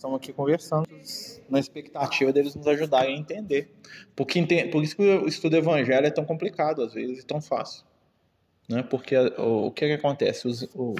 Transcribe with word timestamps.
estamos 0.00 0.16
aqui 0.16 0.32
conversando 0.32 0.88
na 1.48 1.60
expectativa 1.60 2.32
deles 2.32 2.54
nos 2.54 2.66
ajudarem 2.66 3.16
a 3.16 3.18
entender. 3.18 3.70
Porque, 4.16 4.42
por 4.72 4.82
isso 4.82 4.96
que 4.96 5.02
o 5.02 5.28
estudo 5.28 5.56
evangelho 5.56 6.06
é 6.06 6.10
tão 6.10 6.24
complicado 6.24 6.82
às 6.82 6.94
vezes 6.94 7.18
e 7.18 7.26
tão 7.26 7.40
fácil. 7.40 7.84
Né? 8.66 8.82
Porque 8.82 9.14
o, 9.14 9.66
o 9.66 9.70
que, 9.70 9.84
é 9.84 9.88
que 9.88 9.94
acontece? 9.94 10.48
Os, 10.48 10.62
o, 10.74 10.94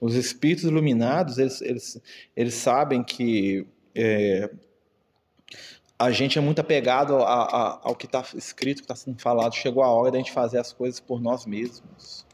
os 0.00 0.16
espíritos 0.16 0.64
iluminados, 0.64 1.38
eles, 1.38 1.60
eles, 1.60 2.02
eles 2.34 2.54
sabem 2.54 3.04
que 3.04 3.64
é, 3.94 4.50
a 5.96 6.10
gente 6.10 6.36
é 6.36 6.40
muito 6.40 6.60
apegado 6.60 7.18
a, 7.18 7.44
a, 7.44 7.80
ao 7.84 7.94
que 7.94 8.06
está 8.06 8.24
escrito, 8.34 8.78
que 8.78 8.84
está 8.84 8.96
sendo 8.96 9.20
falado. 9.22 9.54
Chegou 9.54 9.84
a 9.84 9.90
hora 9.90 10.10
da 10.10 10.18
gente 10.18 10.32
fazer 10.32 10.58
as 10.58 10.72
coisas 10.72 10.98
por 10.98 11.20
nós 11.20 11.46
mesmos. 11.46 12.26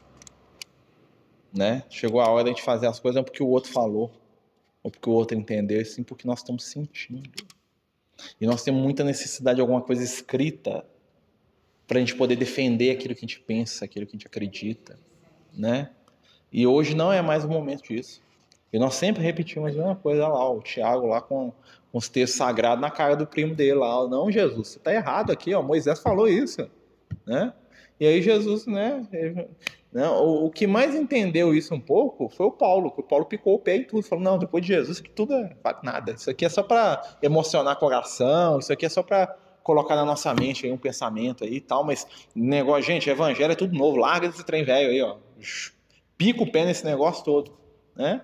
Né? 1.55 1.83
Chegou 1.87 2.19
a 2.19 2.27
hora 2.29 2.45
da 2.45 2.49
gente 2.49 2.63
fazer 2.63 2.87
as 2.87 2.99
coisas 2.99 3.17
não 3.17 3.23
porque 3.23 3.43
o 3.43 3.47
outro 3.47 3.71
falou, 3.71 4.11
ou 4.83 4.91
porque 4.91 5.09
o 5.09 5.13
outro 5.13 5.37
entendeu, 5.37 5.83
sim 5.85 6.03
porque 6.03 6.27
nós 6.27 6.39
estamos 6.39 6.65
sentindo. 6.65 7.31
E 8.39 8.45
nós 8.45 8.63
temos 8.63 8.81
muita 8.81 9.03
necessidade 9.03 9.55
de 9.55 9.61
alguma 9.61 9.81
coisa 9.81 10.03
escrita 10.03 10.85
para 11.87 11.97
a 11.97 11.99
gente 11.99 12.15
poder 12.15 12.35
defender 12.35 12.91
aquilo 12.91 13.15
que 13.15 13.19
a 13.19 13.27
gente 13.27 13.39
pensa, 13.39 13.85
aquilo 13.85 14.05
que 14.05 14.11
a 14.11 14.17
gente 14.17 14.27
acredita, 14.27 14.99
né? 15.53 15.89
E 16.51 16.67
hoje 16.67 16.95
não 16.95 17.11
é 17.11 17.21
mais 17.21 17.43
o 17.43 17.49
momento 17.49 17.83
disso. 17.83 18.21
E 18.71 18.79
nós 18.79 18.95
sempre 18.95 19.23
repetimos 19.23 19.71
a 19.71 19.75
mesma 19.75 19.95
coisa 19.95 20.27
lá, 20.27 20.49
o 20.51 20.61
Tiago 20.61 21.07
lá 21.07 21.21
com, 21.21 21.51
com 21.91 21.97
os 21.97 22.09
textos 22.09 22.37
sagrados 22.37 22.81
na 22.81 22.89
cara 22.89 23.15
do 23.15 23.25
primo 23.25 23.55
dele 23.55 23.75
lá. 23.75 24.07
Não, 24.07 24.31
Jesus, 24.31 24.69
você 24.69 24.77
está 24.77 24.93
errado 24.93 25.31
aqui, 25.31 25.53
ó. 25.53 25.61
Moisés 25.61 25.99
falou 25.99 26.27
isso, 26.27 26.69
né? 27.25 27.53
E 27.99 28.05
aí 28.05 28.21
Jesus, 28.21 28.65
né? 28.65 29.07
Né 29.93 30.09
o, 30.09 30.45
o, 30.45 30.49
que 30.49 30.65
mais 30.65 30.95
entendeu 30.95 31.53
isso 31.53 31.73
um 31.73 31.79
pouco 31.79 32.27
foi 32.27 32.47
o 32.47 32.51
Paulo, 32.51 32.89
que 32.91 32.99
o 32.99 33.03
Paulo 33.03 33.25
picou 33.25 33.55
o 33.55 33.59
pé 33.59 33.77
e 33.77 33.85
tudo. 33.85 34.01
Falou, 34.03 34.23
não, 34.23 34.37
depois 34.39 34.65
de 34.65 34.73
Jesus, 34.73 34.99
que 34.99 35.09
tudo 35.09 35.33
é 35.35 35.55
nada. 35.83 36.13
Isso 36.13 36.29
aqui 36.29 36.45
é 36.45 36.49
só 36.49 36.63
para 36.63 37.01
emocionar 37.21 37.77
coração, 37.77 38.59
isso 38.59 38.73
aqui 38.73 38.85
é 38.85 38.89
só 38.89 39.03
para 39.03 39.27
colocar 39.61 39.95
na 39.95 40.03
nossa 40.03 40.33
mente 40.33 40.65
aí 40.65 40.71
um 40.71 40.77
pensamento 40.77 41.43
aí 41.43 41.55
e 41.55 41.61
tal, 41.61 41.85
mas 41.85 42.05
negócio, 42.35 42.83
gente, 42.83 43.09
evangelho 43.09 43.53
é 43.53 43.55
tudo 43.55 43.77
novo, 43.77 43.97
larga 43.97 44.27
esse 44.27 44.43
trem 44.43 44.65
velho 44.65 44.89
aí, 44.89 45.01
ó. 45.01 45.17
Pica 46.17 46.43
o 46.43 46.51
pé 46.51 46.65
nesse 46.65 46.83
negócio 46.83 47.23
todo, 47.23 47.53
né? 47.95 48.21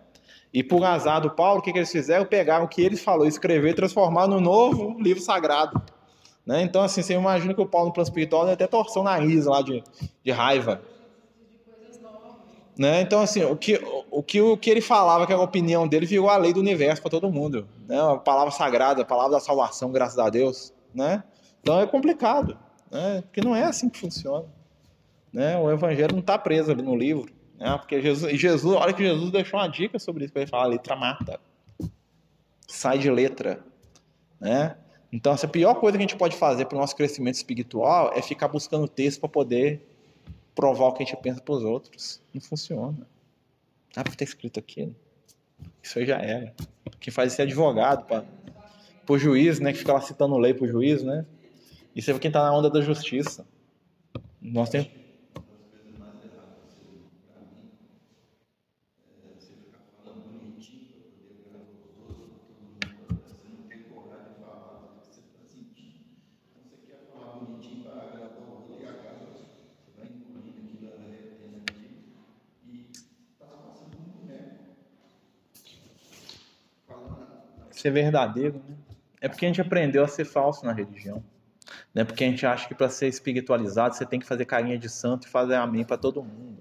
E 0.53 0.63
por 0.63 0.83
azar 0.83 1.21
do 1.21 1.29
Paulo, 1.29 1.59
o 1.59 1.61
que, 1.61 1.71
que 1.71 1.77
eles 1.77 1.91
fizeram? 1.91 2.25
Pegaram 2.25 2.65
o 2.65 2.67
que 2.67 2.81
ele 2.81 2.97
falou, 2.97 3.27
escrever 3.27 3.75
transformar 3.75 4.27
no 4.27 4.41
novo 4.41 4.99
livro 4.99 5.21
sagrado. 5.21 5.79
Né? 6.45 6.63
Então, 6.63 6.81
assim, 6.81 7.03
você 7.03 7.13
imagina 7.13 7.53
que 7.53 7.61
o 7.61 7.67
Paulo 7.67 7.89
no 7.89 7.93
plano 7.93 8.07
espiritual 8.07 8.49
até 8.49 8.65
torceu 8.65 9.03
o 9.03 9.05
nariz 9.05 9.45
lá 9.45 9.61
de, 9.61 9.83
de 10.23 10.31
raiva. 10.31 10.81
Né? 12.79 13.01
Então, 13.01 13.21
assim, 13.21 13.43
o 13.43 13.57
que, 13.57 13.79
o, 14.09 14.23
que, 14.23 14.41
o 14.41 14.57
que 14.57 14.69
ele 14.69 14.79
falava, 14.79 15.27
que 15.27 15.33
era 15.33 15.41
a 15.41 15.43
opinião 15.45 15.85
dele, 15.85 16.05
virou 16.05 16.29
a 16.29 16.37
lei 16.37 16.53
do 16.53 16.61
universo 16.61 17.01
para 17.01 17.11
todo 17.11 17.29
mundo. 17.29 17.67
Né? 17.85 17.99
A 17.99 18.15
palavra 18.15 18.51
sagrada, 18.51 19.01
a 19.01 19.05
palavra 19.05 19.33
da 19.33 19.39
salvação, 19.39 19.91
graças 19.91 20.17
a 20.17 20.29
Deus 20.29 20.73
né? 20.93 21.23
Então 21.61 21.79
é 21.79 21.87
complicado, 21.87 22.57
né? 22.91 23.21
Porque 23.21 23.41
não 23.41 23.55
é 23.55 23.63
assim 23.63 23.89
que 23.89 23.99
funciona, 23.99 24.45
né? 25.31 25.57
O 25.57 25.69
evangelho 25.71 26.13
não 26.13 26.19
está 26.19 26.37
preso 26.37 26.71
ali 26.71 26.81
no 26.81 26.95
livro, 26.95 27.31
né? 27.57 27.77
Porque 27.77 28.01
Jesus, 28.01 28.39
Jesus, 28.39 28.75
olha 28.75 28.93
que 28.93 29.03
Jesus 29.03 29.31
deixou 29.31 29.59
uma 29.59 29.67
dica 29.67 29.99
sobre 29.99 30.25
isso, 30.25 30.33
ele 30.35 30.47
fala, 30.47 30.67
letra 30.67 30.95
mata, 30.95 31.39
sai 32.67 32.97
de 32.97 33.09
letra, 33.09 33.63
né? 34.39 34.77
Então 35.11 35.33
essa 35.33 35.47
pior 35.47 35.75
coisa 35.75 35.97
que 35.97 36.03
a 36.03 36.07
gente 36.07 36.17
pode 36.17 36.35
fazer 36.35 36.65
para 36.65 36.77
o 36.77 36.79
nosso 36.79 36.95
crescimento 36.95 37.35
espiritual 37.35 38.11
é 38.13 38.21
ficar 38.21 38.47
buscando 38.47 38.87
texto 38.87 39.19
para 39.19 39.29
poder 39.29 39.88
provar 40.55 40.87
o 40.87 40.93
que 40.93 41.03
a 41.03 41.05
gente 41.05 41.21
pensa 41.21 41.41
para 41.41 41.53
os 41.53 41.63
outros. 41.63 42.21
Não 42.33 42.41
funciona. 42.41 43.07
Ah, 43.95 44.03
porque 44.03 44.15
está 44.15 44.23
escrito 44.23 44.59
aqui. 44.59 44.93
Isso 45.81 45.99
aí 45.99 46.05
já 46.05 46.17
era. 46.17 46.53
Quem 46.99 47.11
faz 47.11 47.31
isso 47.31 47.41
é 47.41 47.45
advogado, 47.45 48.05
para 48.05 48.23
pro 49.05 49.17
juiz, 49.17 49.59
né, 49.59 49.71
que 49.71 49.79
fica 49.79 49.91
lá 49.91 50.01
citando 50.01 50.37
lei 50.37 50.53
pro 50.53 50.67
juiz, 50.67 51.01
né? 51.01 51.25
Isso 51.95 52.11
é 52.11 52.19
quem 52.19 52.29
tá 52.29 52.43
na 52.43 52.55
onda 52.55 52.69
da 52.69 52.79
justiça. 52.79 53.43
Nós 54.39 54.69
temos 54.69 54.87
ser 77.79 77.91
verdadeiro, 77.91 78.61
né? 78.67 78.75
É 79.21 79.27
porque 79.27 79.45
a 79.45 79.49
gente 79.49 79.61
aprendeu 79.61 80.03
a 80.03 80.07
ser 80.07 80.25
falso 80.25 80.65
na 80.65 80.71
religião. 80.71 81.23
Né? 81.93 82.03
Porque 82.03 82.23
a 82.23 82.27
gente 82.27 82.45
acha 82.45 82.67
que 82.67 82.73
para 82.73 82.89
ser 82.89 83.07
espiritualizado 83.07 83.95
você 83.95 84.05
tem 84.05 84.19
que 84.19 84.25
fazer 84.25 84.45
carinha 84.45 84.77
de 84.77 84.89
santo 84.89 85.27
e 85.27 85.29
fazer 85.29 85.55
amém 85.55 85.83
para 85.83 85.97
todo 85.97 86.23
mundo. 86.23 86.57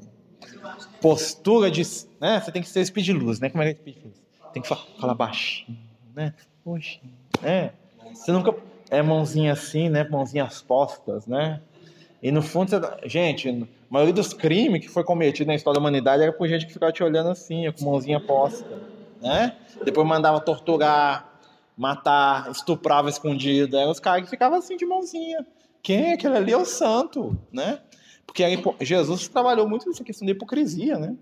Postura 1.00 1.70
de. 1.70 1.82
Né? 2.20 2.40
Você 2.40 2.52
tem 2.52 2.62
que 2.62 2.68
ser 2.68 2.84
speed 2.84 3.06
de 3.06 3.12
luz, 3.12 3.40
né? 3.40 3.48
Como 3.48 3.62
é 3.62 3.72
que 3.72 3.72
é 3.72 3.82
speed 3.82 4.04
luz? 4.04 4.22
Tem 4.52 4.62
que 4.62 4.68
falar, 4.68 4.82
falar 5.00 5.14
baixinho, 5.14 5.78
né? 6.14 6.34
Poxa, 6.64 7.00
né? 7.42 7.72
Você 8.12 8.32
nunca. 8.32 8.54
É 8.90 9.02
mãozinha 9.02 9.52
assim, 9.52 9.90
né? 9.90 10.02
Mãozinhas 10.08 10.62
postas, 10.62 11.26
né? 11.26 11.60
E 12.22 12.32
no 12.32 12.40
fundo, 12.40 12.70
você... 12.70 12.80
Gente, 13.06 13.48
a 13.48 13.66
maioria 13.90 14.14
dos 14.14 14.32
crimes 14.32 14.80
que 14.80 14.88
foi 14.88 15.04
cometido 15.04 15.46
na 15.46 15.54
história 15.54 15.74
da 15.74 15.80
humanidade 15.80 16.22
era 16.22 16.32
por 16.32 16.48
gente 16.48 16.66
que 16.66 16.72
ficava 16.72 16.90
te 16.90 17.02
olhando 17.04 17.28
assim, 17.28 17.70
com 17.72 17.84
mãozinha 17.84 18.18
posta, 18.18 18.66
né? 19.20 19.56
Depois 19.84 20.06
mandava 20.06 20.40
torturar, 20.40 21.40
matar, 21.76 22.50
estuprava 22.50 23.08
escondido. 23.08 23.78
Aí 23.78 23.86
os 23.86 24.00
caras 24.00 24.28
ficavam 24.28 24.58
assim 24.58 24.76
de 24.76 24.86
mãozinha. 24.86 25.46
Quem 25.82 26.10
é 26.10 26.12
aquele 26.14 26.36
ali? 26.36 26.52
É 26.52 26.56
o 26.56 26.64
santo, 26.64 27.38
né? 27.52 27.80
Porque 28.26 28.44
Jesus 28.80 29.26
trabalhou 29.28 29.68
muito 29.68 29.88
nessa 29.88 30.04
questão 30.04 30.26
da 30.26 30.32
hipocrisia, 30.32 30.98
né? 30.98 31.16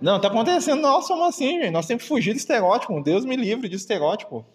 Não, 0.00 0.18
tá 0.18 0.28
acontecendo, 0.28 0.80
nós 0.80 1.06
somos 1.06 1.28
assim, 1.28 1.60
gente. 1.60 1.70
Nós 1.70 1.86
temos 1.86 2.04
que 2.04 2.08
fugir 2.08 2.32
do 2.32 2.38
estereótipo. 2.38 3.02
Deus 3.02 3.24
me 3.26 3.36
livre 3.36 3.68
de 3.68 3.76
estereótipo. 3.76 4.46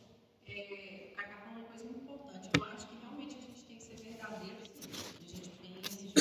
É, 0.48 1.12
acaba 1.16 1.52
uma 1.56 1.66
coisa 1.66 1.86
muito 1.86 2.02
importante. 2.02 2.50
Eu 2.58 2.64
acho 2.64 2.88
que 2.88 2.96
realmente 3.00 3.38
a 3.38 3.42
gente 3.42 3.64
tem 3.64 3.78
que 3.78 3.84
ser 3.84 3.96
verdadeiro. 3.96 4.58
Assim. 4.64 4.90
A 5.22 5.28
gente 5.28 5.50
tem 5.50 5.72
que 5.72 5.88
exigir 5.88 6.14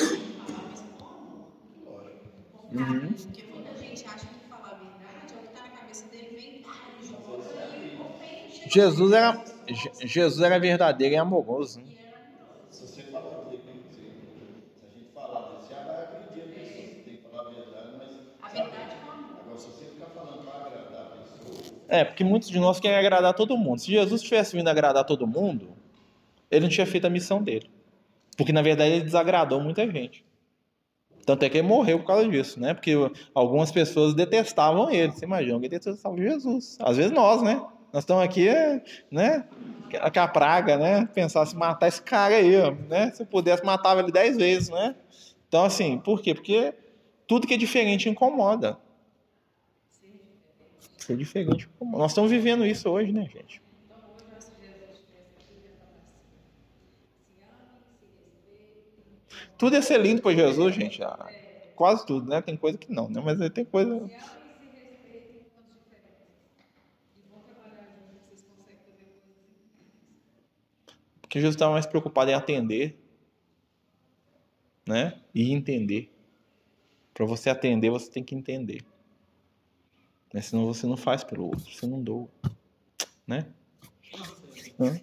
palavras 0.45 0.83
com 0.99 1.05
amor. 1.89 2.11
Uhum. 2.71 3.13
Porque 3.13 3.43
muita 3.51 3.75
gente 3.79 4.05
acha 4.05 4.27
que 4.27 4.47
falar 4.47 4.69
a 4.69 4.75
verdade 4.75 5.33
é 5.33 5.37
o 5.37 5.41
que 5.41 5.47
está 5.47 5.61
na 5.63 5.69
cabeça 5.69 6.07
dele, 6.09 6.29
verdade, 6.29 7.15
Jesus 8.75 9.13
era, 9.13 9.41
Jesus 10.03 10.41
era 10.41 10.59
verdadeiro 10.59 11.15
e 11.15 11.17
amoroso. 11.17 11.79
Né? 11.79 11.85
Se 12.69 12.85
você 12.85 13.03
falar 13.03 13.43
aqui, 13.43 13.57
se 13.57 14.01
a 14.83 14.99
gente 14.99 15.13
falar 15.13 15.53
desse, 15.53 15.71
já 15.73 15.81
vai 15.81 16.03
acreditar 16.03 16.45
nisso. 16.47 17.03
Tem 17.05 17.15
que 17.15 17.23
falar 17.23 17.47
a 17.47 17.53
verdade, 17.53 17.87
mas. 17.97 18.09
A 18.41 18.49
verdade 18.49 18.91
é 18.91 19.07
o 19.07 19.11
amor. 19.13 19.39
Agora, 19.39 19.57
se 19.57 19.67
você 19.67 19.85
ficar 19.85 20.07
falando 20.07 20.43
para 20.43 20.65
agradar 20.65 21.03
a 21.03 21.05
pessoa. 21.05 21.73
É, 21.87 22.03
porque 22.03 22.25
muitos 22.25 22.49
de 22.49 22.59
nós 22.59 22.77
querem 22.77 22.97
agradar 22.97 23.33
todo 23.33 23.57
mundo. 23.57 23.79
Se 23.79 23.91
Jesus 23.91 24.21
tivesse 24.21 24.57
vindo 24.57 24.67
agradar 24.67 25.05
todo 25.05 25.25
mundo, 25.25 25.69
ele 26.51 26.63
não 26.63 26.69
tinha 26.69 26.85
feito 26.85 27.07
a 27.07 27.09
missão 27.09 27.41
dele. 27.41 27.71
Porque 28.35 28.51
na 28.51 28.61
verdade 28.61 28.91
ele 28.91 29.05
desagradou 29.05 29.61
muita 29.61 29.89
gente. 29.89 30.25
Tanto 31.25 31.43
é 31.43 31.49
que 31.49 31.59
ele 31.59 31.67
morreu 31.67 31.97
por 31.99 32.07
causa 32.07 32.27
disso, 32.27 32.59
né? 32.59 32.73
Porque 32.73 32.91
algumas 33.33 33.71
pessoas 33.71 34.13
detestavam 34.13 34.91
ele. 34.91 35.13
Você 35.13 35.23
imagina, 35.23 35.53
alguém 35.53 35.69
detestava 35.69 36.17
Jesus. 36.17 36.77
Às 36.81 36.97
vezes 36.97 37.13
nós, 37.13 37.41
né? 37.41 37.65
Nós 37.95 38.03
estamos 38.03 38.25
aqui, 38.25 38.49
né? 39.09 39.47
Que 40.11 40.19
a 40.19 40.27
praga, 40.27 40.77
né? 40.77 41.05
Pensar 41.13 41.45
se 41.45 41.55
matar 41.55 41.87
esse 41.87 42.01
cara 42.01 42.35
aí, 42.35 42.51
né? 42.89 43.09
Se 43.11 43.23
eu 43.23 43.25
pudesse, 43.25 43.63
matava 43.63 44.01
ele 44.01 44.11
dez 44.11 44.35
vezes, 44.35 44.67
né? 44.67 44.93
Então, 45.47 45.63
assim, 45.63 45.97
por 45.99 46.21
quê? 46.21 46.35
Porque 46.35 46.73
tudo 47.25 47.47
que 47.47 47.53
é 47.53 47.57
diferente 47.57 48.09
incomoda. 48.09 48.77
Ser 50.97 51.15
diferente 51.15 51.69
incomoda. 51.73 51.99
Nós 51.99 52.11
estamos 52.11 52.29
vivendo 52.29 52.65
isso 52.65 52.89
hoje, 52.89 53.13
né, 53.13 53.29
gente? 53.33 53.61
Tudo 59.57 59.73
ia 59.73 59.81
ser 59.81 60.01
lindo 60.01 60.21
para 60.21 60.35
Jesus, 60.35 60.75
gente. 60.75 61.01
Ah, 61.01 61.29
quase 61.77 62.05
tudo, 62.05 62.29
né? 62.29 62.41
Tem 62.41 62.57
coisa 62.57 62.77
que 62.77 62.91
não, 62.91 63.07
né? 63.07 63.21
Mas 63.23 63.49
tem 63.51 63.63
coisa. 63.63 64.11
Que 71.35 71.41
Jesus 71.41 71.55
estava 71.55 71.73
mais 71.73 71.85
preocupado 71.85 72.31
em 72.31 72.33
atender, 72.33 72.97
né? 74.87 75.19
E 75.33 75.51
entender. 75.51 76.09
Para 77.13 77.25
você 77.25 77.49
atender, 77.49 77.89
você 77.89 78.09
tem 78.09 78.23
que 78.23 78.33
entender. 78.33 78.85
Né? 80.33 80.39
Senão 80.39 80.65
você 80.65 80.87
não 80.87 80.95
faz 80.95 81.25
pelo 81.25 81.47
outro, 81.47 81.69
você 81.69 81.85
não 81.85 82.01
doa. 82.01 82.29
Né? 83.27 83.45
Hã? 84.79 84.97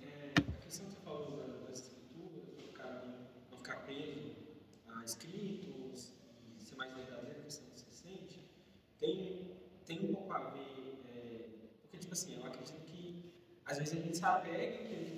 tem, 9.87 10.00
um 10.00 10.14
pouco 10.14 10.32
a 10.32 10.38
ver, 10.38 10.96
é, 11.11 11.49
porque 11.82 11.99
tipo 11.99 12.14
assim, 12.14 12.37
eu 12.37 12.46
acredito 12.46 12.81
que 12.87 13.23
às 13.67 13.76
vezes 13.76 13.99
a 13.99 14.00
gente 14.00 14.17
se 14.17 14.25
apega 14.25 14.79
que 14.79 15.12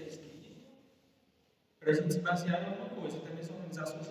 para 1.84 1.92
a 1.92 1.96
gente 1.96 2.14
se 2.14 2.20
basear 2.20 2.62
em 2.62 2.66
alguma 2.66 2.88
coisa, 2.88 3.18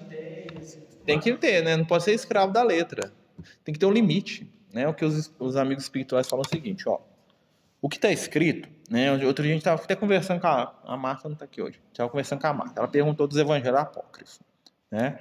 ideias. 0.05 0.79
Tem 1.05 1.19
que 1.19 1.33
ter, 1.33 1.63
né? 1.63 1.75
Não 1.75 1.85
pode 1.85 2.03
ser 2.03 2.13
escravo 2.13 2.53
da 2.53 2.63
letra. 2.63 3.11
Tem 3.63 3.73
que 3.73 3.79
ter 3.79 3.85
um 3.85 3.91
limite. 3.91 4.47
Né? 4.71 4.87
O 4.87 4.93
que 4.93 5.03
os, 5.03 5.33
os 5.39 5.55
amigos 5.55 5.83
espirituais 5.83 6.27
falam 6.27 6.43
é 6.45 6.47
o 6.47 6.49
seguinte, 6.49 6.87
ó. 6.87 6.99
O 7.81 7.89
que 7.89 7.97
está 7.97 8.11
escrito, 8.11 8.69
né? 8.89 9.11
Outro 9.25 9.43
dia 9.43 9.51
a 9.51 9.55
gente 9.55 9.57
estava 9.61 9.81
até 9.83 9.93
conversando 9.93 10.39
com 10.39 10.47
a, 10.47 10.73
a 10.85 10.95
Marta, 10.95 11.27
não 11.27 11.33
está 11.33 11.43
aqui 11.43 11.61
hoje. 11.61 11.81
Estava 11.91 12.09
conversando 12.09 12.39
com 12.39 12.47
a 12.47 12.53
Marta. 12.53 12.79
Ela 12.79 12.87
perguntou 12.87 13.27
dos 13.27 13.37
evangelhos 13.37 13.77
apócrifos. 13.77 14.39
Né? 14.89 15.19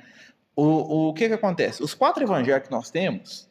O, 0.55 1.09
o 1.09 1.15
que, 1.15 1.27
que 1.27 1.35
acontece? 1.35 1.83
Os 1.83 1.93
quatro 1.93 2.23
evangelhos 2.23 2.63
que 2.63 2.71
nós 2.71 2.89
temos, 2.91 3.49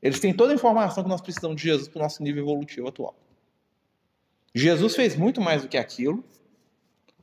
eles 0.00 0.18
têm 0.20 0.32
toda 0.32 0.52
a 0.52 0.54
informação 0.54 1.02
que 1.02 1.10
nós 1.10 1.20
precisamos 1.20 1.56
de 1.56 1.64
Jesus 1.64 1.86
para 1.88 1.98
o 1.98 2.02
nosso 2.02 2.22
nível 2.22 2.44
evolutivo 2.44 2.88
atual. 2.88 3.14
Jesus 4.54 4.96
fez 4.96 5.16
muito 5.16 5.40
mais 5.40 5.62
do 5.62 5.68
que 5.68 5.76
aquilo, 5.76 6.24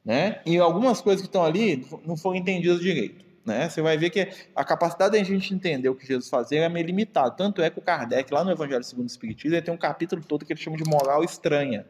né? 0.07 0.39
E 0.45 0.57
algumas 0.57 1.01
coisas 1.01 1.21
que 1.21 1.27
estão 1.27 1.43
ali 1.43 1.85
não 2.05 2.15
foram 2.15 2.37
entendidas 2.37 2.79
direito. 2.79 3.25
Né? 3.45 3.67
Você 3.67 3.81
vai 3.81 3.97
ver 3.97 4.09
que 4.09 4.29
a 4.55 4.63
capacidade 4.63 5.17
da 5.17 5.23
gente 5.23 5.53
entender 5.53 5.89
o 5.89 5.95
que 5.95 6.07
Jesus 6.07 6.29
fazia 6.29 6.61
é 6.61 6.69
meio 6.69 6.85
limitada. 6.85 7.31
Tanto 7.31 7.61
é 7.61 7.69
que 7.69 7.77
o 7.77 7.81
Kardec, 7.81 8.33
lá 8.33 8.41
no 8.41 8.49
Evangelho 8.49 8.85
segundo 8.85 9.03
o 9.03 9.07
Espiritismo, 9.07 9.55
ele 9.55 9.61
tem 9.61 9.73
um 9.73 9.77
capítulo 9.77 10.23
todo 10.23 10.45
que 10.45 10.53
ele 10.53 10.59
chama 10.61 10.77
de 10.77 10.89
moral 10.89 11.25
estranha, 11.25 11.85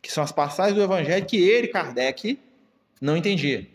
que 0.00 0.10
são 0.10 0.24
as 0.24 0.32
passagens 0.32 0.74
do 0.74 0.82
Evangelho 0.82 1.26
que 1.26 1.36
ele, 1.36 1.68
Kardec, 1.68 2.40
não 2.98 3.14
entendia. 3.14 3.66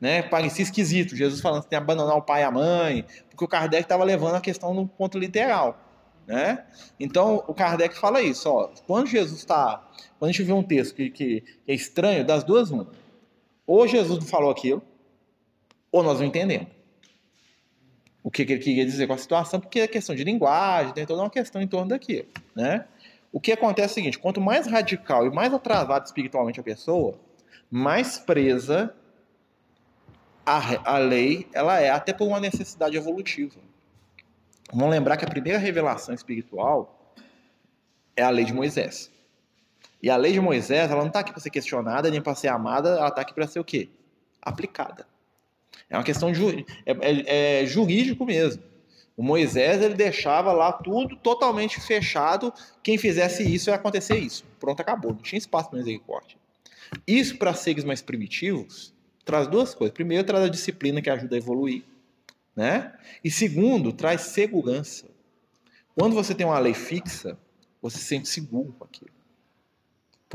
Né? 0.00 0.22
Parecia 0.22 0.62
esquisito, 0.62 1.14
Jesus 1.14 1.42
falando 1.42 1.62
que 1.62 1.68
tem 1.68 1.78
que 1.78 1.82
abandonar 1.82 2.16
o 2.16 2.22
pai 2.22 2.40
e 2.40 2.44
a 2.44 2.50
mãe, 2.50 3.04
porque 3.28 3.44
o 3.44 3.48
Kardec 3.48 3.82
estava 3.82 4.02
levando 4.02 4.36
a 4.36 4.40
questão 4.40 4.72
no 4.72 4.88
ponto 4.88 5.18
literal. 5.18 5.78
Né? 6.26 6.64
Então, 6.98 7.44
o 7.46 7.52
Kardec 7.52 7.98
fala 7.98 8.22
isso, 8.22 8.48
ó, 8.48 8.70
quando 8.86 9.08
Jesus 9.08 9.40
está, 9.40 9.86
quando 10.18 10.30
a 10.30 10.32
gente 10.32 10.42
vê 10.42 10.52
um 10.54 10.62
texto 10.62 10.94
que, 10.94 11.10
que 11.10 11.44
é 11.68 11.74
estranho, 11.74 12.24
das 12.24 12.42
duas, 12.42 12.70
uma. 12.70 12.88
Ou 13.66 13.86
Jesus 13.86 14.18
não 14.20 14.26
falou 14.26 14.50
aquilo, 14.50 14.82
ou 15.90 16.02
nós 16.02 16.20
não 16.20 16.26
entendemos 16.26 16.76
o 18.26 18.30
que, 18.30 18.42
ele 18.42 18.58
queria 18.58 18.84
dizer 18.84 19.06
com 19.06 19.12
a 19.12 19.18
situação, 19.18 19.60
porque 19.60 19.78
é 19.78 19.86
questão 19.86 20.12
de 20.12 20.24
linguagem, 20.24 20.92
tem 20.92 21.06
toda 21.06 21.22
uma 21.22 21.30
questão 21.30 21.62
em 21.62 21.68
torno 21.68 21.90
daquilo, 21.90 22.26
né? 22.56 22.84
O 23.32 23.38
que 23.38 23.52
acontece 23.52 23.90
é 23.90 23.92
o 23.92 23.94
seguinte, 23.94 24.18
quanto 24.18 24.40
mais 24.40 24.66
radical 24.66 25.24
e 25.24 25.30
mais 25.30 25.54
atrasada 25.54 26.04
espiritualmente 26.04 26.58
a 26.58 26.62
pessoa, 26.62 27.14
mais 27.70 28.18
presa 28.18 28.92
a, 30.44 30.94
a 30.94 30.98
lei 30.98 31.46
ela 31.52 31.80
é, 31.80 31.88
até 31.88 32.12
por 32.12 32.26
uma 32.26 32.40
necessidade 32.40 32.96
evolutiva. 32.96 33.60
Vamos 34.72 34.90
lembrar 34.90 35.16
que 35.16 35.24
a 35.24 35.28
primeira 35.28 35.60
revelação 35.60 36.12
espiritual 36.12 37.14
é 38.16 38.24
a 38.24 38.30
lei 38.30 38.44
de 38.44 38.52
Moisés. 38.52 39.08
E 40.06 40.10
a 40.10 40.16
lei 40.16 40.32
de 40.32 40.40
Moisés, 40.40 40.88
ela 40.88 41.00
não 41.00 41.08
está 41.08 41.18
aqui 41.18 41.32
para 41.32 41.40
ser 41.40 41.50
questionada 41.50 42.08
nem 42.08 42.22
para 42.22 42.32
ser 42.36 42.46
amada, 42.46 42.90
ela 42.90 43.08
está 43.08 43.22
aqui 43.22 43.34
para 43.34 43.44
ser 43.48 43.58
o 43.58 43.64
quê? 43.64 43.88
Aplicada. 44.40 45.04
É 45.90 45.96
uma 45.96 46.04
questão 46.04 46.30
de, 46.30 46.64
é, 46.86 46.92
é, 46.92 47.62
é 47.62 47.66
jurídico 47.66 48.24
mesmo. 48.24 48.62
O 49.16 49.22
Moisés 49.24 49.82
ele 49.82 49.96
deixava 49.96 50.52
lá 50.52 50.72
tudo 50.72 51.16
totalmente 51.16 51.80
fechado. 51.80 52.54
Quem 52.84 52.96
fizesse 52.96 53.52
isso 53.52 53.68
ia 53.68 53.74
acontecer 53.74 54.16
isso. 54.16 54.44
Pronto, 54.60 54.78
acabou. 54.78 55.10
Não 55.10 55.18
tinha 55.18 55.40
espaço 55.40 55.70
para 55.70 55.80
misericórdia. 55.80 56.38
Isso 57.04 57.36
para 57.36 57.52
seres 57.52 57.82
mais 57.82 58.00
primitivos 58.00 58.94
traz 59.24 59.48
duas 59.48 59.74
coisas. 59.74 59.92
Primeiro, 59.92 60.22
traz 60.22 60.44
a 60.44 60.48
disciplina 60.48 61.02
que 61.02 61.10
ajuda 61.10 61.34
a 61.34 61.38
evoluir, 61.38 61.82
né? 62.54 62.94
E 63.24 63.28
segundo, 63.28 63.92
traz 63.92 64.20
segurança. 64.20 65.06
Quando 65.96 66.14
você 66.14 66.32
tem 66.32 66.46
uma 66.46 66.60
lei 66.60 66.74
fixa, 66.74 67.36
você 67.82 67.98
se 67.98 68.04
sente 68.04 68.28
seguro 68.28 68.72
com 68.78 68.84
aquilo. 68.84 69.15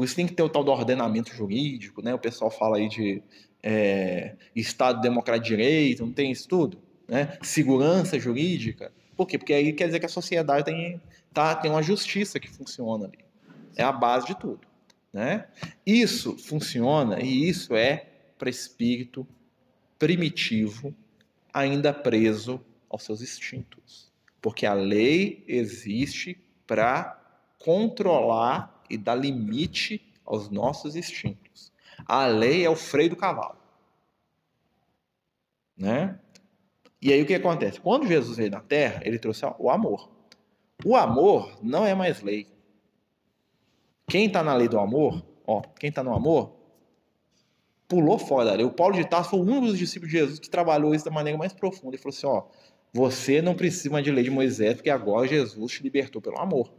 Por 0.01 0.05
isso 0.05 0.15
tem 0.15 0.25
que 0.25 0.33
ter 0.33 0.41
o 0.41 0.49
tal 0.49 0.63
do 0.63 0.71
ordenamento 0.71 1.31
jurídico, 1.31 2.01
né? 2.01 2.11
O 2.11 2.17
pessoal 2.17 2.49
fala 2.49 2.77
aí 2.77 2.89
de 2.89 3.21
é, 3.61 4.33
Estado 4.55 4.99
Democrático 4.99 5.43
de 5.43 5.49
Direito, 5.55 6.03
não 6.03 6.11
tem 6.11 6.31
isso 6.31 6.47
tudo? 6.47 6.79
Né? 7.07 7.37
Segurança 7.43 8.19
jurídica. 8.19 8.91
Por 9.15 9.27
quê? 9.27 9.37
Porque 9.37 9.53
aí 9.53 9.71
quer 9.73 9.85
dizer 9.85 9.99
que 9.99 10.07
a 10.07 10.09
sociedade 10.09 10.65
tem, 10.65 10.99
tá, 11.31 11.53
tem 11.53 11.69
uma 11.69 11.83
justiça 11.83 12.39
que 12.39 12.49
funciona 12.49 13.05
ali. 13.05 13.19
É 13.75 13.83
a 13.83 13.91
base 13.91 14.25
de 14.25 14.33
tudo. 14.33 14.61
Né? 15.13 15.45
Isso 15.85 16.35
funciona 16.35 17.21
e 17.21 17.47
isso 17.47 17.75
é 17.75 18.07
para 18.39 18.49
espírito 18.49 19.27
primitivo, 19.99 20.95
ainda 21.53 21.93
preso 21.93 22.59
aos 22.89 23.03
seus 23.03 23.21
instintos. 23.21 24.11
Porque 24.41 24.65
a 24.65 24.73
lei 24.73 25.43
existe 25.47 26.39
para 26.65 27.21
controlar 27.59 28.70
e 28.91 28.97
dar 28.97 29.15
limite 29.15 30.01
aos 30.25 30.49
nossos 30.49 30.95
instintos. 30.95 31.71
A 32.05 32.25
lei 32.25 32.65
é 32.65 32.69
o 32.69 32.75
freio 32.75 33.09
do 33.09 33.15
cavalo. 33.15 33.57
Né? 35.77 36.19
E 37.01 37.11
aí 37.11 37.21
o 37.21 37.25
que 37.25 37.33
acontece? 37.33 37.79
Quando 37.79 38.07
Jesus 38.07 38.37
veio 38.37 38.51
na 38.51 38.59
terra, 38.59 39.01
ele 39.03 39.17
trouxe 39.17 39.43
o 39.57 39.69
amor. 39.69 40.09
O 40.85 40.95
amor 40.95 41.57
não 41.61 41.85
é 41.85 41.95
mais 41.95 42.21
lei. 42.21 42.47
Quem 44.07 44.27
está 44.27 44.43
na 44.43 44.53
lei 44.53 44.67
do 44.67 44.79
amor, 44.79 45.23
ó, 45.45 45.61
quem 45.79 45.89
está 45.89 46.03
no 46.03 46.13
amor, 46.13 46.53
pulou 47.87 48.17
fora 48.19 48.51
da 48.51 48.53
lei. 48.53 48.65
O 48.65 48.71
Paulo 48.71 48.95
de 48.95 49.05
Tarso 49.05 49.31
foi 49.31 49.39
um 49.39 49.61
dos 49.61 49.77
discípulos 49.77 50.11
de 50.11 50.19
Jesus 50.19 50.39
que 50.39 50.49
trabalhou 50.49 50.93
isso 50.93 51.05
da 51.05 51.11
maneira 51.11 51.37
mais 51.37 51.53
profunda. 51.53 51.95
Ele 51.95 52.01
falou 52.01 52.15
assim: 52.15 52.27
ó, 52.27 52.43
você 52.93 53.41
não 53.41 53.55
precisa 53.55 53.89
mais 53.89 54.03
de 54.03 54.11
lei 54.11 54.23
de 54.23 54.29
Moisés, 54.29 54.75
porque 54.75 54.89
agora 54.89 55.27
Jesus 55.27 55.71
te 55.71 55.83
libertou 55.83 56.21
pelo 56.21 56.39
amor. 56.39 56.71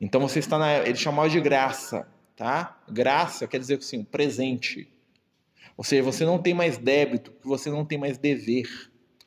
Então 0.00 0.20
você 0.20 0.38
está 0.38 0.58
na. 0.58 0.78
Ele 0.78 0.96
chamava 0.96 1.28
de 1.28 1.40
graça 1.40 2.06
tá? 2.38 2.80
Graça 2.88 3.48
quer 3.48 3.58
dizer 3.58 3.78
assim, 3.78 4.04
presente. 4.04 4.88
Ou 5.76 5.82
seja, 5.82 6.02
você 6.02 6.24
não 6.24 6.38
tem 6.38 6.54
mais 6.54 6.78
débito, 6.78 7.34
você 7.44 7.68
não 7.68 7.84
tem 7.84 7.98
mais 7.98 8.16
dever. 8.16 8.68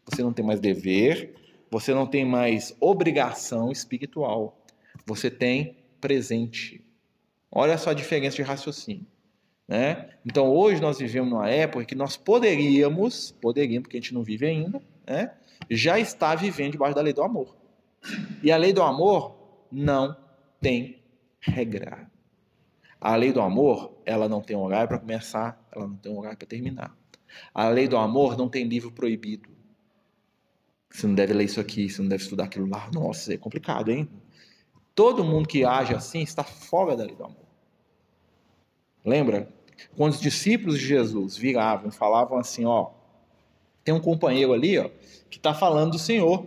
Você 0.05 0.23
não 0.23 0.33
tem 0.33 0.43
mais 0.43 0.59
dever, 0.59 1.35
você 1.69 1.93
não 1.93 2.07
tem 2.07 2.25
mais 2.25 2.75
obrigação 2.79 3.71
espiritual. 3.71 4.65
Você 5.05 5.29
tem 5.29 5.77
presente. 5.99 6.83
Olha 7.51 7.77
só 7.77 7.91
a 7.91 7.93
diferença 7.93 8.37
de 8.37 8.41
raciocínio. 8.41 9.05
Né? 9.67 10.09
Então 10.25 10.49
hoje 10.49 10.81
nós 10.81 10.97
vivemos 10.97 11.29
numa 11.29 11.49
época 11.49 11.85
que 11.85 11.95
nós 11.95 12.17
poderíamos, 12.17 13.31
poderíamos, 13.31 13.83
porque 13.83 13.97
a 13.97 14.01
gente 14.01 14.13
não 14.13 14.23
vive 14.23 14.45
ainda, 14.45 14.81
né? 15.05 15.33
já 15.69 15.99
está 15.99 16.33
vivendo 16.33 16.73
debaixo 16.73 16.95
da 16.95 17.01
lei 17.01 17.13
do 17.13 17.21
amor. 17.21 17.55
E 18.41 18.51
a 18.51 18.57
lei 18.57 18.73
do 18.73 18.81
amor 18.81 19.35
não 19.71 20.17
tem 20.61 21.01
regra. 21.39 22.09
A 22.99 23.15
lei 23.15 23.33
do 23.33 23.41
amor, 23.41 23.97
ela 24.05 24.29
não 24.29 24.41
tem 24.41 24.55
horário 24.55 24.87
para 24.87 24.99
começar, 24.99 25.67
ela 25.71 25.87
não 25.87 25.95
tem 25.95 26.15
horário 26.15 26.37
para 26.37 26.47
terminar. 26.47 26.95
A 27.53 27.67
lei 27.67 27.87
do 27.87 27.97
amor 27.97 28.37
não 28.37 28.47
tem 28.47 28.65
livro 28.65 28.91
proibido. 28.91 29.49
Você 30.89 31.07
não 31.07 31.15
deve 31.15 31.33
ler 31.33 31.45
isso 31.45 31.59
aqui, 31.59 31.89
você 31.89 32.01
não 32.01 32.09
deve 32.09 32.23
estudar 32.23 32.43
aquilo 32.43 32.67
lá. 32.69 32.89
Nossa, 32.93 33.33
é 33.33 33.37
complicado, 33.37 33.89
hein? 33.89 34.07
Todo 34.93 35.23
mundo 35.23 35.47
que 35.47 35.65
age 35.65 35.95
assim 35.95 36.21
está 36.21 36.43
fora 36.43 36.95
da 36.95 37.03
lei 37.03 37.15
do 37.15 37.23
amor. 37.23 37.47
Lembra? 39.03 39.51
Quando 39.97 40.13
os 40.13 40.21
discípulos 40.21 40.77
de 40.77 40.85
Jesus 40.85 41.35
viravam 41.35 41.89
e 41.89 41.91
falavam 41.91 42.37
assim, 42.37 42.65
ó, 42.65 42.91
tem 43.83 43.95
um 43.95 43.99
companheiro 43.99 44.53
ali, 44.53 44.77
ó, 44.77 44.91
que 45.27 45.37
está 45.37 45.55
falando 45.55 45.93
do 45.93 45.99
Senhor, 45.99 46.45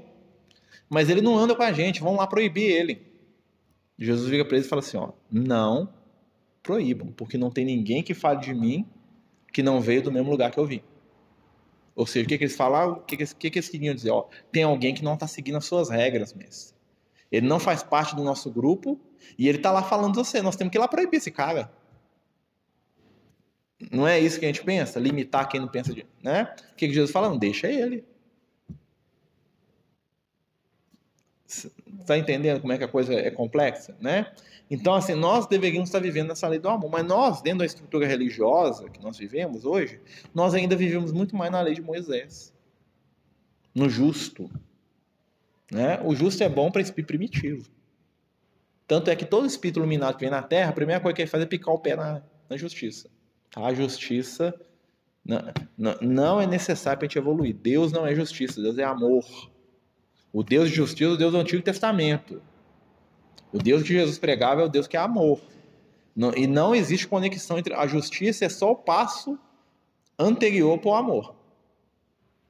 mas 0.88 1.08
ele 1.08 1.20
não 1.20 1.36
anda 1.36 1.56
com 1.56 1.62
a 1.62 1.72
gente, 1.72 2.00
vamos 2.00 2.18
lá 2.18 2.28
proibir 2.28 2.70
ele. 2.70 3.13
Jesus 3.98 4.28
vira 4.28 4.44
para 4.44 4.56
eles 4.56 4.66
e 4.66 4.68
fala 4.68 4.80
assim, 4.80 4.96
ó, 4.96 5.12
não 5.30 5.92
proíbam, 6.62 7.12
porque 7.12 7.38
não 7.38 7.50
tem 7.50 7.64
ninguém 7.64 8.02
que 8.02 8.14
fale 8.14 8.40
de 8.40 8.54
mim 8.54 8.88
que 9.52 9.62
não 9.62 9.80
veio 9.80 10.02
do 10.02 10.10
mesmo 10.10 10.30
lugar 10.30 10.50
que 10.50 10.58
eu 10.58 10.66
vim. 10.66 10.82
Ou 11.94 12.06
seja, 12.06 12.24
o 12.24 12.28
que, 12.28 12.36
que 12.36 12.44
eles 12.44 12.56
falaram? 12.56 12.94
O 12.94 13.00
que, 13.00 13.16
que, 13.16 13.34
que, 13.34 13.50
que 13.50 13.58
eles 13.58 13.68
queriam 13.68 13.94
dizer? 13.94 14.10
Ó, 14.10 14.26
tem 14.50 14.64
alguém 14.64 14.92
que 14.94 15.04
não 15.04 15.14
está 15.14 15.28
seguindo 15.28 15.56
as 15.56 15.64
suas 15.64 15.90
regras, 15.90 16.34
mestre. 16.34 16.74
Ele 17.30 17.46
não 17.46 17.60
faz 17.60 17.82
parte 17.82 18.16
do 18.16 18.24
nosso 18.24 18.50
grupo 18.50 19.00
e 19.38 19.48
ele 19.48 19.58
está 19.58 19.70
lá 19.70 19.82
falando 19.82 20.12
de 20.12 20.18
você. 20.18 20.42
Nós 20.42 20.56
temos 20.56 20.72
que 20.72 20.78
ir 20.78 20.80
lá 20.80 20.88
proibir 20.88 21.18
esse 21.18 21.30
cara. 21.30 21.70
Não 23.90 24.06
é 24.06 24.18
isso 24.18 24.38
que 24.38 24.44
a 24.44 24.48
gente 24.48 24.64
pensa? 24.64 24.98
Limitar 24.98 25.48
quem 25.48 25.60
não 25.60 25.68
pensa 25.68 25.92
de. 25.92 26.06
Né? 26.22 26.52
O 26.72 26.74
que, 26.74 26.88
que 26.88 26.94
Jesus 26.94 27.10
fala? 27.10 27.28
Não 27.28 27.38
deixa 27.38 27.68
ele. 27.68 28.04
Está 32.00 32.18
entendendo 32.18 32.60
como 32.60 32.72
é 32.72 32.78
que 32.78 32.84
a 32.84 32.88
coisa 32.88 33.14
é 33.14 33.30
complexa? 33.30 33.96
Né? 34.00 34.32
Então, 34.70 34.94
assim, 34.94 35.14
nós 35.14 35.46
deveríamos 35.46 35.88
estar 35.88 36.00
vivendo 36.00 36.32
essa 36.32 36.48
lei 36.48 36.58
do 36.58 36.68
amor, 36.68 36.90
mas 36.90 37.04
nós, 37.04 37.42
dentro 37.42 37.60
da 37.60 37.66
estrutura 37.66 38.06
religiosa 38.06 38.88
que 38.88 39.02
nós 39.02 39.18
vivemos 39.18 39.64
hoje, 39.64 40.00
nós 40.34 40.54
ainda 40.54 40.74
vivemos 40.74 41.12
muito 41.12 41.36
mais 41.36 41.52
na 41.52 41.60
lei 41.60 41.74
de 41.74 41.82
Moisés, 41.82 42.52
no 43.74 43.88
justo. 43.88 44.50
Né? 45.70 46.00
O 46.04 46.14
justo 46.14 46.42
é 46.42 46.48
bom 46.48 46.70
para 46.70 46.80
espírito 46.80 47.08
primitivo. 47.08 47.68
Tanto 48.86 49.10
é 49.10 49.16
que 49.16 49.24
todo 49.24 49.46
espírito 49.46 49.80
iluminado 49.80 50.14
que 50.14 50.20
vem 50.20 50.30
na 50.30 50.42
Terra, 50.42 50.70
a 50.70 50.74
primeira 50.74 51.00
coisa 51.00 51.14
que 51.14 51.22
ele 51.22 51.30
faz 51.30 51.42
é 51.42 51.46
picar 51.46 51.74
o 51.74 51.78
pé 51.78 51.96
na, 51.96 52.22
na 52.48 52.56
justiça. 52.56 53.08
A 53.56 53.72
justiça 53.72 54.54
não, 55.24 55.38
não, 55.76 55.94
não 56.00 56.40
é 56.40 56.46
necessária 56.46 56.98
para 56.98 57.06
a 57.06 57.08
gente 57.08 57.18
evoluir. 57.18 57.54
Deus 57.54 57.92
não 57.92 58.06
é 58.06 58.14
justiça, 58.14 58.60
Deus 58.60 58.76
é 58.76 58.84
amor. 58.84 59.24
O 60.34 60.42
Deus 60.42 60.68
de 60.68 60.74
justiça 60.74 61.12
é 61.12 61.14
o 61.14 61.16
Deus 61.16 61.30
do 61.30 61.38
Antigo 61.38 61.62
Testamento. 61.62 62.42
O 63.52 63.58
Deus 63.58 63.84
que 63.84 63.92
Jesus 63.92 64.18
pregava 64.18 64.62
é 64.62 64.64
o 64.64 64.68
Deus 64.68 64.88
que 64.88 64.96
é 64.96 65.00
amor. 65.00 65.40
E 66.36 66.48
não 66.48 66.74
existe 66.74 67.06
conexão 67.06 67.56
entre 67.56 67.72
a 67.72 67.86
justiça 67.86 68.44
é 68.44 68.48
só 68.48 68.72
o 68.72 68.76
passo 68.76 69.38
anterior 70.18 70.76
para 70.78 70.90
o 70.90 70.94
amor. 70.96 71.36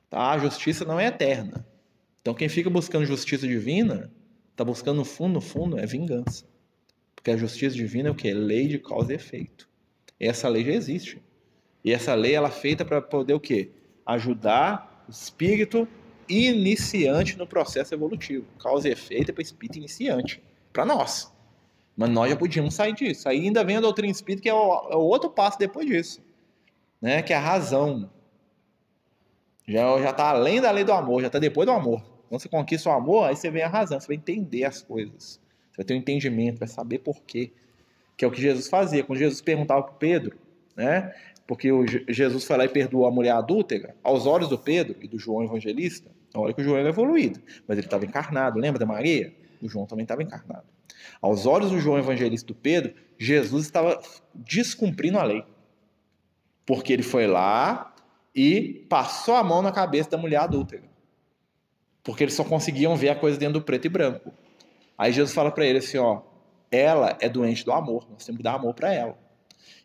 Tá? 0.09 0.31
A 0.31 0.39
justiça 0.39 0.87
não 0.87 0.99
é 0.99 1.09
eterna. 1.09 1.67
Então 2.23 2.33
quem 2.33 2.49
fica 2.49 2.71
buscando 2.71 3.05
justiça 3.05 3.47
divina 3.47 4.11
está 4.51 4.65
buscando 4.65 4.97
no 4.97 5.05
fundo, 5.05 5.35
no 5.35 5.41
fundo, 5.43 5.79
é 5.79 5.85
vingança. 5.85 6.47
Porque 7.15 7.33
a 7.33 7.37
justiça 7.37 7.77
divina 7.77 8.09
é 8.09 8.13
o 8.13 8.15
que? 8.15 8.33
Lei 8.33 8.67
de 8.67 8.79
causa 8.79 9.13
e 9.13 9.17
efeito. 9.17 9.69
E 10.19 10.27
essa 10.27 10.49
lei 10.49 10.65
já 10.65 10.73
existe. 10.73 11.23
E 11.85 11.93
essa 11.93 12.15
lei 12.15 12.35
ela 12.35 12.49
é 12.49 12.51
feita 12.51 12.83
para 12.83 13.03
poder 13.03 13.35
o 13.35 13.41
quê? 13.41 13.73
Ajudar 14.07 15.05
o 15.07 15.11
espírito 15.11 15.87
iniciante 16.29 17.37
no 17.37 17.47
processo 17.47 17.95
evolutivo. 17.95 18.47
Causa 18.59 18.89
e 18.89 18.93
efeito 18.93 19.31
é 19.31 19.33
para 19.33 19.43
espírito 19.43 19.79
iniciante. 19.79 20.43
Para 20.73 20.85
nós. 20.85 21.33
Mas 21.97 22.11
nós 22.11 22.31
já 22.31 22.37
podíamos 22.37 22.75
sair 22.75 22.93
disso. 22.93 23.29
Aí 23.29 23.41
ainda 23.41 23.65
vem 23.65 23.77
a 23.77 23.81
doutrina 23.81 24.11
espírita, 24.11 24.43
que 24.43 24.49
é 24.49 24.55
o, 24.55 24.89
é 24.91 24.97
o 24.97 25.01
outro 25.01 25.31
passo 25.31 25.59
depois 25.59 25.87
disso. 25.87 26.23
Né? 27.01 27.23
Que 27.23 27.33
é 27.33 27.37
a 27.37 27.41
razão. 27.41 28.11
Já, 29.67 29.99
já 30.01 30.13
tá 30.13 30.31
além 30.31 30.61
da 30.61 30.71
lei 30.71 30.85
do 30.85 30.93
amor, 30.93 31.21
já 31.21 31.29
está 31.29 31.39
depois 31.39 31.67
do 31.67 31.73
amor. 31.73 32.03
Quando 32.29 32.41
você 32.41 32.49
conquista 32.49 32.91
o 32.91 32.93
amor, 32.93 33.29
aí 33.29 33.37
você 33.37 33.51
vem 33.51 33.63
a 33.63 33.69
razão, 33.69 33.99
você 34.01 34.09
vai 34.09 34.17
entender 34.17 34.65
as 34.65 34.83
coisas. 34.83 35.41
Você 35.71 35.77
vai 35.79 35.85
ter 35.85 35.95
um 35.95 35.99
entendimento, 35.99 36.59
vai 36.59 36.69
saber 36.69 36.99
por 36.99 37.23
quê. 37.23 37.53
Que 38.17 38.25
é 38.25 38.29
o 38.29 38.31
que 38.31 38.41
Jesus 38.41 38.69
fazia. 38.69 39.05
Quando 39.05 39.19
Jesus 39.19 39.41
perguntava 39.41 39.83
para 39.83 39.95
Pedro, 39.95 40.37
né? 40.77 41.15
Porque 41.47 41.69
Jesus 42.09 42.45
foi 42.45 42.57
lá 42.57 42.65
e 42.65 42.69
perdoou 42.69 43.07
a 43.07 43.11
mulher 43.11 43.33
adúltera, 43.33 43.95
aos 44.03 44.27
olhos 44.27 44.49
do 44.49 44.59
Pedro 44.59 44.97
e 45.03 45.09
do 45.09 45.19
João 45.19 45.45
Evangelista, 45.45 46.11
olha 46.35 46.55
que 46.55 46.63
o 46.63 46.65
João 46.65 46.79
era 46.79 46.89
evoluído, 46.89 47.41
mas 47.69 47.77
ele 47.77 47.87
estava 47.87 48.05
encarnado. 48.05 48.59
Lembra 48.59 48.79
da 48.79 48.87
Maria? 48.87 49.35
O 49.61 49.69
João 49.69 49.87
também 49.87 50.05
estava 50.05 50.23
encarnado. 50.23 50.65
Aos 51.21 51.47
olhos 51.47 51.71
do 51.71 51.79
João 51.79 51.99
Evangelista 51.99 52.47
do 52.47 52.55
Pedro, 52.55 52.95
Jesus 53.19 53.65
estava 53.67 54.01
descumprindo 54.35 55.19
a 55.19 55.23
lei. 55.23 55.45
Porque 56.67 56.93
ele 56.93 57.03
foi 57.03 57.27
lá 57.27 57.95
e 58.35 58.87
passou 58.89 59.35
a 59.35 59.45
mão 59.45 59.61
na 59.61 59.71
cabeça 59.71 60.11
da 60.11 60.19
mulher 60.19 60.39
adúltera. 60.39 60.85
Porque 62.03 62.25
eles 62.25 62.35
só 62.35 62.45
conseguiam 62.45 62.97
ver 62.97 63.11
a 63.11 63.15
coisa 63.15 63.39
dentro 63.39 63.61
do 63.61 63.63
preto 63.63 63.87
e 63.87 63.89
branco. 63.89 64.33
Aí 64.97 65.13
Jesus 65.13 65.35
fala 65.35 65.51
para 65.51 65.67
ele 65.67 65.79
assim, 65.79 65.99
ó, 65.99 66.23
ela 66.71 67.17
é 67.21 67.29
doente 67.29 67.65
do 67.65 67.73
amor, 67.73 68.07
nós 68.11 68.25
temos 68.25 68.39
que 68.39 68.43
dar 68.43 68.55
amor 68.55 68.75
para 68.75 68.93
ela. 68.93 69.19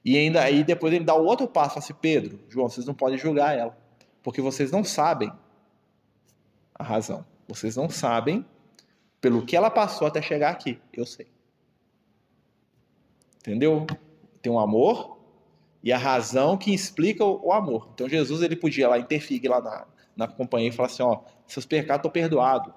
E 0.04 0.18
ainda 0.18 0.42
aí 0.42 0.64
depois 0.64 0.94
ele 0.94 1.04
dá 1.04 1.16
o 1.16 1.26
outro 1.26 1.48
passo, 1.48 1.80
assim, 1.80 1.94
Pedro, 1.94 2.40
João, 2.50 2.70
vocês 2.70 2.86
não 2.86 2.94
podem 2.94 3.18
julgar 3.18 3.58
ela, 3.58 3.78
porque 4.24 4.42
vocês 4.42 4.72
não 4.72 4.84
sabem 4.84 5.32
a 6.74 6.84
razão. 6.84 7.26
Vocês 7.48 7.76
não 7.76 7.90
sabem 7.90 8.46
pelo 9.20 9.46
que 9.46 9.56
ela 9.56 9.70
passou 9.70 10.08
até 10.08 10.22
chegar 10.22 10.50
aqui. 10.50 10.80
Eu 10.94 11.06
sei. 11.06 11.28
Entendeu? 13.40 13.86
Tem 14.42 14.52
um 14.52 14.60
amor 14.60 15.18
e 15.84 15.92
a 15.92 15.98
razão 15.98 16.58
que 16.58 16.74
explica 16.74 17.24
o, 17.24 17.48
o 17.48 17.54
amor. 17.54 17.90
Então 17.94 18.08
Jesus 18.08 18.42
ele 18.42 18.56
podia 18.56 18.88
lá 18.88 19.00
interferir 19.00 19.48
lá 19.48 19.62
na, 19.62 19.88
na 20.16 20.28
companhia 20.28 20.70
e 20.70 20.72
falar 20.72 20.88
assim, 20.88 21.04
ó, 21.04 21.22
seus 21.48 21.66
pecados 21.66 22.00
estão 22.00 22.12
perdoados. 22.12 22.74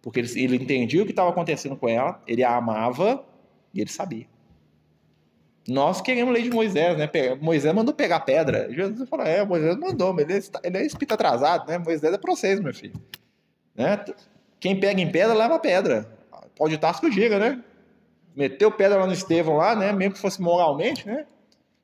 Porque 0.00 0.20
ele, 0.20 0.40
ele 0.42 0.56
entendia 0.56 1.02
o 1.02 1.04
que 1.06 1.12
estava 1.12 1.30
acontecendo 1.30 1.76
com 1.76 1.88
ela, 1.88 2.20
ele 2.26 2.42
a 2.42 2.56
amava 2.56 3.24
e 3.72 3.80
ele 3.80 3.90
sabia. 3.90 4.26
Nós 5.68 6.00
queremos 6.00 6.32
lei 6.34 6.42
de 6.42 6.50
Moisés, 6.50 6.96
né? 6.98 7.08
Moisés 7.40 7.72
mandou 7.74 7.94
pegar 7.94 8.20
pedra. 8.20 8.68
Jesus 8.72 9.08
falou: 9.08 9.24
é, 9.24 9.44
Moisés 9.44 9.76
mandou, 9.76 10.12
mas 10.12 10.28
ele, 10.28 10.38
está- 10.38 10.60
ele 10.64 10.78
é 10.78 10.84
espírito 10.84 11.14
atrasado, 11.14 11.68
né? 11.68 11.78
Moisés 11.78 12.12
é 12.12 12.18
pra 12.18 12.32
vocês, 12.34 12.58
meu 12.60 12.74
filho. 12.74 12.94
Né? 13.74 14.04
Quem 14.58 14.78
pega 14.78 15.00
em 15.00 15.10
pedra, 15.10 15.34
leva 15.34 15.58
pedra. 15.58 16.06
Pode 16.56 16.74
estar 16.74 16.98
que 17.00 17.06
o 17.06 17.10
diga, 17.10 17.38
né? 17.38 17.62
Meteu 18.34 18.70
pedra 18.72 18.98
lá 18.98 19.06
no 19.06 19.12
Estevão, 19.12 19.56
lá, 19.56 19.74
né? 19.76 19.92
Mesmo 19.92 20.14
que 20.14 20.20
fosse 20.20 20.40
moralmente, 20.42 21.06
né? 21.06 21.26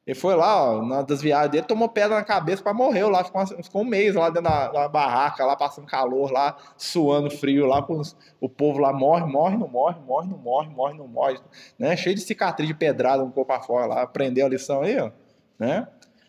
Ele 0.08 0.18
foi 0.18 0.34
lá, 0.34 0.72
ó, 0.72 1.02
das 1.02 1.20
viagens 1.20 1.50
dele, 1.50 1.66
tomou 1.66 1.86
pedra 1.86 2.16
na 2.16 2.24
cabeça, 2.24 2.62
quase 2.62 2.78
morreu 2.78 3.10
lá, 3.10 3.22
ficou, 3.22 3.46
ficou 3.46 3.82
um 3.82 3.84
mês 3.84 4.14
lá 4.14 4.30
dentro 4.30 4.44
da, 4.44 4.88
barraca, 4.88 5.44
lá 5.44 5.54
passando 5.54 5.86
calor, 5.86 6.32
lá, 6.32 6.56
suando 6.78 7.30
frio, 7.30 7.66
lá, 7.66 7.84
os- 7.86 8.16
o 8.40 8.48
povo 8.48 8.78
lá 8.78 8.90
morre, 8.90 9.26
morre, 9.26 9.58
não 9.58 9.68
morre, 9.68 10.00
morre, 10.00 10.30
não 10.30 10.38
morre, 10.38 10.68
morre, 10.70 10.96
não 10.96 11.06
morre, 11.06 11.38
né? 11.78 11.94
Cheio 11.94 12.14
de 12.14 12.22
cicatriz 12.22 12.66
de 12.66 12.72
pedrada 12.74 13.22
no 13.22 13.30
corpo 13.30 13.52
afora 13.52 13.84
lá, 13.84 14.00
aprendeu 14.00 14.46
a 14.46 14.48
lição 14.48 14.80
aí, 14.80 14.98
ó, 14.98 15.10
né? 15.58 15.86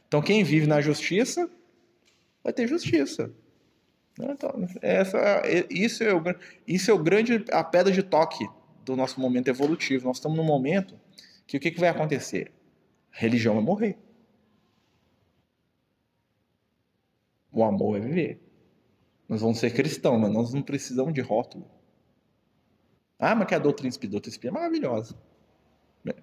Então 0.09 0.21
quem 0.21 0.43
vive 0.43 0.67
na 0.67 0.81
justiça 0.81 1.49
vai 2.43 2.51
ter 2.51 2.67
justiça. 2.67 3.31
né? 4.17 4.27
Então, 4.31 4.51
essa, 4.81 5.41
isso, 5.69 6.03
é 6.03 6.13
o, 6.13 6.21
isso 6.67 6.91
é 6.91 6.93
o 6.93 6.99
grande, 6.99 7.45
a 7.49 7.63
pedra 7.63 7.93
de 7.93 8.03
toque 8.03 8.45
do 8.83 8.97
nosso 8.97 9.21
momento 9.21 9.47
evolutivo. 9.47 10.05
Nós 10.05 10.17
estamos 10.17 10.37
num 10.37 10.43
momento 10.43 10.99
que 11.47 11.55
o 11.55 11.59
que, 11.61 11.71
que 11.71 11.79
vai 11.79 11.87
acontecer? 11.87 12.51
Religião 13.19 13.55
vai 13.55 13.63
morrer. 13.63 13.97
O 17.51 17.65
amor 17.65 17.99
vai 17.99 18.07
viver. 18.07 18.41
Nós 19.27 19.41
vamos 19.41 19.59
ser 19.59 19.71
cristãos, 19.71 20.17
mas 20.21 20.31
nós 20.31 20.53
não 20.53 20.61
precisamos 20.61 21.13
de 21.13 21.19
rótulo. 21.19 21.69
Ah, 23.19 23.35
mas 23.35 23.45
que 23.45 23.53
a 23.53 23.59
doutrina 23.59 23.89
espírita, 23.89 24.13
doutrina 24.13 24.31
espírita 24.31 24.57
é 24.57 24.61
maravilhosa. 24.61 25.17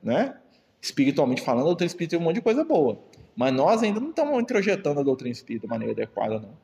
Né? 0.03 0.41
Espiritualmente 0.81 1.43
falando, 1.43 1.65
a 1.65 1.67
doutrina 1.67 1.87
espírita 1.87 2.17
tem 2.17 2.19
um 2.19 2.25
monte 2.25 2.37
de 2.37 2.41
coisa 2.41 2.65
boa. 2.65 2.99
Mas 3.37 3.53
nós 3.53 3.83
ainda 3.83 4.01
não 4.01 4.09
estamos 4.09 4.41
introjetando 4.41 4.99
a 4.99 5.03
doutrina 5.03 5.33
espírita 5.33 5.67
de 5.67 5.71
maneira 5.71 5.93
adequada, 5.93 6.41
não. 6.41 6.57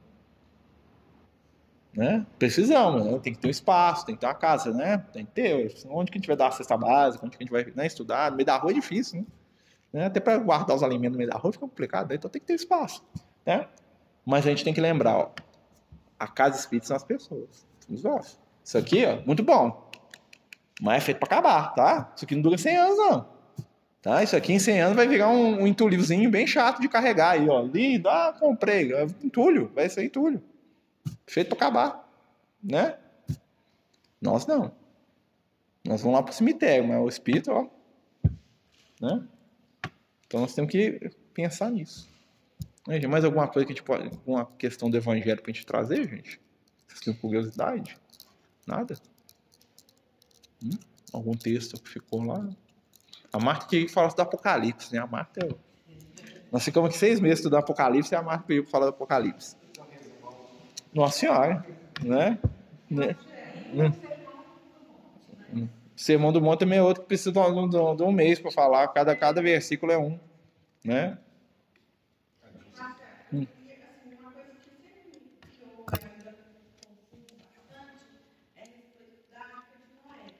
Né? 1.92 2.26
Precisamos, 2.38 3.04
né? 3.04 3.18
tem 3.18 3.34
que 3.34 3.38
ter 3.38 3.48
um 3.48 3.50
espaço, 3.50 4.06
tem 4.06 4.14
que 4.14 4.20
ter 4.22 4.26
uma 4.26 4.34
casa, 4.34 4.72
né? 4.72 4.96
Tem 5.12 5.26
que 5.26 5.32
ter. 5.32 5.74
Onde 5.90 6.10
que 6.10 6.16
a 6.16 6.20
gente 6.20 6.26
vai 6.26 6.36
dar 6.36 6.48
a 6.48 6.52
cesta 6.52 6.74
básica, 6.74 7.22
onde 7.22 7.36
que 7.36 7.44
a 7.44 7.46
gente 7.46 7.52
vai 7.52 7.70
né, 7.76 7.86
estudar? 7.86 8.30
No 8.30 8.38
meio 8.38 8.46
da 8.46 8.56
rua 8.56 8.70
é 8.70 8.74
difícil, 8.74 9.20
né? 9.20 9.26
Né? 9.92 10.06
Até 10.06 10.20
para 10.20 10.38
guardar 10.38 10.76
os 10.76 10.82
alimentos 10.82 11.12
no 11.12 11.18
meio 11.18 11.30
da 11.30 11.36
rua 11.36 11.52
fica 11.52 11.66
complicado, 11.66 12.08
né? 12.08 12.14
então 12.16 12.30
tem 12.30 12.40
que 12.40 12.46
ter 12.46 12.54
espaço. 12.54 13.04
Né? 13.44 13.68
Mas 14.24 14.46
a 14.46 14.50
gente 14.50 14.64
tem 14.64 14.72
que 14.72 14.80
lembrar, 14.80 15.16
ó, 15.18 15.30
a 16.18 16.26
casa 16.26 16.58
espírita 16.58 16.86
são 16.86 16.96
as 16.96 17.04
pessoas. 17.04 17.66
Isso 18.64 18.78
aqui, 18.78 19.04
ó, 19.04 19.20
muito 19.26 19.42
bom, 19.42 19.90
mas 20.80 20.96
é 20.96 21.00
feito 21.00 21.18
para 21.18 21.26
acabar, 21.26 21.74
tá? 21.74 22.12
Isso 22.16 22.24
aqui 22.24 22.34
não 22.34 22.42
dura 22.42 22.56
100 22.56 22.76
anos, 22.76 22.98
não. 22.98 23.32
Tá? 24.02 24.20
Isso 24.20 24.34
aqui 24.34 24.52
em 24.52 24.58
100 24.58 24.80
anos 24.80 24.96
vai 24.96 25.06
virar 25.06 25.28
um, 25.28 25.62
um 25.62 25.66
entulhozinho 25.66 26.28
bem 26.28 26.44
chato 26.44 26.80
de 26.80 26.88
carregar 26.88 27.30
aí, 27.30 27.48
ó. 27.48 27.62
Lindo, 27.62 28.08
ah, 28.08 28.34
comprei. 28.38 28.92
É 28.92 29.04
Entulho, 29.22 29.70
vai 29.74 29.88
ser 29.88 30.04
entulho. 30.04 30.42
Feito 31.24 31.54
para 31.54 31.68
acabar, 31.68 32.12
né? 32.62 32.96
Nós 34.20 34.44
não. 34.44 34.72
Nós 35.84 36.00
vamos 36.00 36.16
lá 36.16 36.22
pro 36.22 36.34
cemitério, 36.34 36.86
mas 36.86 36.98
o 36.98 37.08
espírito, 37.08 37.52
ó, 37.52 37.66
né? 39.00 39.22
Então 40.32 40.40
nós 40.40 40.54
temos 40.54 40.72
que 40.72 41.10
pensar 41.34 41.70
nisso. 41.70 42.08
Né? 42.88 43.06
Mais 43.06 43.22
alguma 43.22 43.46
coisa 43.46 43.66
que 43.66 43.72
a 43.74 43.76
gente 43.76 43.84
pode. 43.84 44.04
Alguma 44.04 44.46
questão 44.56 44.88
do 44.88 44.96
evangelho 44.96 45.42
pra 45.42 45.52
gente 45.52 45.66
trazer, 45.66 46.08
gente? 46.08 46.40
Vocês 46.88 47.00
têm 47.00 47.12
curiosidade? 47.12 47.98
Nada? 48.66 48.94
Hum? 50.64 50.70
Algum 51.12 51.34
texto 51.36 51.78
que 51.82 51.90
ficou 51.90 52.24
lá? 52.24 52.48
A 53.30 53.38
Marta 53.38 53.66
que 53.66 53.86
falasse 53.88 54.16
do 54.16 54.22
Apocalipse, 54.22 54.90
né? 54.94 55.00
A 55.00 55.06
Marta. 55.06 55.44
é- 55.44 55.54
Nós 56.50 56.64
ficamos 56.64 56.88
aqui 56.88 56.98
seis 56.98 57.20
meses 57.20 57.40
estudando 57.40 57.60
Apocalipse 57.60 58.14
e 58.14 58.16
a 58.16 58.22
Marta 58.22 58.44
pediu 58.46 58.62
para 58.62 58.70
falar 58.72 58.86
do 58.86 58.90
Apocalipse. 58.90 59.54
Nossa 60.94 61.18
Senhora, 61.18 61.66
né? 62.02 62.38
né? 62.88 63.14
Hum. 63.70 63.92
Hum. 65.54 65.68
Sermão 66.02 66.32
do 66.32 66.42
Monte 66.42 66.58
também 66.58 66.80
é 66.80 66.82
outro 66.82 67.02
que 67.02 67.08
precisa 67.08 67.30
de 67.30 67.38
um, 67.38 67.68
de 67.68 68.02
um- 68.02 68.10
mês 68.10 68.40
para 68.40 68.50
falar. 68.50 68.88
Cada, 68.88 69.14
cada 69.14 69.40
versículo 69.40 69.92
é 69.92 69.96
um, 69.96 70.18
né? 70.84 71.16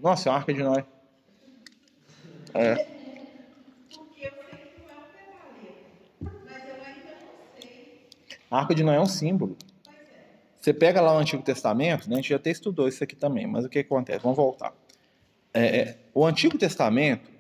Nossa, 0.01 0.29
é 0.29 0.33
uma 0.33 0.39
arca 0.39 0.53
de 0.53 0.65
Noé. 0.65 0.85
É. 2.55 2.87
A 8.51 8.59
arca 8.59 8.75
de 8.75 8.83
Noé 8.83 8.97
é 8.97 9.01
um 9.01 9.07
símbolo. 9.07 9.57
Você 10.61 10.75
pega 10.75 11.01
lá 11.01 11.15
o 11.15 11.19
Antigo 11.19 11.43
Testamento, 11.45 12.09
né? 12.09 12.15
a 12.15 12.17
gente 12.17 12.31
já 12.31 12.37
até 12.37 12.51
estudou 12.51 12.89
isso 12.89 13.05
aqui 13.05 13.15
também, 13.15 13.47
mas 13.47 13.65
o 13.65 13.69
que 13.69 13.79
acontece? 13.79 14.19
Vamos 14.19 14.37
voltar. 14.37 14.75
É, 15.55 15.79
é, 15.79 15.99
o 16.15 16.25
Antigo 16.27 16.59
Testamento, 16.59 17.31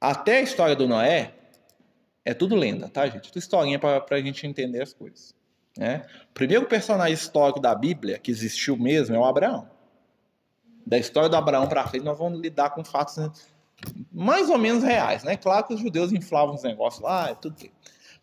até 0.00 0.38
a 0.38 0.42
história 0.42 0.74
do 0.74 0.88
Noé, 0.88 1.34
é 2.24 2.34
tudo 2.34 2.54
lenda, 2.54 2.88
tá, 2.88 3.06
gente? 3.06 3.28
Tudo 3.28 3.38
historinha 3.38 3.78
para 3.78 4.04
a 4.10 4.20
gente 4.20 4.46
entender 4.46 4.82
as 4.82 4.92
coisas. 4.92 5.34
Né? 5.76 6.04
O 6.30 6.34
primeiro 6.34 6.66
personagem 6.66 7.14
histórico 7.14 7.60
da 7.60 7.74
Bíblia 7.74 8.18
que 8.18 8.30
existiu 8.30 8.76
mesmo 8.76 9.14
é 9.14 9.18
o 9.18 9.24
Abraão. 9.24 9.68
Da 10.86 10.98
história 10.98 11.28
do 11.28 11.36
Abraão 11.36 11.68
para 11.68 11.86
frente, 11.86 12.04
nós 12.04 12.18
vamos 12.18 12.40
lidar 12.40 12.70
com 12.70 12.84
fatos 12.84 13.16
né, 13.16 13.30
mais 14.12 14.48
ou 14.50 14.58
menos 14.58 14.82
reais, 14.82 15.22
né? 15.22 15.36
Claro 15.36 15.66
que 15.66 15.74
os 15.74 15.80
judeus 15.80 16.12
inflavam 16.12 16.54
os 16.54 16.62
negócios 16.62 17.02
lá, 17.02 17.30
é 17.30 17.34
tudo. 17.34 17.56
bem. 17.60 17.70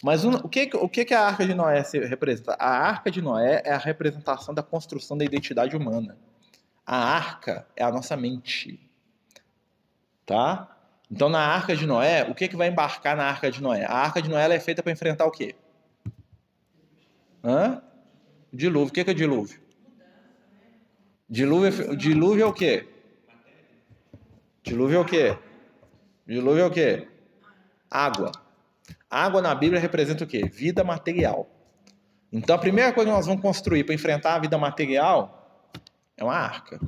Mas 0.04 0.26
o, 0.26 0.50
que, 0.50 0.70
o 0.74 0.90
que 0.90 1.14
a 1.14 1.22
Arca 1.22 1.46
de 1.46 1.54
Noé 1.54 1.84
se 1.84 2.00
representa? 2.00 2.56
A 2.60 2.70
Arca 2.70 3.10
de 3.10 3.22
Noé 3.22 3.62
é 3.66 3.72
a 3.72 3.78
representação 3.78 4.54
da 4.54 4.62
construção 4.62 5.18
da 5.18 5.24
identidade 5.24 5.76
humana. 5.76 6.18
A 6.86 6.98
arca 6.98 7.66
é 7.76 7.84
a 7.84 7.92
nossa 7.92 8.16
mente. 8.16 8.85
Tá? 10.26 10.76
Então, 11.10 11.30
na 11.30 11.40
Arca 11.40 11.76
de 11.76 11.86
Noé, 11.86 12.24
o 12.24 12.34
que, 12.34 12.48
que 12.48 12.56
vai 12.56 12.68
embarcar 12.68 13.16
na 13.16 13.26
Arca 13.26 13.52
de 13.52 13.62
Noé? 13.62 13.86
A 13.86 13.94
Arca 13.94 14.22
de 14.22 14.30
Noé 14.30 14.54
é 14.54 14.60
feita 14.60 14.82
para 14.82 14.92
enfrentar 14.92 15.26
o 15.26 15.32
quê? 15.32 15.56
Hã? 17.44 17.82
Dilúvio. 18.52 18.90
O 18.90 18.92
que, 18.92 19.04
que 19.04 19.12
é 19.12 19.14
dilúvio? 19.14 19.60
Dilúvio, 21.30 21.92
é- 21.92 21.96
dilúvio 21.96 22.44
é 22.44 22.46
o 22.46 22.54
quê? 22.54 22.88
Dilúvio 24.64 24.98
é 24.98 25.00
o 25.00 25.06
quê? 25.06 25.38
Dilúvio 26.26 26.64
é 26.64 26.66
o 26.66 26.72
quê? 26.72 27.08
Água. 27.90 28.32
Água 29.10 29.42
na 29.42 29.54
Bíblia 29.54 29.80
representa 29.80 30.24
o 30.24 30.28
quê? 30.28 30.48
Vida 30.48 30.84
material. 30.84 31.48
Então 32.32 32.56
a 32.56 32.60
primeira 32.60 32.92
coisa 32.92 33.10
que 33.10 33.16
nós 33.16 33.28
vamos 33.28 33.42
construir 33.42 33.84
para 33.84 33.94
enfrentar 33.94 34.36
a 34.36 34.40
vida 34.40 34.58
material 34.58 35.72
é 36.18 36.24
uma 36.24 36.36
arca. 36.36 36.80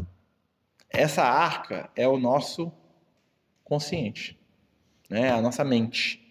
Essa 0.89 1.23
arca 1.23 1.89
é 1.95 2.07
o 2.07 2.17
nosso 2.17 2.71
consciente, 3.67 4.39
né? 5.09 5.29
a 5.29 5.41
nossa 5.41 5.63
mente. 5.63 6.23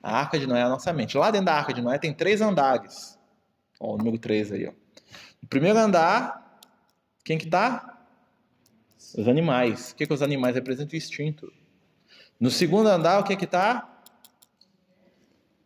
A 0.00 0.20
arca 0.20 0.38
de 0.38 0.46
Noé 0.46 0.60
é 0.60 0.62
a 0.62 0.68
nossa 0.68 0.92
mente. 0.92 1.18
Lá 1.18 1.32
dentro 1.32 1.46
da 1.46 1.54
arca 1.54 1.72
de 1.72 1.82
Noé 1.82 1.98
tem 1.98 2.14
três 2.14 2.40
andares. 2.40 3.18
Ó, 3.80 3.94
o 3.94 3.98
número 3.98 4.18
3 4.18 4.52
aí. 4.52 4.68
Ó. 4.68 4.72
No 5.42 5.48
primeiro 5.48 5.76
andar, 5.76 6.60
quem 7.24 7.36
que 7.36 7.48
tá? 7.48 8.06
Os 9.18 9.26
animais. 9.26 9.90
O 9.90 9.96
que, 9.96 10.06
que 10.06 10.12
os 10.12 10.22
animais 10.22 10.54
representam? 10.54 10.94
O 10.94 10.96
instinto. 10.96 11.52
No 12.38 12.50
segundo 12.50 12.88
andar, 12.88 13.18
o 13.18 13.24
que 13.24 13.34
que 13.34 13.48
tá? 13.48 14.00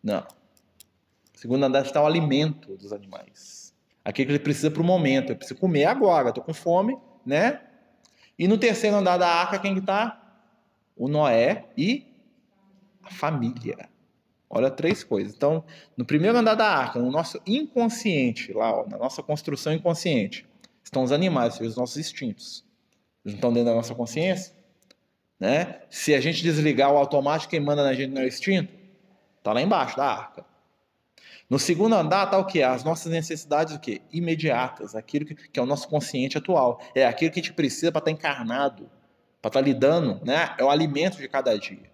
Não. 0.03 0.21
No 0.23 1.39
segundo 1.39 1.65
andar 1.65 1.85
está 1.85 2.01
o 2.03 2.07
alimento 2.07 2.79
dos 2.79 2.95
animais. 2.95 3.75
Aquilo 4.03 4.29
que 4.29 4.33
ele 4.33 4.39
precisa 4.39 4.71
para 4.71 4.81
o 4.81 4.85
momento. 4.85 5.33
Ele 5.33 5.39
precisa 5.39 5.61
comer 5.61 5.85
agora. 5.85 6.31
Estou 6.31 6.43
com 6.43 6.55
fome, 6.55 6.97
né? 7.27 7.61
E 8.39 8.49
no 8.49 8.57
terceiro 8.57 8.97
andar 8.97 9.19
da 9.19 9.29
arca, 9.29 9.59
quem 9.59 9.75
que 9.75 9.83
tá? 9.83 10.20
O 11.01 11.09
Noé 11.09 11.65
e 11.79 12.07
a 13.03 13.11
família. 13.11 13.89
Olha 14.51 14.71
três 14.71 15.03
coisas. 15.03 15.35
Então, 15.35 15.65
no 15.97 16.05
primeiro 16.05 16.37
andar 16.37 16.55
da 16.55 16.67
arca, 16.67 16.99
no 16.99 17.11
nosso 17.11 17.41
inconsciente, 17.47 18.53
lá, 18.53 18.81
ó, 18.81 18.87
na 18.87 18.99
nossa 18.99 19.23
construção 19.23 19.73
inconsciente, 19.73 20.47
estão 20.85 21.03
os 21.03 21.11
animais, 21.11 21.59
os 21.59 21.75
nossos 21.75 21.97
instintos. 21.97 22.67
Eles 23.25 23.33
não 23.33 23.39
estão 23.39 23.51
dentro 23.51 23.71
da 23.71 23.77
nossa 23.77 23.95
consciência? 23.95 24.55
Né? 25.39 25.81
Se 25.89 26.15
a 26.15 26.21
gente 26.21 26.43
desligar 26.43 26.93
o 26.93 26.99
automático, 26.99 27.51
quem 27.51 27.61
manda 27.61 27.83
na 27.83 27.95
gente 27.95 28.13
não 28.13 28.21
é 28.21 28.27
o 28.27 28.29
instinto? 28.29 28.71
Está 29.39 29.55
lá 29.55 29.63
embaixo 29.63 29.97
da 29.97 30.05
arca. 30.05 30.45
No 31.49 31.59
segundo 31.59 31.95
andar 31.95 32.27
está 32.27 32.37
o 32.37 32.45
que? 32.45 32.63
As 32.63 32.85
nossas 32.85 33.11
necessidades 33.11 33.75
o 33.75 33.81
quê? 33.81 34.03
imediatas, 34.13 34.95
aquilo 34.95 35.25
que, 35.25 35.35
que, 35.35 35.59
é 35.59 35.63
o 35.63 35.67
nosso 35.67 35.89
consciente 35.89 36.37
atual. 36.37 36.79
É 36.95 37.07
aquilo 37.07 37.33
que 37.33 37.41
a 37.41 37.43
gente 37.43 37.55
precisa 37.55 37.91
para 37.91 38.01
estar 38.01 38.11
tá 38.11 38.11
encarnado, 38.11 38.91
para 39.41 39.49
estar 39.49 39.61
tá 39.61 39.61
lidando, 39.61 40.25
né? 40.25 40.55
É 40.59 40.65
o 40.65 40.71
alimento 40.71 41.19
de 41.19 41.29
cada 41.29 41.59
dia. 41.59 41.91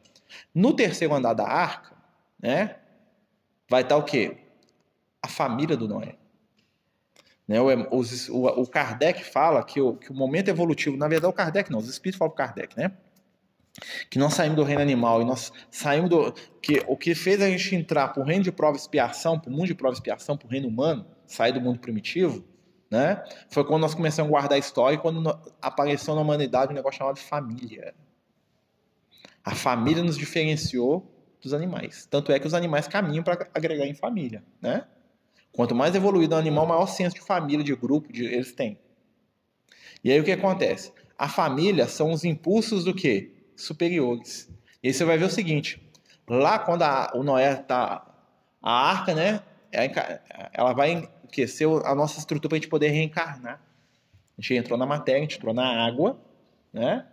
No 0.54 0.74
terceiro 0.74 1.14
andar 1.14 1.34
da 1.34 1.46
arca, 1.46 1.94
né? 2.40 2.76
Vai 3.68 3.82
estar 3.82 3.96
tá 3.96 4.00
o 4.00 4.04
quê? 4.04 4.36
A 5.22 5.28
família 5.28 5.76
do 5.76 5.88
Noé. 5.88 6.16
Né? 7.46 7.60
O, 7.60 7.66
o, 7.66 8.62
o 8.62 8.66
Kardec 8.66 9.24
fala 9.24 9.62
que 9.64 9.80
o, 9.80 9.94
que 9.94 10.10
o 10.10 10.14
momento 10.14 10.48
evolutivo, 10.48 10.96
na 10.96 11.08
verdade, 11.08 11.30
o 11.30 11.36
Kardec 11.36 11.70
não, 11.70 11.78
os 11.78 11.88
espíritos 11.88 12.18
falam 12.18 12.32
o 12.32 12.36
Kardec, 12.36 12.76
né? 12.76 12.92
que 14.10 14.18
nós 14.18 14.34
saímos 14.34 14.56
do 14.56 14.62
reino 14.62 14.80
animal 14.80 15.22
e 15.22 15.24
nós 15.24 15.52
saímos 15.70 16.10
do. 16.10 16.32
que 16.62 16.82
O 16.86 16.96
que 16.96 17.14
fez 17.14 17.40
a 17.40 17.48
gente 17.48 17.74
entrar 17.74 18.08
para 18.08 18.22
o 18.22 18.26
reino 18.26 18.42
de 18.42 18.52
prova 18.52 18.76
e 18.76 18.80
expiação, 18.80 19.38
para 19.38 19.50
o 19.50 19.52
mundo 19.52 19.66
de 19.66 19.74
prova 19.74 19.94
e 19.94 19.96
expiação, 19.96 20.36
para 20.36 20.46
o 20.46 20.50
reino 20.50 20.68
humano, 20.68 21.06
sair 21.26 21.52
do 21.52 21.60
mundo 21.60 21.78
primitivo, 21.78 22.44
né? 22.90 23.22
Foi 23.48 23.64
quando 23.64 23.82
nós 23.82 23.94
começamos 23.94 24.28
a 24.28 24.30
guardar 24.30 24.56
a 24.56 24.58
história 24.58 24.96
e 24.96 24.98
quando 24.98 25.28
apareceu 25.60 26.14
na 26.14 26.20
humanidade 26.20 26.72
um 26.72 26.74
negócio 26.74 26.98
chamado 26.98 27.18
família. 27.18 27.94
A 29.44 29.54
família 29.54 30.02
nos 30.02 30.16
diferenciou 30.16 31.12
dos 31.40 31.52
animais. 31.52 32.06
Tanto 32.06 32.32
é 32.32 32.38
que 32.38 32.46
os 32.46 32.54
animais 32.54 32.88
caminham 32.88 33.22
para 33.22 33.48
agregar 33.54 33.86
em 33.86 33.94
família, 33.94 34.42
né? 34.60 34.86
Quanto 35.52 35.74
mais 35.74 35.94
evoluído 35.94 36.34
o 36.34 36.38
animal, 36.38 36.66
maior 36.66 36.86
senso 36.86 37.14
de 37.14 37.22
família, 37.22 37.64
de 37.64 37.74
grupo, 37.74 38.12
de, 38.12 38.24
eles 38.24 38.52
têm. 38.52 38.78
E 40.04 40.12
aí 40.12 40.20
o 40.20 40.24
que 40.24 40.32
acontece? 40.32 40.92
A 41.16 41.28
família 41.28 41.86
são 41.86 42.12
os 42.12 42.24
impulsos 42.24 42.84
do 42.84 42.94
quê? 42.94 43.32
superiores. 43.56 44.48
E 44.82 44.88
aí 44.88 44.94
você 44.94 45.04
vai 45.04 45.18
ver 45.18 45.24
o 45.24 45.30
seguinte: 45.30 45.82
lá 46.28 46.58
quando 46.58 46.82
a, 46.82 47.12
o 47.14 47.22
Noé 47.22 47.52
está. 47.52 48.12
A 48.62 48.90
arca, 48.90 49.14
né? 49.14 49.42
Ela 50.52 50.72
vai 50.72 51.08
aquecer 51.26 51.68
a 51.84 51.94
nossa 51.94 52.18
estrutura 52.18 52.48
para 52.48 52.56
a 52.56 52.60
gente 52.60 52.68
poder 52.68 52.88
reencarnar. 52.88 53.60
A 54.38 54.40
gente 54.40 54.54
entrou 54.54 54.78
na 54.78 54.86
matéria, 54.86 55.20
a 55.20 55.22
gente 55.22 55.36
entrou 55.36 55.54
na 55.54 55.86
água, 55.86 56.18
né? 56.72 57.06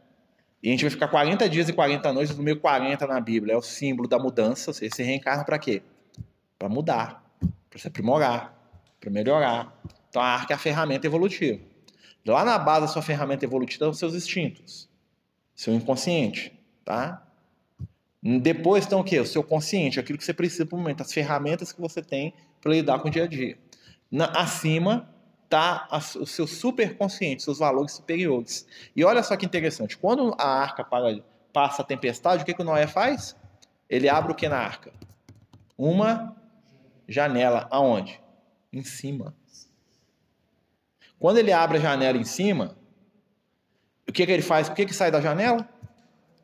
E 0.61 0.69
a 0.69 0.71
gente 0.71 0.81
vai 0.81 0.91
ficar 0.91 1.07
40 1.09 1.49
dias 1.49 1.67
e 1.67 1.73
40 1.73 2.13
noites, 2.13 2.31
no 2.31 2.37
número 2.37 2.59
40 2.59 3.05
na 3.05 3.19
Bíblia 3.19 3.53
é 3.53 3.57
o 3.57 3.61
símbolo 3.61 4.07
da 4.07 4.17
mudança. 4.17 4.71
Você 4.71 5.03
reencarna 5.03 5.43
para 5.43 5.59
quê? 5.59 5.81
Para 6.57 6.69
mudar, 6.69 7.23
para 7.69 7.79
se 7.79 7.87
aprimorar, 7.87 8.57
para 8.99 9.09
melhorar. 9.09 9.77
Então 10.09 10.21
a 10.21 10.27
arca 10.27 10.53
é 10.53 10.55
a 10.55 10.59
ferramenta 10.59 11.05
evolutiva. 11.05 11.59
Lá 12.25 12.45
na 12.45 12.57
base 12.57 12.81
da 12.81 12.87
sua 12.87 13.01
ferramenta 13.01 13.43
evolutiva 13.43 13.89
os 13.89 13.99
seus 13.99 14.13
instintos 14.13 14.89
seu 15.55 15.73
inconsciente, 15.73 16.51
tá? 16.83 17.25
Depois 18.21 18.83
estão 18.83 19.01
o 19.01 19.03
quê? 19.03 19.19
O 19.19 19.25
seu 19.25 19.43
consciente, 19.43 19.99
aquilo 19.99 20.17
que 20.17 20.23
você 20.23 20.33
precisa 20.33 20.65
para 20.65 20.75
o 20.75 20.79
momento, 20.79 21.01
as 21.01 21.11
ferramentas 21.11 21.71
que 21.73 21.81
você 21.81 22.01
tem 22.01 22.33
para 22.61 22.71
lidar 22.71 22.99
com 22.99 23.09
o 23.09 23.11
dia 23.11 23.25
a 23.25 23.27
dia. 23.27 23.57
Na, 24.13 24.25
acima 24.25 25.09
está 25.43 25.87
o 26.19 26.25
seu 26.27 26.45
superconsciente, 26.45 27.41
seus 27.41 27.57
valores 27.57 27.93
superiores. 27.93 28.67
E 28.95 29.03
olha 29.03 29.23
só 29.23 29.35
que 29.35 29.43
interessante, 29.43 29.97
quando 29.97 30.35
a 30.37 30.47
arca 30.47 30.83
para, 30.83 31.19
passa 31.51 31.81
a 31.81 31.85
tempestade, 31.85 32.43
o 32.43 32.45
que, 32.45 32.53
que 32.53 32.61
o 32.61 32.65
Noé 32.65 32.85
faz? 32.85 33.35
Ele 33.89 34.07
abre 34.07 34.31
o 34.31 34.35
que 34.35 34.47
na 34.47 34.57
arca? 34.57 34.93
Uma 35.75 36.35
janela. 37.07 37.67
Aonde? 37.71 38.21
Em 38.71 38.83
cima. 38.83 39.35
Quando 41.17 41.39
ele 41.39 41.51
abre 41.51 41.79
a 41.79 41.81
janela 41.81 42.17
em 42.17 42.23
cima, 42.23 42.77
o 44.07 44.11
que, 44.11 44.27
que 44.27 44.31
ele 44.31 44.43
faz? 44.43 44.67
O 44.67 44.75
que, 44.75 44.85
que 44.85 44.93
sai 44.93 45.09
da 45.09 45.21
janela? 45.21 45.67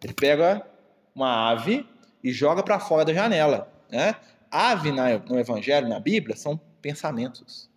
Ele 0.04 0.14
pega 0.14 0.66
uma 1.14 1.52
ave 1.52 1.88
e 2.24 2.32
joga 2.32 2.64
para 2.64 2.80
fora 2.80 3.06
da 3.06 3.14
janela. 3.14 3.72
Né? 3.92 4.16
Ave 4.50 4.92
no 4.92 5.40
Evangelho, 5.40 5.88
na 5.88 6.00
Bíblia, 6.00 6.36
são 6.36 6.60
pensamentos. 6.82 7.70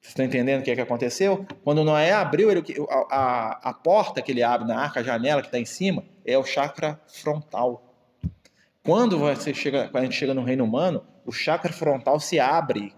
Vocês 0.00 0.10
estão 0.10 0.24
entendendo 0.24 0.60
o 0.60 0.64
que, 0.64 0.70
é 0.70 0.74
que 0.74 0.80
aconteceu? 0.80 1.46
Quando 1.62 1.82
Noé 1.82 2.12
abriu 2.12 2.50
ele, 2.50 2.62
a, 2.90 3.16
a, 3.16 3.70
a, 3.70 3.72
porta 3.72 4.20
que 4.20 4.32
ele 4.32 4.42
abre 4.42 4.68
na 4.68 4.78
arca, 4.78 5.00
a 5.00 5.02
janela 5.02 5.40
que 5.40 5.48
está 5.48 5.58
em 5.58 5.64
cima, 5.64 6.04
é 6.24 6.36
o 6.36 6.44
chakra 6.44 7.00
frontal. 7.06 7.94
Quando, 8.82 9.18
você 9.18 9.54
chega, 9.54 9.88
quando 9.88 10.02
a 10.02 10.06
gente 10.06 10.16
chega 10.16 10.34
no 10.34 10.44
reino 10.44 10.64
humano, 10.64 11.06
o 11.24 11.32
chakra 11.32 11.72
frontal 11.72 12.20
se 12.20 12.38
abre 12.38 12.94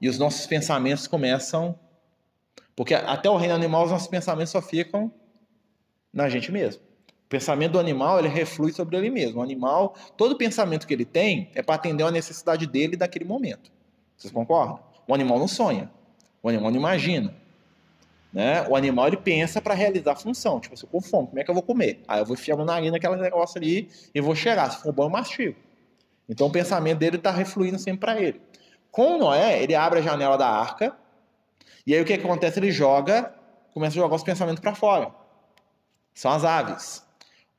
e 0.00 0.08
os 0.08 0.18
nossos 0.18 0.46
pensamentos 0.46 1.06
começam 1.06 1.78
porque 2.78 2.94
até 2.94 3.28
o 3.28 3.36
reino 3.36 3.56
animal, 3.56 3.86
os 3.86 3.90
nossos 3.90 4.06
pensamentos 4.06 4.52
só 4.52 4.62
ficam 4.62 5.12
na 6.12 6.28
gente 6.28 6.52
mesmo. 6.52 6.80
O 7.28 7.30
pensamento 7.30 7.72
do 7.72 7.78
animal, 7.78 8.18
ele 8.18 8.28
reflui 8.28 8.72
sobre 8.72 8.96
ele 8.96 9.10
mesmo. 9.10 9.40
O 9.40 9.42
animal, 9.42 9.94
todo 10.16 10.34
pensamento 10.34 10.86
que 10.86 10.94
ele 10.94 11.04
tem 11.04 11.50
é 11.54 11.60
para 11.60 11.74
atender 11.74 12.02
a 12.02 12.10
necessidade 12.10 12.66
dele 12.66 12.96
daquele 12.96 13.26
momento. 13.26 13.70
Vocês 14.16 14.32
concordam? 14.32 14.80
O 15.06 15.12
animal 15.14 15.38
não 15.38 15.46
sonha. 15.46 15.90
O 16.42 16.48
animal 16.48 16.70
não 16.70 16.78
imagina. 16.78 17.34
Né? 18.32 18.66
O 18.66 18.74
animal 18.74 19.08
ele 19.08 19.18
pensa 19.18 19.60
para 19.60 19.74
realizar 19.74 20.12
a 20.12 20.16
função. 20.16 20.58
Tipo, 20.58 20.74
se 20.74 20.84
eu 20.84 20.88
com 20.88 21.02
fome, 21.02 21.28
como 21.28 21.38
é 21.38 21.44
que 21.44 21.50
eu 21.50 21.54
vou 21.54 21.62
comer? 21.62 22.02
Aí 22.08 22.18
eu 22.18 22.24
vou 22.24 22.32
enfiar 22.32 22.56
meu 22.56 22.64
nariz 22.64 22.90
naquele 22.90 23.16
negócio 23.16 23.58
ali 23.58 23.90
e 24.14 24.20
vou 24.22 24.34
cheirar. 24.34 24.72
Se 24.72 24.82
for 24.82 24.90
bom, 24.90 25.04
eu 25.04 25.10
mastigo. 25.10 25.54
Então 26.26 26.46
o 26.46 26.50
pensamento 26.50 26.98
dele 26.98 27.16
está 27.16 27.30
refluindo 27.30 27.78
sempre 27.78 28.00
para 28.00 28.18
ele. 28.18 28.40
Com 28.90 29.18
Noé, 29.18 29.62
ele 29.62 29.74
abre 29.74 29.98
a 29.98 30.02
janela 30.02 30.38
da 30.38 30.48
arca 30.48 30.96
e 31.86 31.94
aí 31.94 32.00
o 32.00 32.04
que 32.04 32.14
acontece? 32.14 32.58
Ele 32.58 32.70
joga, 32.70 33.34
começa 33.74 33.98
a 33.98 34.02
jogar 34.02 34.16
os 34.16 34.22
pensamentos 34.22 34.60
para 34.60 34.74
fora. 34.74 35.10
São 36.14 36.30
as 36.32 36.42
aves. 36.42 37.06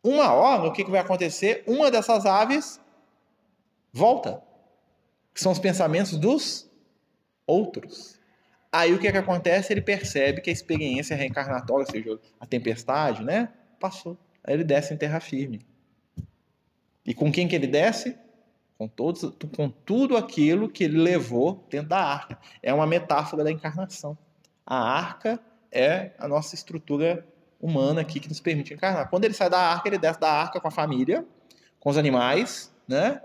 Uma 0.04 0.34
hora, 0.34 0.64
o 0.64 0.74
que, 0.74 0.84
que 0.84 0.92
vai 0.92 1.02
acontecer? 1.02 1.64
Uma 1.68 1.92
dessas 1.92 2.26
aves 2.26 2.80
volta. 3.92 4.42
Que 5.34 5.42
são 5.42 5.52
os 5.52 5.60
pensamentos 5.60 6.18
dos 6.18 6.70
outros. 7.46 8.20
Aí 8.72 8.94
o 8.94 9.00
que, 9.00 9.12
que 9.12 9.18
acontece? 9.18 9.74
Ele 9.74 9.82
percebe 9.82 10.42
que 10.42 10.50
a 10.50 10.54
experiência 10.54 11.16
reencarnatória, 11.16 11.86
ou 11.86 11.92
seja, 11.92 12.20
a 12.40 12.46
tempestade, 12.46 13.24
né? 13.24 13.50
Passou. 13.80 14.18
Aí 14.44 14.54
ele 14.54 14.64
desce 14.64 14.94
em 14.94 14.98
terra 14.98 15.20
firme. 15.20 15.66
E 17.06 17.14
com 17.14 17.32
quem 17.32 17.48
que 17.48 17.56
ele 17.56 17.68
desce? 17.68 18.16
com, 18.80 18.88
todos, 18.88 19.22
com 19.54 19.70
tudo 19.70 20.16
aquilo 20.16 20.70
que 20.70 20.86
ele 20.86 20.98
levou 20.98 21.66
dentro 21.70 21.90
da 21.90 22.00
arca. 22.00 22.40
É 22.64 22.74
uma 22.74 22.88
metáfora 22.88 23.44
da 23.44 23.52
encarnação. 23.52 24.18
A 24.66 24.78
arca 24.78 25.38
é 25.70 26.12
a 26.18 26.30
nossa 26.30 26.56
estrutura 26.56 27.28
humana 27.60 28.02
aqui 28.02 28.20
que 28.20 28.30
nos 28.30 28.40
permite 28.40 28.74
encarnar. 28.74 29.10
Quando 29.10 29.26
ele 29.26 29.34
sai 29.34 29.50
da 29.50 29.60
arca, 29.60 29.88
ele 29.88 29.98
desce 29.98 30.20
da 30.20 30.32
arca 30.32 30.60
com 30.60 30.68
a 30.68 30.72
família, 30.72 31.26
com 31.80 31.90
os 31.90 31.98
animais, 31.98 32.74
né? 32.88 33.22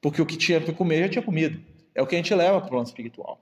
Porque 0.00 0.20
o 0.20 0.26
que 0.26 0.36
tinha 0.36 0.60
para 0.60 0.74
comer 0.74 1.04
já 1.04 1.08
tinha 1.08 1.22
comido. 1.22 1.62
É 1.94 2.02
o 2.02 2.06
que 2.06 2.14
a 2.14 2.18
gente 2.18 2.34
leva 2.34 2.58
para 2.58 2.66
o 2.66 2.70
plano 2.70 2.84
espiritual. 2.84 3.40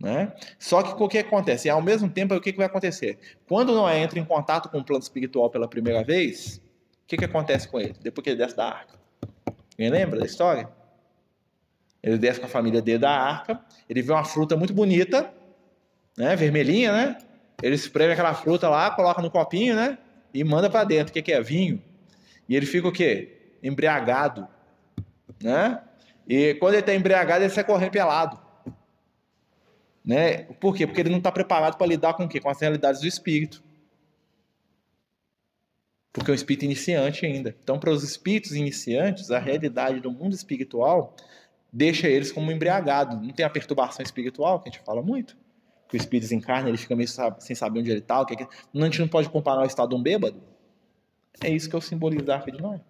Né? 0.00 0.32
Só 0.58 0.82
que 0.82 1.02
o 1.02 1.08
que 1.08 1.18
acontece? 1.18 1.68
E 1.68 1.70
ao 1.70 1.80
mesmo 1.80 2.10
tempo, 2.10 2.34
o 2.34 2.40
que, 2.40 2.52
que 2.52 2.58
vai 2.58 2.66
acontecer? 2.66 3.18
Quando 3.46 3.74
Noé 3.74 3.98
entra 4.00 4.18
em 4.18 4.24
contato 4.24 4.68
com 4.68 4.78
o 4.78 4.84
plano 4.84 5.02
espiritual 5.02 5.48
pela 5.50 5.68
primeira 5.68 6.02
vez, 6.02 6.60
o 7.04 7.06
que, 7.06 7.16
que 7.16 7.24
acontece 7.24 7.68
com 7.68 7.80
ele? 7.80 7.94
Depois 8.02 8.22
que 8.22 8.30
ele 8.30 8.38
desce 8.38 8.56
da 8.56 8.66
arca. 8.66 8.98
Quem 9.76 9.90
lembra 9.90 10.20
da 10.20 10.26
história? 10.26 10.68
Ele 12.02 12.18
desce 12.18 12.38
com 12.38 12.46
a 12.46 12.48
família 12.50 12.82
dele 12.82 12.98
da 12.98 13.10
arca, 13.10 13.64
ele 13.88 14.02
vê 14.02 14.12
uma 14.12 14.24
fruta 14.24 14.56
muito 14.56 14.74
bonita, 14.74 15.32
né, 16.18 16.36
vermelhinha, 16.36 16.92
né? 16.92 17.18
Ele 17.62 17.74
espreme 17.74 18.12
aquela 18.12 18.34
fruta 18.34 18.68
lá, 18.68 18.90
coloca 18.90 19.22
no 19.22 19.30
copinho, 19.30 19.74
né? 19.74 19.98
E 20.32 20.42
manda 20.44 20.68
para 20.68 20.84
dentro. 20.84 21.10
O 21.10 21.12
que, 21.12 21.22
que 21.22 21.32
é? 21.32 21.40
Vinho. 21.40 21.82
E 22.48 22.56
ele 22.56 22.66
fica 22.66 22.88
o 22.88 22.92
quê? 22.92 23.56
Embriagado, 23.62 24.46
né? 25.42 25.80
E 26.26 26.54
quando 26.54 26.74
ele 26.74 26.80
está 26.80 26.94
embriagado, 26.94 27.44
ele 27.44 27.50
sai 27.50 27.64
correndo 27.64 27.90
pelado. 27.90 28.38
Né? 30.04 30.44
Por 30.60 30.74
quê? 30.76 30.86
Porque 30.86 31.00
ele 31.00 31.10
não 31.10 31.18
está 31.18 31.32
preparado 31.32 31.76
para 31.76 31.86
lidar 31.86 32.14
com 32.14 32.24
o 32.24 32.28
quê? 32.28 32.40
Com 32.40 32.50
as 32.50 32.60
realidades 32.60 33.00
do 33.00 33.06
espírito. 33.06 33.62
Porque 36.12 36.30
é 36.30 36.32
um 36.32 36.34
espírito 36.34 36.64
iniciante 36.64 37.26
ainda. 37.26 37.56
Então, 37.62 37.78
para 37.78 37.90
os 37.90 38.02
espíritos 38.02 38.52
iniciantes, 38.52 39.30
a 39.30 39.38
realidade 39.38 40.00
do 40.00 40.10
mundo 40.10 40.34
espiritual 40.34 41.16
deixa 41.72 42.06
eles 42.06 42.30
como 42.30 42.52
embriagados. 42.52 43.20
Não 43.20 43.30
tem 43.30 43.44
a 43.44 43.50
perturbação 43.50 44.02
espiritual, 44.02 44.60
que 44.60 44.68
a 44.68 44.72
gente 44.72 44.84
fala 44.84 45.02
muito. 45.02 45.36
Que 45.94 45.98
o 45.98 46.00
espírito 46.00 46.24
desencarna, 46.24 46.68
ele 46.68 46.76
fica 46.76 46.96
meio 46.96 47.08
sem 47.38 47.54
saber 47.54 47.78
onde 47.78 47.88
ele 47.88 48.00
está. 48.00 48.20
O 48.20 48.26
que 48.26 48.34
é 48.34 48.36
que... 48.38 48.42
A 48.42 48.84
gente 48.84 48.98
não 48.98 49.06
pode 49.06 49.28
comparar 49.28 49.62
o 49.62 49.64
estado 49.64 49.90
de 49.90 49.94
um 49.94 50.02
bêbado. 50.02 50.42
É 51.40 51.48
isso 51.48 51.70
que 51.70 51.76
eu 51.76 51.80
simbolizo 51.80 52.24
da 52.24 52.34
Arca 52.34 52.50
de 52.50 52.60
Noé. 52.60 52.80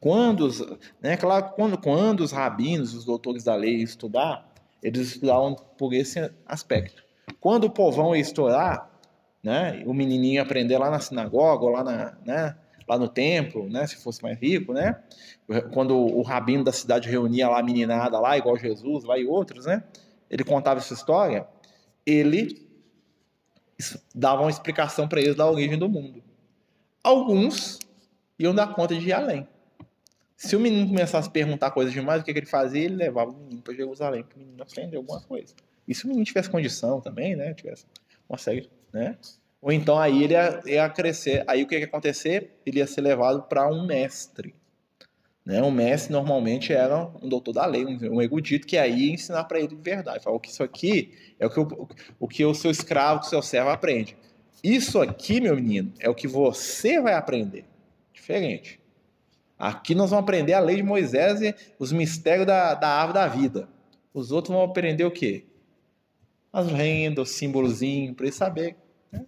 Quando 0.00 0.40
os, 0.40 0.60
né, 1.00 1.16
claro, 1.16 1.52
quando, 1.54 1.78
quando 1.78 2.20
os 2.22 2.32
rabinos, 2.32 2.94
os 2.94 3.04
doutores 3.04 3.44
da 3.44 3.54
lei 3.54 3.76
estudar, 3.76 4.52
eles 4.82 5.12
estudavam 5.12 5.54
por 5.54 5.94
esse 5.94 6.32
aspecto. 6.44 7.04
Quando 7.40 7.64
o 7.64 7.70
povão 7.70 8.12
ia 8.12 8.20
estourar, 8.20 8.90
né, 9.40 9.80
o 9.86 9.94
menininho 9.94 10.34
ia 10.34 10.42
aprender 10.42 10.78
lá 10.78 10.90
na 10.90 10.98
sinagoga, 10.98 11.66
lá, 11.66 11.84
na, 11.84 12.16
né, 12.26 12.56
lá 12.88 12.98
no 12.98 13.06
templo, 13.06 13.68
né, 13.68 13.86
se 13.86 14.02
fosse 14.02 14.20
mais 14.20 14.36
rico, 14.36 14.72
né, 14.72 15.00
quando 15.72 15.96
o 15.96 16.22
rabino 16.22 16.64
da 16.64 16.72
cidade 16.72 17.08
reunia 17.08 17.48
lá 17.48 17.60
a 17.60 17.62
meninada 17.62 18.18
lá, 18.18 18.36
igual 18.36 18.56
Jesus, 18.56 19.04
lá 19.04 19.16
e 19.16 19.24
outros, 19.24 19.66
né, 19.66 19.84
ele 20.28 20.42
contava 20.42 20.80
essa 20.80 20.92
história, 20.92 21.46
ele 22.06 22.68
dava 24.14 24.42
uma 24.42 24.50
explicação 24.50 25.08
para 25.08 25.20
eles 25.20 25.34
da 25.34 25.48
origem 25.48 25.78
do 25.78 25.88
mundo. 25.88 26.22
Alguns 27.02 27.78
iam 28.38 28.54
dar 28.54 28.74
conta 28.74 28.94
de 28.94 29.08
ir 29.08 29.12
além. 29.12 29.46
Se 30.36 30.56
o 30.56 30.60
menino 30.60 30.88
começasse 30.88 31.28
a 31.28 31.30
perguntar 31.30 31.70
coisas 31.70 31.92
demais, 31.92 32.20
o 32.20 32.24
que, 32.24 32.32
que 32.32 32.38
ele 32.40 32.46
fazia? 32.46 32.84
Ele 32.84 32.96
levava 32.96 33.30
o 33.30 33.36
menino 33.36 33.62
para 33.62 33.74
Jerusalém 33.74 34.24
para 34.24 34.36
o 34.36 34.40
menino 34.40 34.62
aprender 34.62 34.96
alguma 34.96 35.20
coisa. 35.20 35.54
E 35.86 35.94
se 35.94 36.04
o 36.04 36.08
menino 36.08 36.24
tivesse 36.24 36.50
condição 36.50 37.00
também, 37.00 37.36
né? 37.36 37.54
Tivesse 37.54 37.86
uma 38.28 38.38
série, 38.38 38.68
né? 38.92 39.16
Ou 39.60 39.70
então 39.70 39.98
aí 39.98 40.24
ele 40.24 40.34
ia, 40.34 40.60
ia 40.66 40.88
crescer. 40.88 41.44
Aí 41.46 41.62
o 41.62 41.66
que, 41.66 41.76
que 41.76 41.82
ia 41.82 41.86
acontecer? 41.86 42.60
Ele 42.66 42.78
ia 42.78 42.86
ser 42.86 43.00
levado 43.02 43.42
para 43.42 43.68
um 43.68 43.86
mestre. 43.86 44.54
Né? 45.44 45.62
Um 45.62 45.70
mestre 45.70 46.12
normalmente 46.12 46.72
era 46.72 47.10
um 47.20 47.28
doutor 47.28 47.52
da 47.52 47.66
lei, 47.66 47.84
um, 47.84 48.22
erudito, 48.22 48.66
que 48.66 48.78
aí 48.78 49.06
ia 49.06 49.12
ensinar 49.14 49.44
para 49.44 49.58
ele 49.58 49.68
de 49.68 49.74
verdade. 49.74 50.22
Falou 50.22 50.38
que 50.38 50.48
isso 50.48 50.62
aqui 50.62 51.12
é 51.38 51.46
o 51.46 51.50
que 51.50 51.60
o, 51.60 51.88
o 52.20 52.28
que 52.28 52.44
o 52.44 52.54
seu 52.54 52.70
escravo, 52.70 53.20
o 53.20 53.24
seu 53.24 53.42
servo 53.42 53.70
aprende. 53.70 54.16
Isso 54.62 55.00
aqui, 55.00 55.40
meu 55.40 55.56
menino, 55.56 55.92
é 55.98 56.08
o 56.08 56.14
que 56.14 56.28
você 56.28 57.00
vai 57.00 57.14
aprender. 57.14 57.64
Diferente. 58.12 58.80
Aqui 59.58 59.94
nós 59.94 60.10
vamos 60.10 60.22
aprender 60.22 60.52
a 60.52 60.60
lei 60.60 60.76
de 60.76 60.82
Moisés 60.82 61.40
e 61.40 61.54
os 61.78 61.92
mistérios 61.92 62.46
da, 62.46 62.74
da 62.74 62.88
árvore 62.88 63.14
da 63.14 63.26
vida. 63.26 63.68
Os 64.14 64.30
outros 64.30 64.54
vão 64.54 64.64
aprender 64.64 65.04
o 65.04 65.10
quê? 65.10 65.44
As 66.52 66.68
rendas, 66.68 67.30
o 67.30 67.32
símbolozinho, 67.32 68.14
para 68.14 68.26
eles 68.26 68.36
saber. 68.36 68.76
Né? 69.10 69.24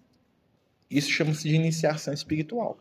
Isso 0.89 1.09
chama-se 1.09 1.47
de 1.47 1.55
iniciação 1.55 2.13
espiritual. 2.13 2.77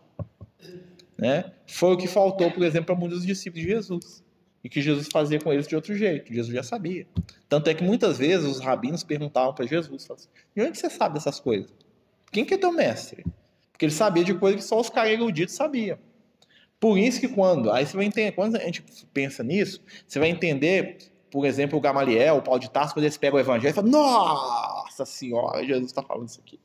Né? 1.24 1.42
Foi 1.66 1.94
o 1.94 1.96
que 1.96 2.06
faltou, 2.06 2.50
por 2.50 2.62
exemplo, 2.62 2.84
para 2.84 2.94
muitos 2.94 3.24
discípulos 3.24 3.64
de 3.64 3.72
Jesus. 3.72 4.22
E 4.62 4.68
que 4.68 4.82
Jesus 4.82 5.08
fazia 5.10 5.40
com 5.40 5.50
eles 5.50 5.66
de 5.66 5.74
outro 5.74 5.94
jeito. 5.96 6.30
Jesus 6.30 6.54
já 6.54 6.62
sabia. 6.62 7.06
Tanto 7.48 7.70
é 7.70 7.72
que 7.72 7.82
muitas 7.82 8.18
vezes 8.18 8.46
os 8.46 8.60
rabinos 8.60 9.02
perguntavam 9.02 9.54
para 9.54 9.64
Jesus: 9.64 10.06
assim, 10.10 10.28
de 10.54 10.62
onde 10.62 10.76
você 10.76 10.90
sabe 10.90 11.14
dessas 11.14 11.40
coisas? 11.40 11.72
Quem 12.30 12.44
que 12.44 12.52
é 12.52 12.58
teu 12.58 12.70
mestre? 12.70 13.24
Porque 13.72 13.87
ele 13.87 13.92
sabia 13.92 14.22
de 14.22 14.34
coisas 14.34 14.60
que 14.60 14.66
só 14.68 14.78
os 14.78 14.90
caras 14.90 15.12
eruditos 15.12 15.54
sabiam. 15.54 15.96
Por 16.78 16.98
isso 16.98 17.18
que 17.20 17.28
quando, 17.28 17.72
aí 17.72 17.87
você 17.87 17.96
vai 17.96 18.04
entender, 18.04 18.32
quando 18.32 18.56
a 18.56 18.60
gente 18.60 18.84
pensa 19.14 19.42
nisso, 19.42 19.80
você 20.06 20.18
vai 20.18 20.28
entender, 20.28 20.98
por 21.30 21.46
exemplo, 21.46 21.78
o 21.78 21.80
Gamaliel, 21.80 22.37
o 22.37 22.42
Paulo 22.42 22.60
de 22.60 22.70
Tarso, 22.70 22.92
quando 22.92 23.04
eles 23.04 23.16
pegam 23.16 23.38
o 23.38 23.40
evangelho 23.40 23.72
e 23.72 23.74
falam, 23.74 23.90
nossa 23.90 25.06
senhora, 25.06 25.64
Jesus 25.64 25.87
está 25.87 26.02
falando 26.02 26.28
isso 26.28 26.40
aqui. 26.40 26.60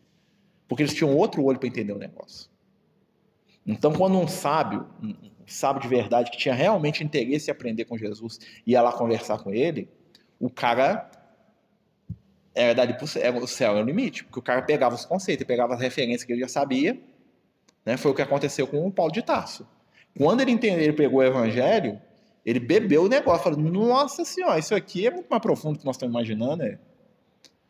Porque 0.67 0.83
eles 0.83 0.93
tinham 0.93 1.15
outro 1.15 1.45
olho 1.45 1.57
para 1.57 1.69
entender 1.69 1.93
o 1.93 1.97
negócio. 1.97 2.48
Então, 3.71 3.93
quando 3.93 4.17
um 4.17 4.27
sábio, 4.27 4.87
um 5.01 5.13
sábio 5.45 5.79
de 5.81 5.87
verdade, 5.87 6.31
que 6.31 6.37
tinha 6.37 6.55
realmente 6.55 7.03
interesse 7.03 7.49
em 7.49 7.51
aprender 7.51 7.85
com 7.85 7.95
Jesus, 7.95 8.39
ia 8.65 8.81
lá 8.81 8.91
conversar 8.91 9.37
com 9.37 9.53
ele, 9.53 9.87
o 10.39 10.49
cara 10.49 11.09
era 12.55 12.73
dali 12.73 12.95
pro 12.95 13.05
céu, 13.05 13.37
o 13.37 13.47
céu 13.47 13.77
é 13.77 13.81
o 13.81 13.85
limite, 13.85 14.23
porque 14.23 14.39
o 14.39 14.41
cara 14.41 14.63
pegava 14.63 14.95
os 14.95 15.05
conceitos, 15.05 15.45
pegava 15.45 15.75
as 15.75 15.79
referências 15.79 16.23
que 16.23 16.33
ele 16.33 16.41
já 16.41 16.47
sabia, 16.47 16.99
né? 17.85 17.95
Foi 17.95 18.09
o 18.11 18.15
que 18.15 18.23
aconteceu 18.23 18.65
com 18.65 18.87
o 18.87 18.91
Paulo 18.91 19.11
de 19.11 19.21
Tarso. 19.21 19.67
Quando 20.17 20.41
ele 20.41 20.51
entendeu, 20.51 20.81
ele 20.81 20.93
pegou 20.93 21.19
o 21.19 21.23
evangelho, 21.23 22.01
ele 22.43 22.59
bebeu 22.59 23.03
o 23.03 23.07
negócio, 23.07 23.43
falou: 23.43 23.59
Nossa 23.59 24.25
senhora, 24.25 24.57
isso 24.57 24.73
aqui 24.73 25.05
é 25.05 25.11
muito 25.11 25.27
mais 25.29 25.41
profundo 25.43 25.75
do 25.75 25.79
que 25.81 25.85
nós 25.85 25.95
estamos 25.95 26.11
imaginando. 26.11 26.63
Né? 26.63 26.79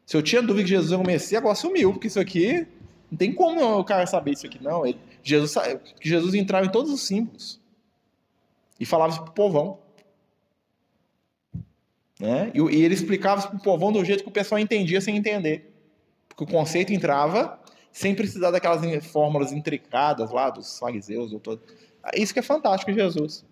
Se 0.06 0.16
eu 0.16 0.24
tinha 0.24 0.42
dúvida 0.42 0.64
que 0.64 0.70
Jesus 0.70 0.92
ia 0.92 0.98
Messias, 1.06 1.42
agora 1.42 1.56
sumiu, 1.56 1.92
porque 1.92 2.08
isso 2.08 2.20
aqui 2.20 2.66
não 3.12 3.18
tem 3.18 3.34
como 3.34 3.80
o 3.80 3.84
cara 3.84 4.08
saber 4.08 4.32
isso 4.32 4.46
aqui, 4.46 4.64
não. 4.64 4.86
Ele, 4.86 4.98
Jesus, 5.30 5.56
que 6.00 6.10
Jesus 6.10 6.34
entrava 6.34 6.65
em 6.65 6.72
todos 6.72 6.92
os 6.92 7.02
símbolos 7.02 7.60
e 8.80 8.86
falava 8.86 9.12
isso 9.12 9.22
para 9.22 9.32
o 9.32 9.34
povão. 9.34 9.80
Né? 12.20 12.52
E, 12.54 12.60
e 12.60 12.84
ele 12.84 12.94
explicava 12.94 13.39
isso 13.39 13.50
para 13.50 13.58
o 13.58 13.62
povão 13.62 13.92
do 13.92 14.04
jeito 14.04 14.24
que 14.24 14.30
o 14.30 14.34
pessoal 14.34 14.60
entendia 14.60 15.00
sem 15.00 15.15
entender. 15.15 15.74
Porque 16.28 16.44
o 16.44 16.48
conceito 16.48 16.94
entrava 16.94 17.60
sem 17.92 18.13
precisar 18.13 18.52
daquelas 18.52 19.06
fórmulas 19.06 19.52
intricadas 19.52 20.32
lá 20.32 20.50
dos 20.50 20.78
fariseus. 20.78 21.32
Todo. 21.42 21.62
Isso 22.15 22.34
que 22.34 22.39
é 22.39 22.44
fantástico 22.44 22.92
Jesus. 22.92 23.46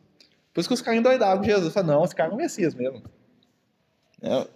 Por 0.54 0.62
isso 0.62 0.70
que 0.70 0.74
os 0.74 0.82
caras 0.82 1.00
endoidavam 1.00 1.44
Jesus. 1.44 1.74
Falaram, 1.74 2.00
não, 2.00 2.06
esse 2.06 2.16
cara 2.16 2.32
é 2.32 2.34
o 2.34 2.38
Messias 2.38 2.74
mesmo. 2.74 3.04
É. 4.22 4.48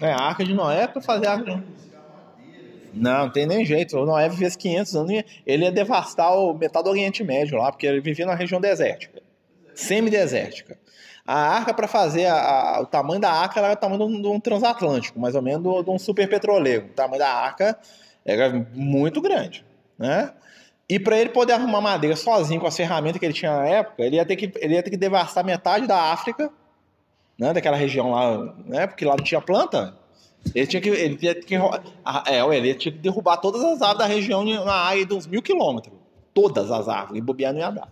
É, 0.00 0.12
a 0.12 0.18
arca 0.18 0.44
de 0.44 0.52
Noé 0.52 0.82
é 0.82 0.86
para 0.86 1.00
fazer 1.00 1.26
a 1.26 1.32
arca. 1.32 1.62
Não, 2.92 3.18
não 3.24 3.30
tem 3.30 3.46
nem 3.46 3.64
jeito. 3.64 3.96
O 3.96 4.06
Noé 4.06 4.28
vivia 4.28 4.50
500 4.50 4.96
anos 4.96 5.24
ele 5.46 5.64
ia 5.64 5.72
devastar 5.72 6.34
o 6.36 6.54
metade 6.54 6.84
do 6.84 6.90
Oriente 6.90 7.22
Médio 7.22 7.58
lá, 7.58 7.70
porque 7.70 7.86
ele 7.86 8.00
vivia 8.00 8.26
na 8.26 8.34
região 8.34 8.60
desértica, 8.60 9.22
semidesértica. 9.74 10.78
A 11.26 11.34
arca, 11.34 11.74
para 11.74 11.88
fazer 11.88 12.26
a, 12.26 12.76
a, 12.76 12.80
o 12.82 12.86
tamanho 12.86 13.20
da 13.20 13.30
arca, 13.30 13.60
era 13.60 13.72
o 13.72 13.76
tamanho 13.76 13.98
de 13.98 14.04
um, 14.04 14.22
de 14.22 14.28
um 14.28 14.40
transatlântico, 14.40 15.18
mais 15.18 15.34
ou 15.34 15.42
menos 15.42 15.84
de 15.84 15.90
um 15.90 15.98
super 15.98 16.28
petroleiro. 16.28 16.86
O 16.86 16.94
tamanho 16.94 17.18
da 17.18 17.28
arca 17.28 17.76
era 18.24 18.66
muito 18.72 19.20
grande, 19.20 19.64
né? 19.98 20.32
E 20.88 21.00
para 21.00 21.18
ele 21.18 21.30
poder 21.30 21.54
arrumar 21.54 21.80
madeira 21.80 22.14
sozinho 22.14 22.60
com 22.60 22.66
as 22.68 22.76
ferramentas 22.76 23.18
que 23.18 23.26
ele 23.26 23.34
tinha 23.34 23.56
na 23.56 23.66
época, 23.66 24.04
ele 24.04 24.16
ia 24.16 24.24
ter 24.24 24.36
que, 24.36 24.52
ele 24.60 24.74
ia 24.74 24.82
ter 24.82 24.90
que 24.90 24.96
devastar 24.96 25.44
metade 25.44 25.84
da 25.84 26.12
África 26.12 26.48
né, 27.38 27.52
daquela 27.52 27.76
região 27.76 28.10
lá, 28.10 28.54
né, 28.64 28.86
porque 28.86 29.04
lá 29.04 29.16
não 29.16 29.24
tinha 29.24 29.40
planta. 29.40 29.96
Ele 30.54 30.66
tinha 30.66 30.80
que, 30.80 30.88
ele 30.88 31.16
tinha 31.16 31.34
que, 31.34 31.54
é, 31.54 32.56
ele 32.56 32.74
tinha 32.74 32.92
que 32.92 32.98
derrubar 32.98 33.36
todas 33.38 33.62
as 33.62 33.82
árvores 33.82 33.98
da 33.98 34.06
região 34.06 34.44
na 34.44 34.74
área 34.74 35.04
de 35.04 35.12
uns 35.12 35.26
mil 35.26 35.42
quilômetros. 35.42 35.94
Todas 36.32 36.70
as 36.70 36.88
árvores, 36.88 37.18
e 37.18 37.20
bobear 37.20 37.52
não 37.52 37.60
ia 37.60 37.70
dar. 37.70 37.88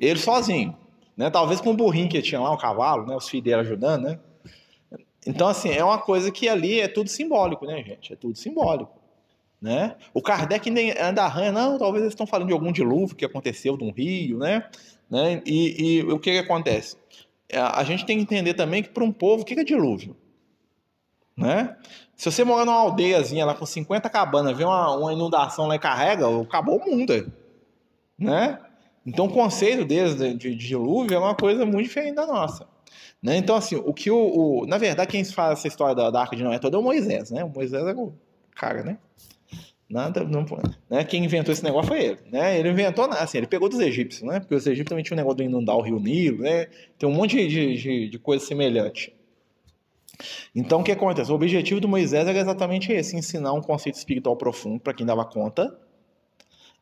Ele 0.00 0.18
sozinho. 0.18 0.76
Né, 1.16 1.30
talvez 1.30 1.60
com 1.60 1.70
o 1.70 1.74
burrinho 1.74 2.08
que 2.08 2.22
tinha 2.22 2.40
lá, 2.40 2.52
o 2.52 2.58
cavalo, 2.58 3.06
né, 3.06 3.16
os 3.16 3.28
filhos 3.28 3.44
dele 3.44 3.60
ajudando, 3.60 4.04
né. 4.04 4.18
Então, 5.26 5.48
assim, 5.48 5.70
é 5.70 5.84
uma 5.84 5.98
coisa 5.98 6.30
que 6.30 6.48
ali 6.48 6.80
é 6.80 6.88
tudo 6.88 7.10
simbólico, 7.10 7.66
né, 7.66 7.82
gente? 7.82 8.12
É 8.12 8.16
tudo 8.16 8.36
simbólico. 8.38 8.98
Né? 9.60 9.96
O 10.14 10.22
Kardec 10.22 10.70
ainda 10.70 11.24
arranha, 11.24 11.50
não, 11.50 11.78
talvez 11.78 12.02
eles 12.02 12.12
estão 12.12 12.26
falando 12.26 12.46
de 12.46 12.52
algum 12.52 12.70
dilúvio 12.70 13.16
que 13.16 13.24
aconteceu 13.24 13.76
de 13.76 13.82
um 13.82 13.90
rio, 13.90 14.38
né? 14.38 14.68
né? 15.10 15.42
E, 15.44 15.98
e 15.98 16.02
o 16.04 16.18
que, 16.18 16.30
que 16.30 16.38
acontece? 16.38 16.96
É, 17.48 17.58
a 17.58 17.82
gente 17.84 18.04
tem 18.04 18.16
que 18.18 18.22
entender 18.22 18.54
também 18.54 18.82
que 18.82 18.90
para 18.90 19.04
um 19.04 19.12
povo, 19.12 19.42
o 19.42 19.44
que 19.44 19.58
é 19.58 19.64
dilúvio? 19.64 20.16
Né? 21.36 21.76
Se 22.16 22.30
você 22.30 22.42
morar 22.42 22.64
numa 22.64 22.76
aldeiazinha 22.76 23.46
lá 23.46 23.54
com 23.54 23.64
50 23.64 24.10
cabanas, 24.10 24.56
vê 24.56 24.64
uma, 24.64 24.96
uma 24.96 25.12
inundação 25.12 25.66
lá 25.66 25.76
e 25.76 25.78
carrega, 25.78 26.26
acabou 26.42 26.78
o 26.78 26.84
mundo. 26.84 27.32
Né? 28.18 28.58
Então 29.06 29.26
o 29.26 29.32
conceito 29.32 29.84
deles 29.84 30.16
de, 30.16 30.34
de, 30.34 30.54
dilúvio 30.54 31.14
é 31.14 31.18
uma 31.18 31.34
coisa 31.34 31.64
muito 31.64 31.86
diferente 31.86 32.16
da 32.16 32.26
nossa. 32.26 32.66
Né? 33.22 33.36
Então, 33.36 33.56
assim, 33.56 33.76
o 33.76 33.94
que 33.94 34.10
o, 34.10 34.16
o, 34.62 34.66
Na 34.66 34.78
verdade, 34.78 35.10
quem 35.10 35.24
faz 35.24 35.58
essa 35.58 35.68
história 35.68 35.94
da, 35.94 36.10
da 36.10 36.20
Arca 36.20 36.36
de 36.36 36.42
Noé 36.42 36.58
toda 36.58 36.76
é 36.76 36.80
o 36.80 36.82
Moisés, 36.82 37.30
né? 37.30 37.44
O 37.44 37.48
Moisés 37.48 37.86
é 37.86 37.92
o 37.94 38.12
cara, 38.54 38.82
né? 38.82 38.98
Nada, 39.88 40.22
não, 40.22 40.44
né? 40.90 41.02
Quem 41.02 41.24
inventou 41.24 41.50
esse 41.50 41.64
negócio 41.64 41.88
foi 41.88 42.02
ele, 42.02 42.18
né? 42.30 42.58
Ele 42.58 42.68
inventou, 42.68 43.06
assim, 43.06 43.38
ele 43.38 43.46
pegou 43.46 43.70
dos 43.70 43.80
egípcios, 43.80 44.22
né? 44.22 44.38
Porque 44.38 44.54
os 44.54 44.66
egípcios 44.66 44.88
também 44.88 45.02
tinham 45.02 45.16
um 45.16 45.20
negócio 45.20 45.38
de 45.38 45.44
inundar 45.44 45.76
o 45.76 45.80
rio 45.80 45.98
Nilo, 45.98 46.42
né? 46.42 46.66
Tem 46.98 47.08
um 47.08 47.12
monte 47.12 47.48
de, 47.48 47.74
de, 47.74 48.08
de 48.10 48.18
coisa 48.18 48.44
semelhante. 48.44 49.14
Então, 50.54 50.80
o 50.80 50.84
que 50.84 50.92
acontece? 50.92 51.32
O 51.32 51.34
objetivo 51.34 51.80
do 51.80 51.88
Moisés 51.88 52.28
era 52.28 52.38
exatamente 52.38 52.92
esse: 52.92 53.16
ensinar 53.16 53.54
um 53.54 53.62
conceito 53.62 53.94
espiritual 53.94 54.36
profundo 54.36 54.78
para 54.78 54.92
quem 54.92 55.06
dava 55.06 55.24
conta 55.24 55.74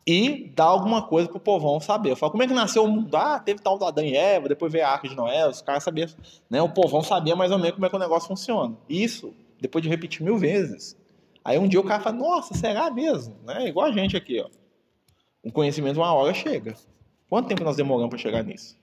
e 0.06 0.52
dar 0.54 0.64
alguma 0.64 1.02
coisa 1.02 1.28
para 1.28 1.36
o 1.36 1.40
povão 1.40 1.80
saber. 1.80 2.10
Eu 2.12 2.16
falo, 2.16 2.32
como 2.32 2.42
é 2.42 2.46
que 2.46 2.54
nasceu 2.54 2.84
o 2.84 2.88
mundo? 2.88 3.16
Ah, 3.16 3.38
teve 3.38 3.60
tal 3.60 3.78
da 3.78 3.88
Adão 3.88 4.04
e 4.04 4.16
Eva, 4.16 4.48
depois 4.48 4.72
veio 4.72 4.84
a 4.84 4.88
Arca 4.88 5.08
de 5.08 5.16
Noé, 5.16 5.48
os 5.48 5.60
caras 5.60 5.82
sabiam, 5.82 6.08
né? 6.48 6.62
O 6.62 6.68
povão 6.68 7.02
sabia 7.02 7.34
mais 7.34 7.50
ou 7.50 7.58
menos 7.58 7.74
como 7.74 7.86
é 7.86 7.88
que 7.88 7.96
o 7.96 7.98
negócio 7.98 8.28
funciona. 8.28 8.76
Isso, 8.88 9.32
depois 9.60 9.82
de 9.82 9.88
repetir 9.88 10.24
mil 10.24 10.38
vezes, 10.38 10.96
Aí 11.46 11.56
um 11.58 11.68
dia 11.68 11.78
o 11.78 11.84
cara 11.84 12.02
fala, 12.02 12.16
nossa, 12.16 12.54
será 12.54 12.90
mesmo? 12.90 13.36
Né? 13.44 13.68
Igual 13.68 13.86
a 13.86 13.92
gente 13.92 14.16
aqui, 14.16 14.40
ó. 14.40 14.50
O 15.44 15.52
conhecimento 15.52 15.98
uma 15.98 16.12
hora 16.12 16.34
chega. 16.34 16.74
Quanto 17.30 17.46
tempo 17.46 17.62
nós 17.62 17.76
demoramos 17.76 18.10
para 18.10 18.18
chegar 18.18 18.42
nisso? 18.42 18.76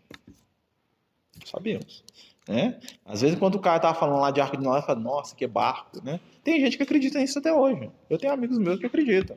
Sabemos. 1.43 2.06
Né? 2.47 2.80
Às 3.06 3.19
vezes, 3.19 3.38
quando 3.38 3.56
o 3.56 3.60
cara 3.60 3.82
tava 3.82 3.99
falando 3.99 4.21
lá 4.21 4.32
de 4.32 4.39
arco 4.39 4.56
de 4.56 4.63
Noé, 4.63 4.82
fala, 4.82 4.97
nossa, 4.97 5.36
que 5.36 5.45
barco, 5.45 6.02
né? 6.02 6.21
Tem 6.41 6.58
gente 6.62 6.78
que 6.78 6.84
acredita 6.84 7.19
nisso 7.19 7.38
até 7.38 7.52
hoje. 7.52 7.91
Eu 8.10 8.17
tenho 8.17 8.32
amigos 8.32 8.58
meus 8.58 8.80
que 8.80 8.86
acreditam. 8.86 9.36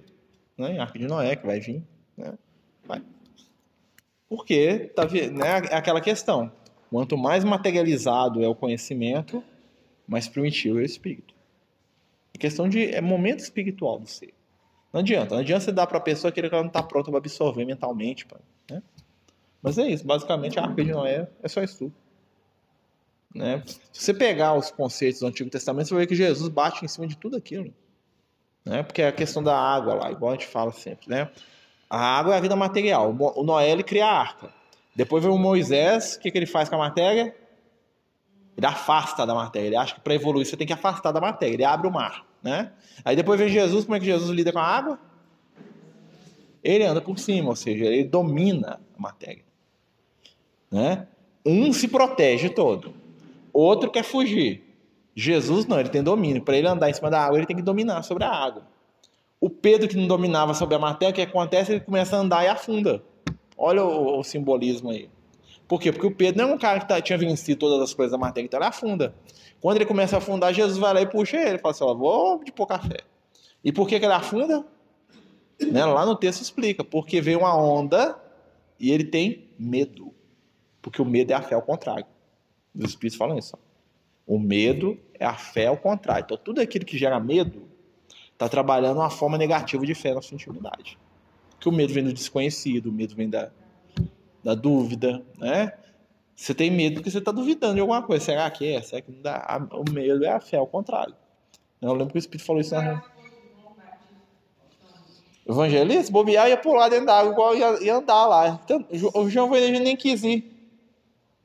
Né? 0.57 0.75
Em 0.75 0.79
arco 0.79 0.97
de 0.97 1.09
Noé, 1.09 1.35
que 1.35 1.45
vai 1.45 1.59
vir. 1.59 1.83
Né? 2.17 2.33
Vai. 2.85 3.03
Porque 4.29 4.93
tá, 4.95 5.05
né, 5.05 5.67
é 5.69 5.75
aquela 5.75 6.01
questão. 6.01 6.53
Quanto 6.91 7.19
mais 7.19 7.43
materializado 7.43 8.41
é 8.41 8.47
o 8.47 8.55
conhecimento, 8.55 9.43
mais 10.07 10.29
primitivo 10.29 10.79
é 10.79 10.83
o 10.83 10.85
espírito. 10.85 11.35
É 12.37 12.39
questão 12.39 12.69
de 12.69 12.95
é 12.95 13.01
momento 13.01 13.41
espiritual 13.41 13.99
do 13.99 14.07
ser. 14.07 14.35
Não 14.93 15.01
adianta. 15.01 15.35
Não 15.35 15.41
adianta 15.41 15.65
você 15.65 15.73
dar 15.73 15.87
para 15.87 15.97
a 15.97 16.03
pessoa 16.03 16.29
aquilo 16.29 16.51
que 16.51 16.55
ela 16.55 16.63
não 16.63 16.69
está 16.69 16.83
pronta 16.83 17.11
para 17.11 17.17
absorver 17.17 17.65
mentalmente. 17.65 18.27
Né? 18.71 18.83
Mas 19.63 19.79
é 19.79 19.89
isso. 19.89 20.07
Basicamente, 20.07 20.59
a 20.59 20.65
Arca 20.65 20.85
de 20.85 20.93
Noé 20.93 21.29
é 21.43 21.49
só 21.49 21.63
estudo. 21.63 21.95
Né? 23.35 23.63
Se 23.91 24.03
você 24.03 24.13
pegar 24.13 24.55
os 24.55 24.71
conceitos 24.71 25.21
do 25.21 25.27
Antigo 25.27 25.49
Testamento, 25.49 25.89
você 25.89 25.95
vai 25.95 26.03
ver 26.03 26.09
que 26.09 26.15
Jesus 26.15 26.49
bate 26.51 26.85
em 26.85 26.89
cima 26.89 27.07
de 27.07 27.17
tudo 27.17 27.39
aquilo. 27.39 27.73
Né? 28.67 28.83
Porque 28.83 29.01
é 29.01 29.09
a 29.09 29.13
questão 29.13 29.43
da 29.43 29.59
água 29.59 29.95
lá, 29.95 30.11
igual 30.11 30.33
a 30.33 30.35
gente 30.35 30.47
fala 30.47 30.73
sempre. 30.73 31.09
Né? 31.09 31.31
A 31.89 31.99
água 32.19 32.35
é 32.35 32.37
a 32.37 32.41
vida 32.41 32.55
material. 32.55 33.17
O 33.35 33.43
Noé 33.43 33.71
ele 33.71 33.83
cria 33.83 34.05
a 34.05 34.13
arca. 34.13 34.53
Depois 34.95 35.25
vem 35.25 35.33
o 35.33 35.39
Moisés, 35.39 36.17
o 36.17 36.21
que, 36.21 36.31
que 36.31 36.37
ele 36.37 36.47
faz 36.47 36.69
com 36.69 36.75
a 36.75 36.79
matéria? 36.79 37.35
Ele 38.57 38.67
afasta 38.67 39.27
da 39.27 39.35
matéria. 39.35 39.67
Ele 39.67 39.77
acha 39.77 39.95
que 39.95 40.01
para 40.01 40.15
evoluir 40.15 40.47
você 40.47 40.57
tem 40.57 40.67
que 40.67 40.73
afastar 40.73 41.13
da 41.13 41.21
matéria. 41.21 41.55
Ele 41.55 41.65
abre 41.65 41.87
o 41.87 41.93
mar. 41.93 42.25
Né? 42.43 42.73
Aí 43.05 43.15
depois 43.15 43.39
vem 43.39 43.49
Jesus. 43.49 43.85
Como 43.85 43.97
é 43.97 44.01
que 44.01 44.07
Jesus 44.07 44.31
lida 44.31 44.53
com 44.53 44.59
a 44.59 44.65
água? 44.65 44.99
Ele 46.63 46.85
anda 46.85 47.01
por 47.01 47.19
cima, 47.19 47.51
ou 47.51 47.57
seja, 47.57 47.85
ele 47.85 48.03
domina 48.03 48.81
a 48.97 49.01
matéria. 49.01 49.45
Né? 50.71 51.07
Um 51.45 51.73
se 51.73 51.87
protege 51.87 52.49
todo, 52.49 52.93
outro 53.53 53.89
quer 53.89 54.03
fugir. 54.03 54.65
Jesus 55.15 55.65
não, 55.65 55.79
ele 55.79 55.89
tem 55.89 56.03
domínio. 56.03 56.43
Para 56.43 56.57
ele 56.57 56.67
andar 56.67 56.91
em 56.91 56.93
cima 56.93 57.09
da 57.09 57.21
água, 57.21 57.39
ele 57.39 57.47
tem 57.47 57.57
que 57.57 57.63
dominar 57.63 58.03
sobre 58.03 58.25
a 58.25 58.31
água. 58.31 58.67
O 59.41 59.49
Pedro 59.49 59.89
que 59.89 59.97
não 59.97 60.09
dominava 60.09 60.55
sobre 60.55 60.75
a 60.75 60.79
matéria, 60.79 61.13
o 61.13 61.15
que 61.15 61.23
acontece? 61.23 61.73
Ele 61.73 61.81
começa 61.81 62.17
a 62.17 62.21
andar 62.21 62.45
e 62.45 62.49
afunda. 62.49 63.03
Olha 63.57 63.85
o, 63.85 64.19
o 64.19 64.25
simbolismo 64.25 64.91
aí. 64.91 65.09
Por 65.69 65.81
quê? 65.81 65.91
Porque 65.91 66.07
o 66.07 66.11
Pedro 66.15 66.43
não 66.43 66.51
é 66.51 66.55
um 66.55 66.59
cara 66.59 66.81
que 66.81 66.89
tá, 66.89 67.01
tinha 67.01 67.19
vencido 67.19 67.59
todas 67.59 67.81
as 67.81 67.93
coisas 67.93 68.13
da 68.13 68.19
matéria, 68.19 68.47
então 68.47 68.59
ele 68.59 68.69
afunda. 68.69 69.15
Quando 69.61 69.77
ele 69.77 69.87
começa 69.87 70.17
a 70.17 70.19
afundar, 70.19 70.55
Jesus 70.55 70.79
vai 70.79 70.95
lá 70.95 71.01
e 71.01 71.07
puxa 71.07 71.37
ele. 71.37 71.59
Fala 71.59 71.75
assim: 71.75 71.85
ó, 71.85 71.95
vou 71.95 72.43
de 72.45 72.53
pôr 72.53 72.67
café. 72.67 72.99
E 73.65 73.73
por 73.73 73.89
que, 73.89 73.99
que 73.99 74.05
ele 74.05 74.15
afunda? 74.15 74.65
Né? 75.61 75.85
Lá 75.85 76.07
no 76.07 76.15
texto 76.15 76.41
explica. 76.41 76.85
Porque 76.85 77.21
veio 77.21 77.41
uma 77.41 77.57
onda 77.57 78.17
e 78.79 78.93
ele 78.93 79.05
tem 79.05 79.49
medo. 79.59 80.15
Porque 80.81 81.03
o 81.03 81.05
medo 81.05 81.33
é 81.33 81.35
a 81.35 81.43
fé 81.43 81.55
ao 81.55 81.63
contrário. 81.63 82.07
Os 82.75 82.91
Espíritos 82.91 83.19
falam 83.19 83.39
isso. 83.39 83.59
O 84.27 84.39
medo 84.39 84.99
é 85.19 85.25
a 85.25 85.35
fé 85.35 85.67
ao 85.67 85.77
contrário. 85.77 86.25
Então, 86.25 86.37
tudo 86.37 86.61
aquilo 86.61 86.85
que 86.85 86.97
gera 86.99 87.19
medo 87.19 87.69
está 88.33 88.49
trabalhando 88.49 88.99
uma 88.99 89.11
forma 89.11 89.39
negativa 89.39 89.85
de 89.85 89.95
fé 89.95 90.15
na 90.15 90.21
sua 90.21 90.35
intimidade. 90.35 90.99
Porque 91.51 91.69
o 91.69 91.73
medo 91.73 91.93
vem 91.93 92.05
do 92.05 92.13
desconhecido, 92.13 92.91
o 92.91 92.93
medo 92.93 93.17
vem 93.17 93.31
da, 93.31 93.51
da 94.47 94.55
dúvida, 94.55 95.21
né? 95.39 95.73
Você 96.37 96.55
tem 96.55 96.71
medo 96.71 96.95
porque 96.95 97.11
você 97.11 97.19
está 97.19 97.33
duvidando 97.33 97.75
de 97.75 97.81
alguma 97.81 98.01
coisa. 98.01 98.25
Será 98.25 98.49
que 98.49 98.75
é? 98.75 98.81
Será 98.81 99.03
que 99.03 99.11
não 99.11 99.21
dá? 99.21 99.69
O 99.73 99.91
medo 99.91 100.25
é 100.25 100.29
a 100.29 100.39
fé, 100.39 100.57
ao 100.57 100.69
contrário. 100.69 101.17
Eu 101.83 101.93
lembro 101.93 102.13
que 102.13 102.19
o 102.19 102.21
Espírito 102.21 102.47
falou 102.47 102.61
isso 102.61 102.73
na 102.73 103.03
Evangelista, 105.49 106.13
bobear 106.13 106.49
ia 106.49 106.57
pular 106.57 106.89
dentro 106.89 107.07
da 107.07 107.19
água 107.19 107.33
igual 107.33 107.57
ia, 107.57 107.83
ia 107.83 107.97
andar 107.97 108.27
lá. 108.27 108.61
Então, 108.65 108.85
o 109.15 109.29
João 109.29 109.51
Veneza 109.51 109.83
nem 109.83 109.97
quis 109.97 110.23
ir. 110.23 110.53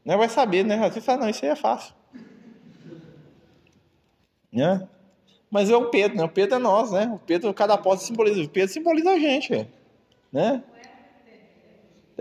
Não 0.05 0.19
vai 0.19 0.29
saber, 0.29 0.63
né? 0.63 0.77
Você 0.89 1.01
fala, 1.01 1.21
não, 1.21 1.29
isso 1.29 1.43
aí 1.43 1.51
é 1.51 1.55
fácil. 1.55 1.95
Né? 4.51 4.87
Mas 5.49 5.71
é 5.71 5.75
o 5.75 5.89
Pedro, 5.89 6.17
né? 6.17 6.23
O 6.23 6.29
Pedro 6.29 6.55
é 6.55 6.59
nós, 6.59 6.91
né? 6.91 7.11
O 7.15 7.19
Pedro, 7.19 7.51
cada 7.51 7.77
porta 7.79 8.03
simboliza. 8.03 8.43
O 8.43 8.49
Pedro 8.49 8.71
simboliza 8.71 9.09
a 9.09 9.19
gente, 9.19 9.67
né? 10.31 10.63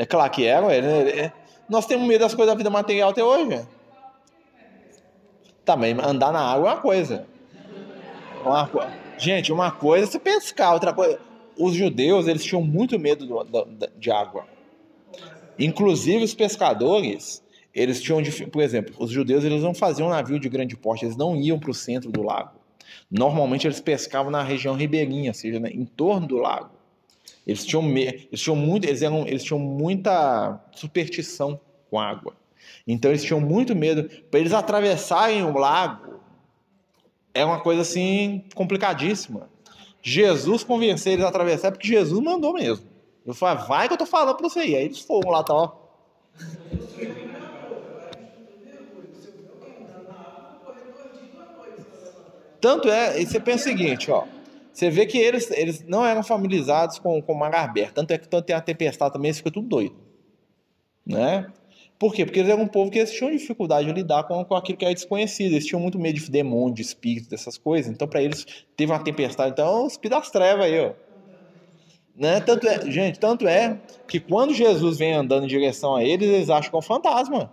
É 0.00 0.06
claro 0.06 0.32
que 0.32 0.46
é, 0.46 0.58
ué. 0.58 1.30
Nós 1.68 1.84
temos 1.84 2.08
medo 2.08 2.20
das 2.20 2.34
coisas 2.34 2.54
da 2.54 2.56
vida 2.56 2.70
material 2.70 3.10
até 3.10 3.22
hoje. 3.22 3.60
Também 5.62 5.94
andar 6.02 6.32
na 6.32 6.40
água 6.40 6.70
é 6.70 6.72
uma 6.72 6.80
coisa. 6.80 7.26
Uma, 8.42 8.70
gente, 9.18 9.52
uma 9.52 9.70
coisa 9.70 10.06
é 10.06 10.10
você 10.10 10.18
pescar, 10.18 10.72
outra 10.72 10.94
coisa. 10.94 11.20
Os 11.54 11.74
judeus 11.74 12.26
eles 12.26 12.42
tinham 12.42 12.62
muito 12.62 12.98
medo 12.98 13.26
do, 13.26 13.44
do, 13.44 13.88
de 13.98 14.10
água. 14.10 14.46
Inclusive 15.58 16.24
os 16.24 16.32
pescadores, 16.32 17.42
eles 17.74 18.00
tinham, 18.00 18.22
por 18.50 18.62
exemplo, 18.62 18.94
os 18.98 19.10
judeus 19.10 19.44
eles 19.44 19.62
não 19.62 19.74
faziam 19.74 20.08
navio 20.08 20.40
de 20.40 20.48
grande 20.48 20.78
porte, 20.78 21.04
eles 21.04 21.14
não 21.14 21.36
iam 21.36 21.58
para 21.58 21.72
o 21.72 21.74
centro 21.74 22.10
do 22.10 22.22
lago. 22.22 22.58
Normalmente 23.10 23.66
eles 23.66 23.82
pescavam 23.82 24.30
na 24.30 24.42
região 24.42 24.74
ribeirinha, 24.74 25.32
ou 25.32 25.34
seja, 25.34 25.60
né, 25.60 25.68
em 25.68 25.84
torno 25.84 26.26
do 26.26 26.38
lago. 26.38 26.79
Eles 27.50 27.66
tinham, 27.66 27.84
eles 27.96 28.40
tinham 28.40 28.54
muito, 28.54 28.84
eles, 28.84 29.02
eram, 29.02 29.26
eles 29.26 29.42
tinham 29.42 29.58
muita 29.58 30.60
superstição 30.70 31.60
com 31.90 31.98
água. 31.98 32.36
Então 32.86 33.10
eles 33.10 33.24
tinham 33.24 33.40
muito 33.40 33.74
medo 33.74 34.08
para 34.30 34.38
eles 34.38 34.52
atravessarem 34.52 35.42
o 35.42 35.58
lago. 35.58 36.20
É 37.34 37.44
uma 37.44 37.58
coisa 37.58 37.82
assim 37.82 38.44
complicadíssima. 38.54 39.50
Jesus 40.00 40.62
convenceu 40.62 41.14
eles 41.14 41.24
a 41.24 41.28
atravessar 41.28 41.72
porque 41.72 41.88
Jesus 41.88 42.22
mandou 42.22 42.52
mesmo. 42.52 42.86
Eu 43.26 43.34
falei, 43.34 43.64
vai 43.66 43.88
que 43.88 43.94
eu 43.94 43.98
tô 43.98 44.06
falando 44.06 44.36
para 44.36 44.48
você. 44.48 44.60
Aí 44.60 44.74
eles 44.74 45.00
foram 45.00 45.30
lá, 45.32 45.42
tá, 45.42 45.52
ó. 45.52 45.72
Tanto 52.60 52.88
é, 52.88 53.20
e 53.20 53.26
você 53.26 53.40
pensa 53.40 53.64
o 53.64 53.72
seguinte, 53.72 54.08
ó. 54.08 54.24
Você 54.72 54.88
vê 54.88 55.06
que 55.06 55.18
eles, 55.18 55.50
eles 55.50 55.84
não 55.86 56.04
eram 56.04 56.22
familiarizados 56.22 56.98
com, 56.98 57.20
com 57.20 57.44
aberto. 57.44 57.94
Tanto 57.94 58.12
é 58.12 58.18
que 58.18 58.28
quando 58.28 58.44
tem 58.44 58.54
a 58.54 58.60
tempestade 58.60 59.12
também, 59.12 59.28
eles 59.28 59.38
ficam 59.38 59.52
tudo 59.52 59.68
doido. 59.68 59.96
Né? 61.04 61.46
Por 61.98 62.14
quê? 62.14 62.24
Porque 62.24 62.40
eles 62.40 62.50
eram 62.50 62.62
um 62.62 62.68
povo 62.68 62.90
que 62.90 62.98
eles 62.98 63.12
tinham 63.12 63.30
dificuldade 63.30 63.86
de 63.86 63.92
lidar 63.92 64.24
com, 64.24 64.42
com 64.44 64.54
aquilo 64.54 64.78
que 64.78 64.84
era 64.84 64.94
desconhecido. 64.94 65.52
Eles 65.52 65.66
tinham 65.66 65.80
muito 65.80 65.98
medo 65.98 66.18
de 66.18 66.30
demônio, 66.30 66.74
de 66.74 66.82
espírito, 66.82 67.28
dessas 67.28 67.58
coisas. 67.58 67.92
Então, 67.92 68.08
para 68.08 68.22
eles, 68.22 68.46
teve 68.76 68.90
uma 68.90 69.02
tempestade. 69.02 69.50
Então, 69.50 69.86
os 69.86 69.98
das 69.98 70.30
trevas 70.30 70.64
aí, 70.64 70.80
ó. 70.80 70.92
Né? 72.16 72.40
Tanto 72.40 72.66
é, 72.68 72.90
gente, 72.90 73.18
tanto 73.18 73.46
é 73.48 73.78
que 74.06 74.20
quando 74.20 74.54
Jesus 74.54 74.98
vem 74.98 75.12
andando 75.12 75.44
em 75.44 75.48
direção 75.48 75.96
a 75.96 76.04
eles, 76.04 76.28
eles 76.28 76.50
acham 76.50 76.70
que 76.70 76.76
é 76.76 76.78
um 76.78 76.82
fantasma. 76.82 77.52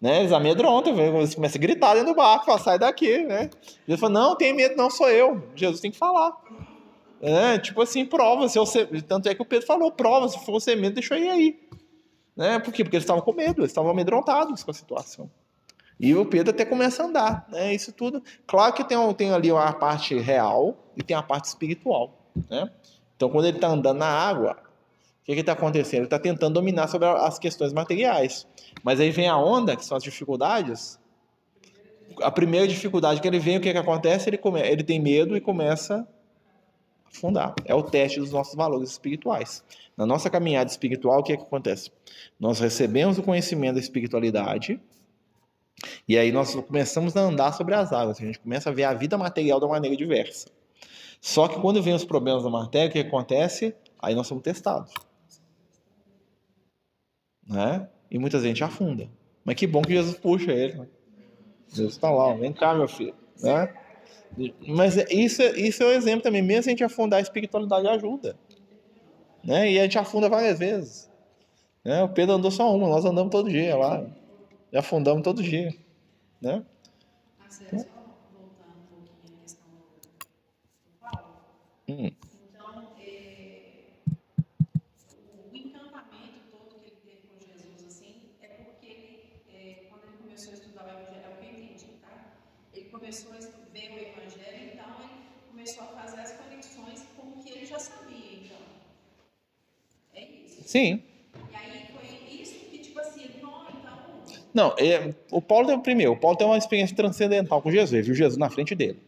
Né? 0.00 0.20
Eles 0.20 0.32
amedrontam, 0.32 0.98
eles 0.98 1.34
começam 1.34 1.58
a 1.58 1.62
gritar 1.62 1.94
dentro 1.94 2.12
do 2.12 2.16
barco, 2.16 2.46
fala, 2.46 2.58
sai 2.58 2.78
daqui, 2.78 3.18
né? 3.24 3.50
Jesus 3.86 4.00
fala, 4.00 4.12
não, 4.12 4.36
tem 4.36 4.52
medo, 4.52 4.76
não 4.76 4.90
sou 4.90 5.08
eu. 5.08 5.42
Jesus 5.56 5.80
tem 5.80 5.90
que 5.90 5.98
falar. 5.98 6.36
É, 7.20 7.58
tipo 7.58 7.82
assim, 7.82 8.06
prova. 8.06 8.48
Se. 8.48 8.58
Tanto 9.02 9.28
é 9.28 9.34
que 9.34 9.42
o 9.42 9.44
Pedro 9.44 9.66
falou, 9.66 9.90
prova, 9.90 10.28
se 10.28 10.38
for 10.44 10.60
medo, 10.76 10.94
deixa 10.94 11.16
eu 11.16 11.24
ir 11.24 11.28
aí. 11.28 11.60
Né? 12.36 12.58
Por 12.60 12.72
quê? 12.72 12.84
Porque 12.84 12.96
eles 12.96 13.02
estavam 13.02 13.22
com 13.22 13.32
medo, 13.32 13.60
eles 13.60 13.70
estavam 13.70 13.90
amedrontados 13.90 14.62
com 14.62 14.70
a 14.70 14.74
situação. 14.74 15.28
E 15.98 16.14
o 16.14 16.24
Pedro 16.24 16.50
até 16.50 16.64
começa 16.64 17.02
a 17.02 17.06
andar, 17.06 17.48
né? 17.50 17.74
Isso 17.74 17.92
tudo. 17.92 18.22
Claro 18.46 18.72
que 18.72 18.84
tem, 18.84 18.96
tem 19.14 19.32
ali 19.32 19.50
uma 19.50 19.72
parte 19.72 20.16
real 20.16 20.76
e 20.96 21.02
tem 21.02 21.16
a 21.16 21.22
parte 21.22 21.46
espiritual, 21.46 22.30
né? 22.48 22.70
Então, 23.16 23.28
quando 23.28 23.46
ele 23.46 23.56
está 23.56 23.66
andando 23.66 23.98
na 23.98 24.06
água, 24.06 24.56
que 25.34 25.40
está 25.40 25.52
acontecendo? 25.52 26.00
Ele 26.00 26.06
está 26.06 26.18
tentando 26.18 26.54
dominar 26.54 26.88
sobre 26.88 27.06
as 27.06 27.38
questões 27.38 27.72
materiais. 27.72 28.46
Mas 28.82 28.98
aí 28.98 29.10
vem 29.10 29.28
a 29.28 29.36
onda, 29.36 29.76
que 29.76 29.84
são 29.84 29.96
as 29.96 30.02
dificuldades. 30.02 30.98
A 32.22 32.30
primeira 32.30 32.66
dificuldade 32.66 33.20
que 33.20 33.28
ele 33.28 33.38
vem, 33.38 33.58
o 33.58 33.60
que, 33.60 33.70
que 33.70 33.78
acontece? 33.78 34.30
Ele, 34.30 34.38
come, 34.38 34.60
ele 34.60 34.82
tem 34.82 34.98
medo 34.98 35.36
e 35.36 35.40
começa 35.40 36.08
a 37.04 37.08
afundar. 37.14 37.54
É 37.66 37.74
o 37.74 37.82
teste 37.82 38.18
dos 38.20 38.32
nossos 38.32 38.54
valores 38.54 38.90
espirituais. 38.90 39.62
Na 39.96 40.06
nossa 40.06 40.30
caminhada 40.30 40.70
espiritual, 40.70 41.20
o 41.20 41.22
que, 41.22 41.36
que 41.36 41.42
acontece? 41.42 41.90
Nós 42.40 42.58
recebemos 42.58 43.18
o 43.18 43.22
conhecimento 43.22 43.74
da 43.74 43.80
espiritualidade, 43.80 44.80
E 46.08 46.16
aí 46.16 46.32
nós 46.32 46.54
começamos 46.54 47.16
a 47.16 47.20
andar 47.20 47.52
sobre 47.52 47.74
as 47.74 47.92
águas, 47.92 48.20
a 48.20 48.24
gente 48.24 48.38
começa 48.38 48.70
a 48.70 48.72
ver 48.72 48.84
a 48.84 48.94
vida 48.94 49.16
material 49.16 49.60
de 49.60 49.66
uma 49.66 49.74
maneira 49.74 49.96
diversa. 49.96 50.48
Só 51.20 51.46
que 51.48 51.60
quando 51.60 51.82
vem 51.82 51.94
os 51.94 52.04
problemas 52.04 52.44
da 52.44 52.50
matéria, 52.50 52.88
o 52.88 52.92
que 52.92 52.98
acontece? 52.98 53.74
Aí 54.00 54.14
nós 54.14 54.26
somos 54.26 54.42
testados. 54.42 54.92
Né? 57.48 57.88
E 58.10 58.18
muita 58.18 58.40
gente 58.40 58.62
afunda. 58.62 59.08
Mas 59.44 59.56
que 59.56 59.66
bom 59.66 59.82
que 59.82 59.92
Jesus 59.94 60.16
puxa 60.16 60.52
ele. 60.52 60.74
Né? 60.74 60.86
Jesus 61.68 61.94
está 61.94 62.10
lá, 62.10 62.34
vem 62.34 62.52
cá, 62.52 62.74
meu 62.74 62.88
filho. 62.88 63.14
Né? 63.42 63.74
Mas 64.68 64.96
isso, 65.10 65.42
isso 65.42 65.82
é 65.82 65.86
um 65.86 65.90
exemplo 65.92 66.22
também. 66.22 66.42
Mesmo 66.42 66.64
se 66.64 66.68
a 66.68 66.72
gente 66.72 66.84
afundar, 66.84 67.18
a 67.18 67.22
espiritualidade 67.22 67.88
ajuda. 67.88 68.38
Né? 69.44 69.72
E 69.72 69.78
a 69.78 69.82
gente 69.84 69.98
afunda 69.98 70.28
várias 70.28 70.58
vezes. 70.58 71.10
Né? 71.84 72.02
O 72.02 72.08
Pedro 72.08 72.34
andou 72.34 72.50
só 72.50 72.74
uma, 72.74 72.88
nós 72.88 73.04
andamos 73.04 73.30
todo 73.30 73.48
dia 73.50 73.76
lá. 73.76 74.06
E 74.72 74.76
afundamos 74.76 75.22
todo 75.22 75.42
dia. 75.42 75.74
Né? 76.40 76.64
Marcelo, 77.38 77.78
só 77.78 77.86
voltando 78.32 78.76
um 78.76 78.86
pouquinho 78.86 79.38
à 79.38 79.40
questão 79.40 79.66
do 79.70 79.82
Paulo. 81.10 81.24
Hum. 81.88 82.10
Então, 82.50 82.92
é, 83.00 83.62
o 85.50 85.56
encantamento 85.56 86.38
todo 86.50 86.74
que 86.80 86.90
ele 86.90 86.96
teve 87.02 87.22
com 87.30 87.40
Jesus, 87.40 87.86
assim, 87.86 88.14
é 88.42 88.48
porque 88.48 88.86
ele, 88.86 89.32
é, 89.54 89.84
quando 89.88 90.04
ele 90.04 90.16
começou 90.18 90.52
a 90.52 90.56
estudar 90.56 90.84
o 90.84 90.90
Evangelho, 90.90 91.24
é 91.24 91.28
o 91.28 91.36
que 91.38 91.46
eu 91.46 91.50
entendi, 91.50 91.86
tá? 92.02 92.14
Ele 92.74 92.84
começou 92.90 93.32
a 93.32 93.38
estu- 93.38 93.58
ver 93.72 93.90
o 93.92 93.98
Evangelho, 93.98 94.70
então 94.74 94.90
ele 95.02 95.24
começou 95.50 95.84
a 95.84 95.86
fazer 95.88 96.20
as 96.20 96.32
conexões 96.32 97.02
com 97.16 97.22
o 97.40 97.42
que 97.42 97.50
ele 97.50 97.66
já 97.66 97.78
sabia, 97.78 98.34
então. 98.44 98.58
É 100.14 100.22
isso. 100.24 100.57
Sim. 100.68 101.02
E 101.50 101.56
aí 101.56 101.86
foi 101.94 102.42
isso 102.42 102.58
que, 102.70 102.78
tipo 102.78 103.00
assim, 103.00 103.40
não, 103.40 103.64
então, 103.70 103.98
Não, 104.52 104.74
é, 104.78 105.14
o 105.32 105.40
Paulo 105.40 105.66
tem 105.66 105.80
primeiro, 105.80 106.12
o 106.12 106.16
Paulo 106.20 106.36
tem 106.36 106.46
uma 106.46 106.58
experiência 106.58 106.94
transcendental 106.94 107.62
com 107.62 107.70
Jesus, 107.70 107.94
ele 107.94 108.02
viu 108.02 108.14
Jesus 108.14 108.36
na 108.36 108.50
frente 108.50 108.74
dele. 108.74 109.02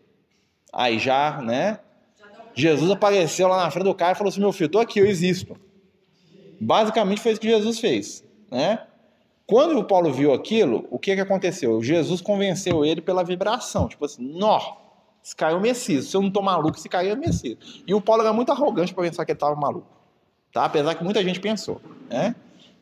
Aí 0.73 0.99
já, 0.99 1.43
né? 1.43 1.81
Jesus 2.55 2.91
apareceu 2.91 3.47
lá 3.47 3.63
na 3.63 3.71
frente 3.71 3.85
do 3.85 3.95
cara 3.95 4.13
e 4.13 4.15
falou 4.15 4.31
assim: 4.31 4.41
"Meu 4.41 4.53
filho, 4.53 4.71
tô 4.71 4.79
aqui, 4.79 5.01
eu 5.01 5.07
existo". 5.07 5.55
Basicamente 6.59 7.21
foi 7.21 7.33
isso 7.33 7.41
que 7.43 7.49
Jesus 7.49 7.79
fez, 7.79 8.25
né? 8.51 8.87
Quando 9.47 9.79
o 9.79 9.85
Paulo 9.85 10.11
viu 10.13 10.33
aquilo, 10.33 10.87
o 10.91 10.99
que 10.99 11.15
que 11.15 11.21
aconteceu? 11.21 11.83
Jesus 11.83 12.23
convenceu 12.23 12.87
ele 12.87 13.03
pela 13.03 13.23
vibração, 13.23 13.87
tipo 13.87 14.07
assim: 14.07 14.23
"Nó, 14.23 14.59
esse 15.23 15.37
cara 15.37 15.53
é 15.53 15.57
o 15.57 15.61
Messias. 15.61 16.07
Se 16.07 16.17
eu 16.17 16.23
não 16.23 16.31
tô 16.31 16.41
maluco, 16.41 16.79
esse 16.79 16.89
cara 16.89 17.07
é 17.07 17.13
o 17.13 17.19
Messias". 17.19 17.59
E 17.87 17.93
o 17.93 18.01
Paulo 18.01 18.23
era 18.23 18.33
muito 18.33 18.51
arrogante 18.51 18.95
para 18.95 19.05
pensar 19.05 19.27
que 19.27 19.33
ele 19.33 19.39
tava 19.39 19.55
maluco. 19.57 20.00
Tá? 20.53 20.65
Apesar 20.65 20.95
que 20.95 21.05
muita 21.05 21.23
gente 21.23 21.41
pensou, 21.41 21.81
né? 22.09 22.35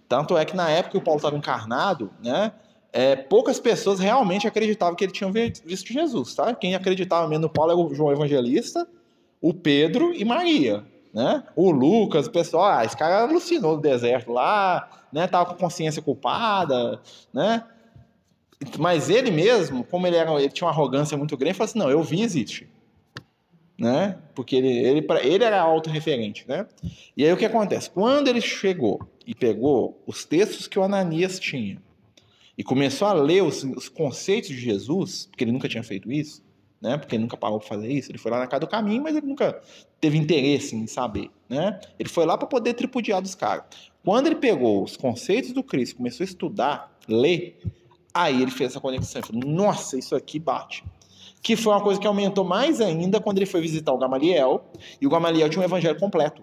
Tanto 0.09 0.37
é 0.39 0.45
que 0.45 0.57
na 0.57 0.71
época 0.71 0.93
que 0.93 0.99
o 0.99 1.03
Paulo 1.03 1.19
estava 1.19 1.37
encarnado, 1.37 2.11
né? 2.23 2.53
é, 2.93 3.17
poucas 3.17 3.61
pessoas 3.61 4.01
realmente 4.01 4.47
acreditavam 4.47 4.95
que 4.95 5.05
ele 5.05 5.13
tinha 5.13 5.31
vi- 5.31 5.53
visto 5.65 5.93
Jesus, 5.93 6.35
tá? 6.35 6.55
Quem 6.55 6.75
acreditava 6.75 7.29
mesmo 7.29 7.43
no 7.43 7.51
Paulo 7.51 7.73
era 7.73 7.81
o 7.81 7.95
João 7.95 8.13
Evangelista, 8.13 8.89
o 9.41 9.53
Pedro 9.53 10.13
e 10.15 10.25
Maria, 10.25 10.85
né? 11.13 11.45
O 11.55 11.71
Lucas, 11.71 12.27
o 12.27 12.31
pessoal, 12.31 12.65
ah, 12.65 12.85
esse 12.85 12.97
cara 12.97 13.23
alucinou 13.23 13.77
no 13.77 13.83
deserto 13.83 14.33
lá, 14.33 14.89
né? 15.13 15.27
Tava 15.27 15.51
com 15.51 15.55
consciência 15.55 16.03
culpada, 16.03 17.01
né? 17.33 17.65
Mas 18.79 19.09
ele 19.09 19.31
mesmo, 19.31 19.85
como 19.85 20.07
ele, 20.07 20.17
era, 20.17 20.33
ele 20.33 20.51
tinha 20.51 20.67
uma 20.67 20.73
arrogância 20.73 21.17
muito 21.17 21.37
grande, 21.37 21.57
falou 21.57 21.71
assim, 21.71 21.79
não, 21.79 21.91
eu 21.91 22.03
vi 22.03 22.23
existe. 22.23 22.69
Né? 23.79 24.19
Porque 24.35 24.57
ele, 24.57 24.69
ele, 24.77 25.03
pra- 25.03 25.23
ele 25.23 25.45
era 25.45 25.61
autorreferente, 25.61 26.45
né? 26.49 26.67
E 27.17 27.25
aí 27.25 27.33
o 27.33 27.37
que 27.37 27.45
acontece? 27.45 27.89
Quando 27.89 28.27
ele 28.27 28.41
chegou 28.41 29.01
e 29.25 29.35
pegou 29.35 30.03
os 30.05 30.25
textos 30.25 30.67
que 30.67 30.79
o 30.79 30.83
Ananias 30.83 31.39
tinha 31.39 31.81
e 32.57 32.65
começou 32.65 33.07
a 33.07 33.13
ler 33.13 33.43
os, 33.45 33.63
os 33.63 33.89
conceitos 33.89 34.49
de 34.51 34.57
Jesus, 34.61 35.27
porque 35.31 35.45
ele 35.45 35.53
nunca 35.53 35.69
tinha 35.69 35.85
feito 35.85 36.11
isso, 36.11 36.43
né? 36.83 36.97
Porque 36.99 37.15
ele 37.15 37.23
nunca 37.23 37.37
parou 37.37 37.61
para 37.61 37.69
fazer 37.69 37.87
isso. 37.93 38.11
Ele 38.11 38.19
foi 38.19 38.33
lá 38.33 38.41
na 38.41 38.49
casa 38.49 38.61
do 38.61 38.67
caminho, 38.67 39.01
mas 39.01 39.15
ele 39.15 39.27
nunca 39.27 39.61
teve 40.01 40.19
interesse 40.19 40.75
em 40.75 40.89
saber, 40.89 41.31
né? 41.49 41.79
Ele 42.01 42.09
foi 42.09 42.27
lá 42.27 42.37
para 42.37 42.49
poder 42.49 42.75
tripudiar 42.75 43.23
dos 43.23 43.37
caras. 43.37 43.65
Quando 44.05 44.27
ele 44.27 44.37
pegou 44.37 44.83
os 44.83 44.97
conceitos 44.97 45.53
do 45.53 45.63
Cristo, 45.63 45.97
começou 45.97 46.25
a 46.25 46.29
estudar, 46.29 46.99
ler, 47.07 47.61
aí 48.13 48.43
ele 48.43 48.51
fez 48.51 48.71
essa 48.73 48.81
conexão. 48.81 49.21
Ele 49.21 49.27
falou: 49.41 49.49
Nossa, 49.55 49.97
isso 49.97 50.17
aqui 50.17 50.41
bate. 50.41 50.83
Que 51.43 51.57
foi 51.57 51.73
uma 51.73 51.83
coisa 51.83 52.01
que 52.01 52.07
aumentou 52.07 52.45
mais 52.45 52.81
ainda 52.81 53.21
quando 53.21 53.39
ele 53.39 53.47
foi 53.47 53.61
visitar 53.61 53.93
o 53.93 53.99
Gamaliel, 53.99 54.65
e 55.01 55.07
o 55.07 55.11
Gamaliel 55.11 55.49
tinha 55.49 55.63
um 55.63 55.65
evangelho 55.65 55.99
completo, 55.99 56.43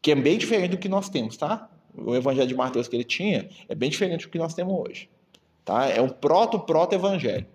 que 0.00 0.12
é 0.12 0.14
bem 0.14 0.38
diferente 0.38 0.70
do 0.70 0.78
que 0.78 0.88
nós 0.88 1.08
temos, 1.08 1.36
tá? 1.36 1.68
O 1.94 2.14
evangelho 2.14 2.46
de 2.46 2.54
Mateus 2.54 2.88
que 2.88 2.96
ele 2.96 3.04
tinha 3.04 3.48
é 3.68 3.74
bem 3.74 3.90
diferente 3.90 4.26
do 4.26 4.30
que 4.30 4.38
nós 4.38 4.54
temos 4.54 4.72
hoje, 4.72 5.08
tá? 5.64 5.88
É 5.88 6.00
um 6.00 6.08
proto-proto-evangelho. 6.08 7.46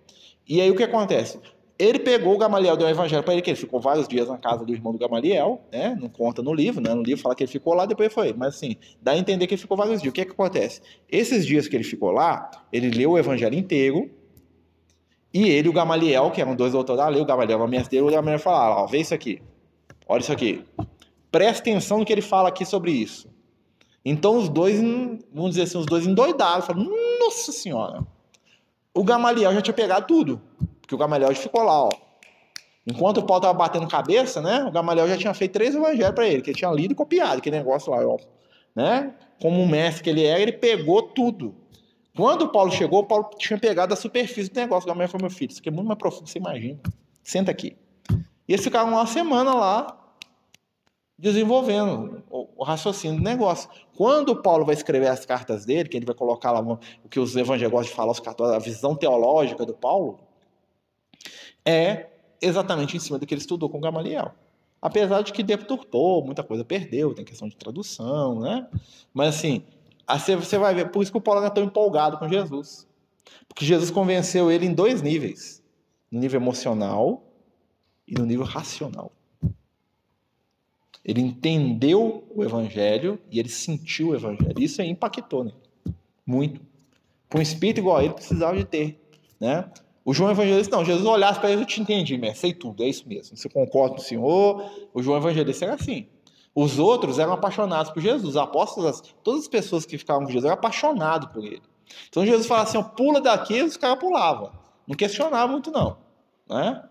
E 0.48 0.60
aí 0.60 0.70
o 0.70 0.76
que 0.76 0.82
acontece? 0.82 1.40
Ele 1.78 1.98
pegou 1.98 2.34
o 2.34 2.38
Gamaliel, 2.38 2.76
deu 2.76 2.86
um 2.86 2.90
evangelho 2.90 3.22
para 3.22 3.34
ele, 3.34 3.42
que 3.42 3.50
ele 3.50 3.58
ficou 3.58 3.78
vários 3.80 4.08
dias 4.08 4.28
na 4.28 4.38
casa 4.38 4.64
do 4.64 4.72
irmão 4.72 4.92
do 4.92 4.98
Gamaliel, 4.98 5.60
né? 5.70 5.96
Não 6.00 6.08
conta 6.08 6.42
no 6.42 6.54
livro, 6.54 6.80
né? 6.80 6.94
No 6.94 7.02
livro 7.02 7.22
fala 7.22 7.34
que 7.34 7.42
ele 7.42 7.50
ficou 7.50 7.74
lá, 7.74 7.84
depois 7.84 8.10
foi. 8.12 8.32
Mas 8.32 8.54
assim, 8.54 8.76
dá 9.02 9.12
a 9.12 9.18
entender 9.18 9.46
que 9.46 9.54
ele 9.54 9.60
ficou 9.60 9.76
vários 9.76 10.00
dias. 10.00 10.10
O 10.10 10.14
que 10.14 10.22
é 10.22 10.24
que 10.24 10.30
acontece? 10.30 10.80
Esses 11.06 11.44
dias 11.44 11.68
que 11.68 11.76
ele 11.76 11.84
ficou 11.84 12.10
lá, 12.12 12.50
ele 12.72 12.90
leu 12.90 13.10
o 13.10 13.18
evangelho 13.18 13.54
inteiro, 13.54 14.10
e 15.36 15.50
ele 15.50 15.68
o 15.68 15.72
Gamaliel, 15.72 16.30
que 16.30 16.40
eram 16.40 16.56
dois 16.56 16.72
doutores 16.72 17.02
da 17.02 17.08
lei, 17.08 17.20
o 17.20 17.26
Gamaliel 17.26 17.58
era 17.58 17.68
mestre 17.68 17.90
dele, 17.90 18.08
o 18.08 18.14
Gamaliel 18.14 18.38
falava, 18.38 18.80
ó, 18.80 18.86
vê 18.86 19.00
isso 19.00 19.12
aqui, 19.12 19.42
olha 20.08 20.20
isso 20.20 20.32
aqui. 20.32 20.64
Presta 21.30 21.60
atenção 21.60 21.98
no 21.98 22.06
que 22.06 22.12
ele 22.12 22.22
fala 22.22 22.48
aqui 22.48 22.64
sobre 22.64 22.90
isso. 22.90 23.28
Então 24.02 24.38
os 24.38 24.48
dois, 24.48 24.80
vamos 25.30 25.50
dizer 25.50 25.64
assim, 25.64 25.76
os 25.76 25.84
dois 25.84 26.06
endoidaram, 26.06 26.62
falaram, 26.62 26.90
nossa 27.20 27.52
senhora. 27.52 28.02
O 28.94 29.04
Gamaliel 29.04 29.52
já 29.52 29.60
tinha 29.60 29.74
pegado 29.74 30.06
tudo, 30.06 30.40
porque 30.80 30.94
o 30.94 30.98
Gamaliel 30.98 31.34
já 31.34 31.42
ficou 31.42 31.62
lá, 31.62 31.84
ó. 31.84 31.90
Enquanto 32.86 33.18
o 33.18 33.26
Paulo 33.26 33.42
estava 33.42 33.58
batendo 33.58 33.86
cabeça, 33.88 34.40
né, 34.40 34.64
o 34.64 34.70
Gamaliel 34.70 35.06
já 35.06 35.18
tinha 35.18 35.34
feito 35.34 35.52
três 35.52 35.74
evangelhos 35.74 36.14
para 36.14 36.26
ele, 36.26 36.40
que 36.40 36.48
ele 36.48 36.56
tinha 36.56 36.70
lido 36.70 36.92
e 36.92 36.94
copiado, 36.94 37.38
aquele 37.38 37.58
negócio 37.58 37.92
lá, 37.92 37.98
ó. 38.06 38.16
Né? 38.74 39.12
Como 39.42 39.60
um 39.60 39.68
mestre 39.68 40.02
que 40.02 40.08
ele 40.08 40.24
era, 40.24 40.40
ele 40.40 40.52
pegou 40.52 41.02
tudo. 41.02 41.54
Quando 42.16 42.48
Paulo 42.48 42.72
chegou, 42.72 43.04
Paulo 43.04 43.28
tinha 43.38 43.58
pegado 43.58 43.92
a 43.92 43.96
superfície 43.96 44.50
do 44.50 44.58
negócio. 44.58 44.86
O 44.86 44.88
Gamaliel 44.88 45.10
falou, 45.10 45.28
meu 45.28 45.36
filho, 45.36 45.50
isso 45.50 45.60
aqui 45.60 45.68
é 45.68 45.72
muito 45.72 45.86
mais 45.86 45.98
profundo, 45.98 46.28
você 46.28 46.38
imagina. 46.38 46.80
Senta 47.22 47.50
aqui. 47.50 47.76
E 48.48 48.52
eles 48.52 48.64
ficaram 48.64 48.88
uma 48.88 49.06
semana 49.06 49.54
lá 49.54 50.02
desenvolvendo 51.18 52.22
o, 52.30 52.64
raciocínio 52.64 53.18
do 53.18 53.22
negócio. 53.22 53.68
Quando 53.94 54.40
Paulo 54.42 54.64
vai 54.64 54.74
escrever 54.74 55.08
as 55.08 55.26
cartas 55.26 55.66
dele, 55.66 55.88
que 55.88 55.96
ele 55.96 56.06
vai 56.06 56.14
colocar 56.14 56.52
lá 56.52 56.60
o 56.60 57.08
que 57.08 57.20
os 57.20 57.36
evangelhos 57.36 57.88
falar, 57.88 58.12
os 58.12 58.20
cartões, 58.20 58.50
a 58.50 58.58
visão 58.58 58.94
teológica 58.94 59.66
do 59.66 59.74
Paulo, 59.74 60.18
é 61.64 62.08
exatamente 62.40 62.96
em 62.96 63.00
cima 63.00 63.18
do 63.18 63.26
que 63.26 63.34
ele 63.34 63.40
estudou 63.40 63.68
com 63.68 63.80
Gamaliel. 63.80 64.32
Apesar 64.80 65.22
de 65.22 65.32
que 65.32 65.42
deturpou, 65.42 66.24
muita 66.24 66.42
coisa 66.42 66.64
perdeu, 66.64 67.14
tem 67.14 67.24
questão 67.24 67.48
de 67.48 67.56
tradução, 67.56 68.40
né? 68.40 68.68
Mas 69.12 69.36
assim, 69.36 69.64
assim 70.06 70.36
você 70.36 70.58
vai 70.58 70.74
ver, 70.74 70.90
por 70.90 71.02
isso 71.02 71.10
que 71.10 71.18
o 71.18 71.20
Paulo 71.20 71.40
era 71.40 71.50
tão 71.50 71.64
empolgado 71.64 72.18
com 72.18 72.28
Jesus. 72.28 72.86
Porque 73.48 73.64
Jesus 73.64 73.90
convenceu 73.90 74.50
ele 74.50 74.66
em 74.66 74.74
dois 74.74 75.02
níveis: 75.02 75.62
no 76.10 76.20
nível 76.20 76.40
emocional 76.40 77.22
e 78.06 78.14
no 78.14 78.24
nível 78.24 78.44
racional. 78.44 79.12
Ele 81.04 81.20
entendeu 81.20 82.24
o 82.34 82.42
evangelho 82.42 83.18
e 83.30 83.38
ele 83.38 83.48
sentiu 83.48 84.08
o 84.08 84.14
evangelho. 84.14 84.54
Isso 84.58 84.82
aí 84.82 84.88
impactou, 84.88 85.44
né? 85.44 85.52
Muito. 86.26 86.60
Com 87.30 87.38
um 87.38 87.42
espírito 87.42 87.78
igual 87.78 87.98
a 87.98 88.04
ele 88.04 88.14
precisava 88.14 88.56
de 88.56 88.64
ter, 88.64 89.00
né? 89.40 89.70
O 90.04 90.14
João 90.14 90.30
Evangelista, 90.30 90.76
não, 90.76 90.84
Jesus 90.84 91.04
olhasse 91.04 91.40
para 91.40 91.50
ele, 91.50 91.62
eu 91.62 91.66
te 91.66 91.80
entendi, 91.80 92.16
mestre, 92.16 92.40
sei 92.40 92.54
tudo, 92.54 92.84
é 92.84 92.88
isso 92.88 93.08
mesmo. 93.08 93.36
Você 93.36 93.48
concorda 93.48 93.96
com 93.96 94.00
o 94.00 94.04
Senhor? 94.04 94.88
O 94.94 95.02
João 95.02 95.18
Evangelista 95.18 95.64
era 95.64 95.74
assim. 95.74 96.06
Os 96.56 96.78
outros 96.78 97.18
eram 97.18 97.34
apaixonados 97.34 97.92
por 97.92 98.00
Jesus. 98.00 98.30
Os 98.30 98.36
apóstolos, 98.38 99.02
todas 99.22 99.42
as 99.42 99.48
pessoas 99.48 99.84
que 99.84 99.98
ficavam 99.98 100.22
com 100.22 100.28
Jesus 100.28 100.46
eram 100.46 100.54
apaixonados 100.54 101.28
por 101.28 101.44
ele. 101.44 101.62
Então 102.08 102.24
Jesus 102.24 102.46
falava 102.46 102.66
assim, 102.66 102.82
pula 102.96 103.20
daqui, 103.20 103.62
os 103.62 103.76
caras 103.76 103.98
pulavam. 103.98 104.50
Não 104.88 104.96
questionava 104.96 105.52
muito, 105.52 105.70
não. 105.70 105.98
Né? 106.48 106.82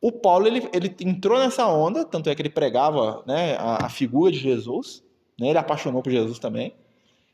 O 0.00 0.10
Paulo, 0.10 0.48
ele, 0.48 0.68
ele 0.72 0.92
entrou 1.02 1.38
nessa 1.38 1.68
onda, 1.68 2.04
tanto 2.04 2.28
é 2.28 2.34
que 2.34 2.42
ele 2.42 2.50
pregava 2.50 3.22
né, 3.24 3.56
a, 3.58 3.86
a 3.86 3.88
figura 3.88 4.32
de 4.32 4.38
Jesus, 4.38 5.04
né, 5.38 5.50
ele 5.50 5.58
apaixonou 5.58 6.02
por 6.02 6.10
Jesus 6.10 6.40
também, 6.40 6.74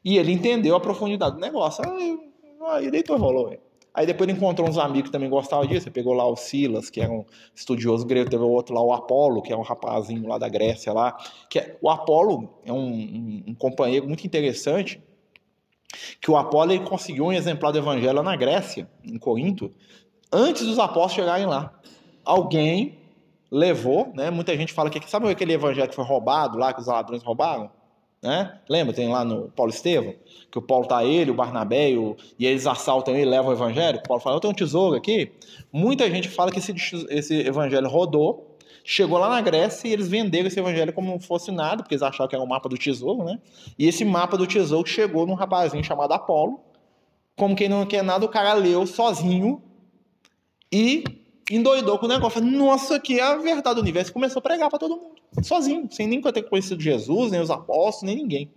e 0.04 0.18
ele 0.18 0.30
entendeu 0.30 0.76
a 0.76 0.80
profundidade 0.80 1.36
do 1.36 1.40
negócio. 1.40 1.82
Aí, 1.88 2.18
aí 2.68 2.90
deitou 2.90 3.16
e 3.16 3.18
rolou, 3.18 3.48
velho. 3.48 3.62
Aí 3.94 4.06
depois 4.06 4.28
ele 4.28 4.38
encontrou 4.38 4.68
uns 4.68 4.78
amigos 4.78 5.08
que 5.08 5.12
também 5.12 5.28
gostavam 5.28 5.66
disso. 5.66 5.88
Ele 5.88 5.94
pegou 5.94 6.14
lá 6.14 6.26
o 6.26 6.34
Silas, 6.34 6.88
que 6.88 7.00
era 7.00 7.12
um 7.12 7.24
estudioso 7.54 8.06
grego, 8.06 8.30
teve 8.30 8.42
outro 8.42 8.74
lá, 8.74 8.82
o 8.82 8.92
Apolo, 8.92 9.42
que 9.42 9.52
é 9.52 9.56
um 9.56 9.62
rapazinho 9.62 10.26
lá 10.26 10.38
da 10.38 10.48
Grécia 10.48 10.92
lá. 10.92 11.16
Que 11.50 11.58
é, 11.58 11.76
o 11.80 11.90
Apolo 11.90 12.48
é 12.64 12.72
um, 12.72 12.78
um, 12.78 13.44
um, 13.48 13.54
companheiro 13.54 14.06
muito 14.06 14.26
interessante, 14.26 15.02
que 16.20 16.30
o 16.30 16.36
Apolo 16.36 16.72
ele 16.72 16.84
conseguiu 16.84 17.26
um 17.26 17.32
exemplar 17.32 17.70
do 17.70 17.78
evangelho 17.78 18.14
lá 18.14 18.22
na 18.22 18.36
Grécia, 18.36 18.88
em 19.04 19.18
Corinto, 19.18 19.70
antes 20.32 20.64
dos 20.66 20.78
apóstolos 20.78 21.12
chegarem 21.12 21.46
lá. 21.46 21.78
Alguém 22.24 22.98
levou, 23.50 24.10
né? 24.14 24.30
Muita 24.30 24.56
gente 24.56 24.72
fala 24.72 24.88
que 24.88 25.10
sabe 25.10 25.28
aquele 25.28 25.52
evangelho 25.52 25.88
que 25.88 25.94
foi 25.94 26.04
roubado 26.04 26.56
lá, 26.56 26.72
que 26.72 26.80
os 26.80 26.86
ladrões 26.86 27.22
roubaram? 27.22 27.70
Né? 28.22 28.56
Lembra, 28.68 28.94
tem 28.94 29.08
lá 29.08 29.24
no 29.24 29.50
Paulo 29.50 29.72
Estevam, 29.72 30.14
que 30.50 30.56
o 30.58 30.62
Paulo 30.62 30.86
tá 30.86 31.04
ele, 31.04 31.32
o 31.32 31.34
Barnabé, 31.34 31.90
e, 31.90 31.98
o, 31.98 32.16
e 32.38 32.46
eles 32.46 32.66
assaltam 32.66 33.16
ele 33.16 33.28
levam 33.28 33.50
o 33.50 33.54
evangelho. 33.54 33.98
O 33.98 34.02
Paulo 34.02 34.22
fala, 34.22 34.36
eu 34.36 34.40
tenho 34.40 34.52
um 34.52 34.56
tesouro 34.56 34.96
aqui. 34.96 35.32
Muita 35.72 36.08
gente 36.08 36.28
fala 36.28 36.52
que 36.52 36.60
esse, 36.60 36.72
esse 37.10 37.34
evangelho 37.40 37.88
rodou, 37.88 38.56
chegou 38.84 39.18
lá 39.18 39.28
na 39.28 39.40
Grécia 39.40 39.88
e 39.88 39.92
eles 39.92 40.08
venderam 40.08 40.46
esse 40.46 40.60
evangelho 40.60 40.92
como 40.92 41.10
não 41.10 41.18
fosse 41.18 41.50
nada, 41.50 41.82
porque 41.82 41.94
eles 41.94 42.02
achavam 42.02 42.28
que 42.28 42.36
era 42.36 42.44
um 42.44 42.48
mapa 42.48 42.68
do 42.68 42.78
tesouro, 42.78 43.24
né? 43.24 43.40
E 43.76 43.88
esse 43.88 44.04
mapa 44.04 44.36
do 44.36 44.46
tesouro 44.46 44.86
chegou 44.88 45.26
num 45.26 45.34
rapazinho 45.34 45.82
chamado 45.82 46.12
Apolo, 46.12 46.60
como 47.36 47.56
quem 47.56 47.68
não 47.68 47.84
quer 47.84 48.04
nada, 48.04 48.24
o 48.24 48.28
cara 48.28 48.54
leu 48.54 48.86
sozinho 48.86 49.60
e 50.70 51.02
endoidou 51.50 51.98
com 51.98 52.06
o 52.06 52.08
negócio. 52.08 52.40
Nossa, 52.40 53.00
que 53.00 53.18
é 53.18 53.22
a 53.22 53.36
verdade 53.36 53.76
do 53.76 53.80
universo. 53.80 54.12
Começou 54.12 54.38
a 54.38 54.42
pregar 54.42 54.70
para 54.70 54.78
todo 54.78 54.96
mundo, 54.96 55.21
sozinho, 55.42 55.88
sem 55.90 56.06
nem 56.06 56.20
ter 56.20 56.42
conhecido 56.42 56.82
Jesus, 56.82 57.30
nem 57.30 57.40
os 57.40 57.50
apóstolos, 57.50 58.02
nem 58.02 58.16
ninguém. 58.16 58.50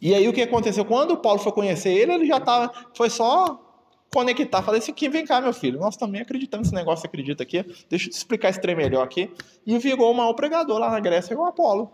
E 0.00 0.14
aí 0.14 0.26
o 0.26 0.32
que 0.32 0.42
aconteceu? 0.42 0.84
Quando 0.84 1.12
o 1.12 1.16
Paulo 1.18 1.38
foi 1.38 1.52
conhecer 1.52 1.92
ele, 1.92 2.12
ele 2.12 2.26
já 2.26 2.38
estava. 2.38 2.72
Foi 2.94 3.10
só 3.10 3.60
conectar. 4.12 4.62
Falei 4.62 4.80
assim: 4.80 4.94
vem 5.10 5.24
cá, 5.24 5.40
meu 5.40 5.52
filho. 5.52 5.78
Nós 5.78 5.96
também 5.96 6.22
acreditamos 6.22 6.68
nesse 6.68 6.74
negócio, 6.74 7.06
acredita 7.06 7.42
aqui. 7.42 7.62
Deixa 7.88 8.06
eu 8.06 8.10
te 8.10 8.16
explicar 8.16 8.48
esse 8.48 8.60
trem 8.60 8.74
melhor 8.74 9.04
aqui. 9.04 9.30
E 9.66 9.78
virou 9.78 10.10
o 10.10 10.14
maior 10.14 10.32
pregador 10.32 10.78
lá 10.78 10.90
na 10.90 11.00
Grécia, 11.00 11.38
o 11.38 11.44
Apolo. 11.44 11.92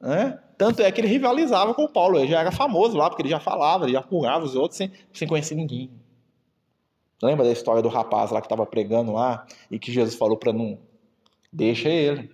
Né? 0.00 0.38
Tanto 0.56 0.80
é 0.80 0.90
que 0.90 1.00
ele 1.00 1.08
rivalizava 1.08 1.74
com 1.74 1.84
o 1.84 1.88
Paulo. 1.88 2.18
Ele 2.18 2.28
já 2.28 2.40
era 2.40 2.50
famoso 2.50 2.96
lá, 2.96 3.10
porque 3.10 3.22
ele 3.22 3.28
já 3.28 3.40
falava, 3.40 3.84
ele 3.84 3.92
já 3.92 4.02
curava 4.02 4.44
os 4.44 4.54
outros 4.54 4.78
sem, 4.78 4.90
sem 5.12 5.28
conhecer 5.28 5.54
ninguém. 5.54 5.90
Lembra 7.22 7.44
da 7.44 7.52
história 7.52 7.82
do 7.82 7.88
rapaz 7.88 8.30
lá 8.30 8.40
que 8.40 8.46
estava 8.46 8.64
pregando 8.64 9.12
lá 9.12 9.46
e 9.70 9.78
que 9.78 9.92
Jesus 9.92 10.14
falou 10.14 10.38
para 10.38 10.54
não. 10.54 10.78
Deixa 11.52 11.88
ele. 11.90 12.30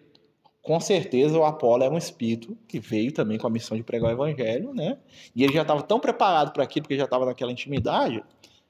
Com 0.67 0.81
certeza 0.81 1.39
o 1.39 1.45
Apolo 1.45 1.85
era 1.85 1.95
um 1.95 1.97
espírito 1.97 2.59
que 2.67 2.81
veio 2.81 3.12
também 3.12 3.39
com 3.39 3.47
a 3.47 3.51
missão 3.51 3.77
de 3.77 3.85
pregar 3.85 4.11
o 4.11 4.12
evangelho, 4.12 4.75
né? 4.75 4.99
E 5.33 5.45
ele 5.45 5.53
já 5.53 5.62
estava 5.62 5.81
tão 5.81 6.01
preparado 6.01 6.53
para 6.53 6.64
aquilo, 6.64 6.83
porque 6.83 6.97
já 6.97 7.05
estava 7.05 7.25
naquela 7.25 7.53
intimidade, 7.53 8.21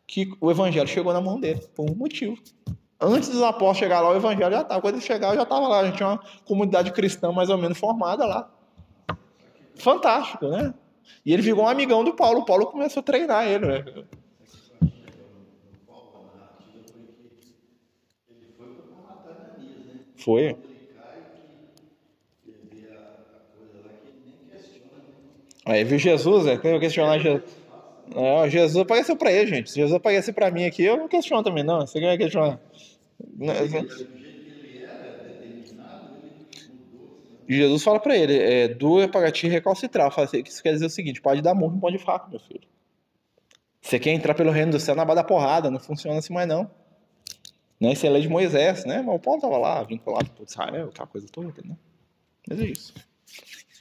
que 0.06 0.30
o 0.38 0.50
evangelho 0.50 0.86
chegou 0.86 1.10
na 1.14 1.22
mão 1.22 1.40
dele, 1.40 1.66
por 1.74 1.90
um 1.90 1.94
motivo. 1.94 2.36
Antes 3.00 3.30
dos 3.30 3.40
apóstolos 3.40 3.78
chegar 3.78 4.02
lá, 4.02 4.10
o 4.10 4.14
evangelho 4.14 4.52
já 4.52 4.60
estava. 4.60 4.78
Quando 4.82 4.96
ele 4.96 5.02
chegar, 5.02 5.34
já 5.34 5.44
estava 5.44 5.66
lá. 5.68 5.80
A 5.80 5.86
gente 5.86 5.96
tinha 5.96 6.10
uma 6.10 6.20
comunidade 6.44 6.92
cristã 6.92 7.32
mais 7.32 7.48
ou 7.48 7.56
menos 7.56 7.78
formada 7.78 8.26
lá. 8.26 8.50
Fantástico, 9.76 10.48
né? 10.48 10.74
E 11.24 11.32
ele 11.32 11.40
virou 11.40 11.64
um 11.64 11.68
amigão 11.68 12.04
do 12.04 12.12
Paulo. 12.12 12.40
O 12.40 12.44
Paulo 12.44 12.66
começou 12.66 13.00
a 13.00 13.04
treinar 13.04 13.48
ele, 13.48 13.66
né? 13.66 13.84
Foi. 20.14 20.75
Aí 25.66 25.82
viu 25.82 25.98
Jesus, 25.98 26.46
é, 26.46 26.56
tem 26.56 26.78
questionar 26.78 27.18
Jesus. 27.18 27.42
Não, 28.14 28.48
Jesus 28.48 28.76
apareceu 28.76 29.16
para 29.16 29.32
ele, 29.32 29.48
gente. 29.48 29.70
Se 29.70 29.76
Jesus 29.76 29.92
aparecer 29.92 30.32
para 30.32 30.48
mim 30.48 30.64
aqui, 30.64 30.84
eu 30.84 30.96
não 30.96 31.08
questiono 31.08 31.42
também, 31.42 31.64
não. 31.64 31.80
Você 31.80 32.00
vai 32.00 32.16
questionar. 32.16 32.60
E 37.48 37.56
Jesus 37.56 37.82
fala 37.82 37.98
para 37.98 38.16
ele: 38.16 38.38
é, 38.38 38.68
duro 38.68 39.02
é 39.02 39.08
para 39.08 39.30
ti 39.32 39.48
recalcitrar. 39.48 40.12
Assim, 40.16 40.42
isso 40.46 40.62
quer 40.62 40.72
dizer 40.72 40.86
o 40.86 40.90
seguinte: 40.90 41.20
pode 41.20 41.42
dar 41.42 41.52
murro, 41.52 41.72
não 41.72 41.80
pode 41.80 41.98
fraco, 41.98 42.30
meu 42.30 42.38
filho. 42.38 42.68
Você 43.80 43.98
quer 43.98 44.10
entrar 44.10 44.34
pelo 44.34 44.52
reino 44.52 44.72
do 44.72 44.80
céu 44.80 44.94
na 44.94 45.04
bada 45.04 45.24
porrada, 45.24 45.68
não 45.68 45.80
funciona 45.80 46.18
assim 46.18 46.32
mais 46.32 46.48
não. 46.48 46.70
Né? 47.80 47.92
Isso 47.92 48.06
é 48.06 48.10
lei 48.10 48.22
de 48.22 48.28
Moisés, 48.28 48.84
né? 48.84 49.02
Mas 49.02 49.16
o 49.16 49.18
Paulo 49.18 49.38
estava 49.38 49.58
lá, 49.58 49.82
vinculado 49.82 50.30
por 50.30 50.46
Israel, 50.46 50.88
aquela 50.88 51.06
coisa 51.06 51.26
toda, 51.30 51.52
né? 51.64 51.76
Mas 52.48 52.60
é 52.60 52.64
isso. 52.66 52.94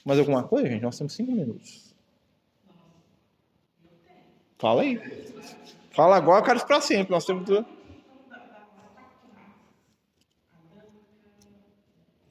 Mais 0.06 0.20
alguma 0.20 0.44
coisa, 0.44 0.68
gente? 0.68 0.82
Nós 0.82 0.96
temos 0.96 1.14
cinco 1.14 1.32
minutos. 1.32 1.92
Fala 4.56 4.82
aí. 4.82 5.00
Fala 5.90 6.14
agora, 6.14 6.44
quero 6.44 6.64
para 6.64 6.80
sempre. 6.80 7.10
Nós 7.10 7.24
temos. 7.26 7.50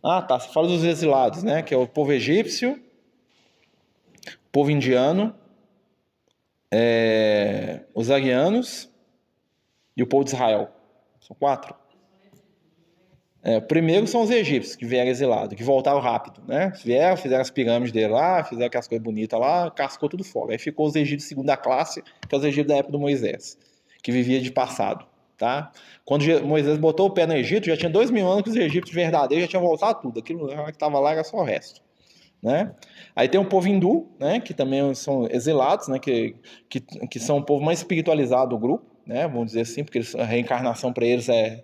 Ah, 0.01 0.21
tá. 0.21 0.39
Você 0.39 0.53
fala 0.53 0.69
dos 0.69 0.85
exilados, 0.85 1.43
né? 1.43 1.61
Que 1.61 1.73
é 1.73 1.77
o 1.77 1.85
povo 1.85 2.13
egípcio, 2.13 2.81
o 4.25 4.49
povo 4.53 4.71
indiano, 4.71 5.35
é... 6.71 7.83
os 7.93 8.09
arianos 8.09 8.89
e 9.97 10.01
o 10.01 10.07
povo 10.07 10.23
de 10.23 10.29
Israel. 10.29 10.71
São 11.19 11.35
quatro. 11.35 11.75
É, 13.47 13.59
primeiro 13.59 14.07
são 14.07 14.23
os 14.23 14.31
egípcios 14.31 14.75
que 14.75 14.87
vieram 14.87 15.07
exilados, 15.11 15.55
que 15.55 15.63
voltaram 15.63 15.99
rápido, 15.99 16.41
né? 16.47 16.73
Vieram, 16.83 17.15
fizeram 17.15 17.43
as 17.43 17.51
pirâmides 17.51 17.91
dele 17.91 18.07
lá, 18.07 18.43
fizeram 18.43 18.65
aquelas 18.65 18.87
coisas 18.87 19.03
bonitas 19.03 19.39
lá, 19.39 19.69
cascou 19.69 20.09
tudo 20.09 20.23
fora. 20.23 20.53
Aí 20.53 20.57
ficou 20.57 20.87
os 20.87 20.95
egípcios 20.95 21.25
de 21.25 21.29
segunda 21.29 21.55
classe, 21.55 22.01
que 22.27 22.33
é 22.33 22.37
os 22.39 22.43
egípcios 22.43 22.67
da 22.69 22.77
época 22.77 22.93
do 22.93 22.99
Moisés, 22.99 23.55
que 24.01 24.11
vivia 24.11 24.41
de 24.41 24.51
passado, 24.51 25.05
tá? 25.37 25.71
Quando 26.03 26.25
Moisés 26.43 26.79
botou 26.79 27.05
o 27.05 27.11
pé 27.11 27.27
no 27.27 27.35
Egito, 27.35 27.67
já 27.67 27.77
tinha 27.77 27.89
dois 27.89 28.09
mil 28.09 28.27
anos 28.27 28.41
que 28.41 28.49
os 28.49 28.55
egípcios 28.55 28.95
verdadeiros 28.95 29.45
já 29.45 29.47
tinham 29.51 29.61
voltado 29.61 30.01
tudo. 30.01 30.19
Aquilo 30.19 30.47
que 30.47 30.71
estava 30.71 30.97
lá 30.99 31.11
era 31.11 31.23
só 31.23 31.37
o 31.37 31.43
resto. 31.43 31.81
Né? 32.41 32.73
Aí 33.15 33.29
tem 33.29 33.39
o 33.39 33.45
povo 33.45 33.67
hindu, 33.67 34.07
né, 34.19 34.39
que 34.39 34.55
também 34.55 34.93
são 34.95 35.27
exilados, 35.29 35.87
né, 35.87 35.99
que, 35.99 36.35
que, 36.67 36.79
que 36.79 37.19
são 37.19 37.37
o 37.37 37.43
povo 37.43 37.63
mais 37.63 37.79
espiritualizado 37.79 38.49
do 38.49 38.57
grupo, 38.57 38.85
né? 39.05 39.27
Vamos 39.27 39.47
dizer 39.47 39.61
assim, 39.61 39.83
porque 39.83 39.99
eles, 39.99 40.15
a 40.15 40.23
reencarnação 40.23 40.91
para 40.91 41.05
eles 41.05 41.29
é, 41.29 41.63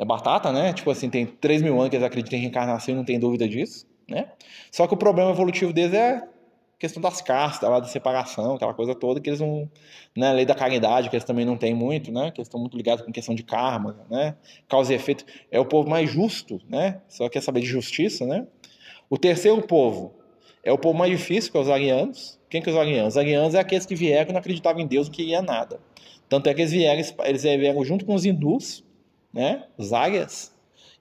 é 0.00 0.04
batata, 0.04 0.50
né? 0.50 0.72
Tipo 0.72 0.90
assim, 0.90 1.10
tem 1.10 1.26
3 1.26 1.60
mil 1.60 1.74
anos 1.74 1.90
que 1.90 1.96
eles 1.96 2.06
acreditam 2.06 2.38
em 2.38 2.42
reencarnação 2.42 2.94
e 2.94 2.96
não 2.96 3.04
tem 3.04 3.20
dúvida 3.20 3.46
disso, 3.46 3.86
né? 4.08 4.28
Só 4.72 4.86
que 4.86 4.94
o 4.94 4.96
problema 4.96 5.30
evolutivo 5.30 5.74
deles 5.74 5.92
é 5.92 6.26
questão 6.78 7.02
das 7.02 7.20
castas, 7.20 7.68
lá 7.68 7.78
da 7.78 7.86
separação, 7.86 8.54
aquela 8.54 8.72
coisa 8.72 8.94
toda, 8.94 9.20
que 9.20 9.28
eles 9.28 9.40
não. 9.40 9.70
Né, 10.16 10.32
lei 10.32 10.46
da 10.46 10.54
caridade, 10.54 11.10
que 11.10 11.16
eles 11.16 11.24
também 11.24 11.44
não 11.44 11.58
têm 11.58 11.74
muito, 11.74 12.10
né? 12.10 12.30
Que 12.30 12.40
eles 12.40 12.48
estão 12.48 12.58
muito 12.58 12.78
ligados 12.78 13.04
com 13.04 13.12
questão 13.12 13.34
de 13.34 13.42
karma, 13.42 14.06
né? 14.10 14.36
Causa 14.66 14.90
e 14.90 14.96
efeito. 14.96 15.26
É 15.50 15.60
o 15.60 15.66
povo 15.66 15.90
mais 15.90 16.10
justo, 16.10 16.58
né? 16.66 17.02
Só 17.06 17.28
quer 17.28 17.42
saber 17.42 17.60
de 17.60 17.66
justiça, 17.66 18.24
né? 18.24 18.46
O 19.10 19.18
terceiro 19.18 19.60
povo 19.60 20.14
é 20.64 20.72
o 20.72 20.78
povo 20.78 20.96
mais 20.96 21.12
difícil, 21.12 21.52
que 21.52 21.58
é 21.58 21.60
os 21.60 21.68
arianos. 21.68 22.40
Quem 22.48 22.62
que 22.62 22.70
é 22.70 22.72
os 22.72 22.78
arianos? 22.78 23.12
Os 23.12 23.18
arianos 23.18 23.54
é 23.54 23.60
aqueles 23.60 23.84
que 23.84 23.94
vieram 23.94 24.30
e 24.30 24.32
não 24.32 24.40
acreditavam 24.40 24.80
em 24.80 24.86
Deus, 24.86 25.08
não 25.08 25.14
queriam 25.14 25.42
nada. 25.42 25.78
Tanto 26.26 26.48
é 26.48 26.54
que 26.54 26.62
eles 26.62 26.72
vieram, 26.72 27.02
eles 27.24 27.42
vieram 27.42 27.84
junto 27.84 28.06
com 28.06 28.14
os 28.14 28.24
hindus, 28.24 28.82
né? 29.32 29.64
Os 29.76 29.92
águias. 29.92 30.52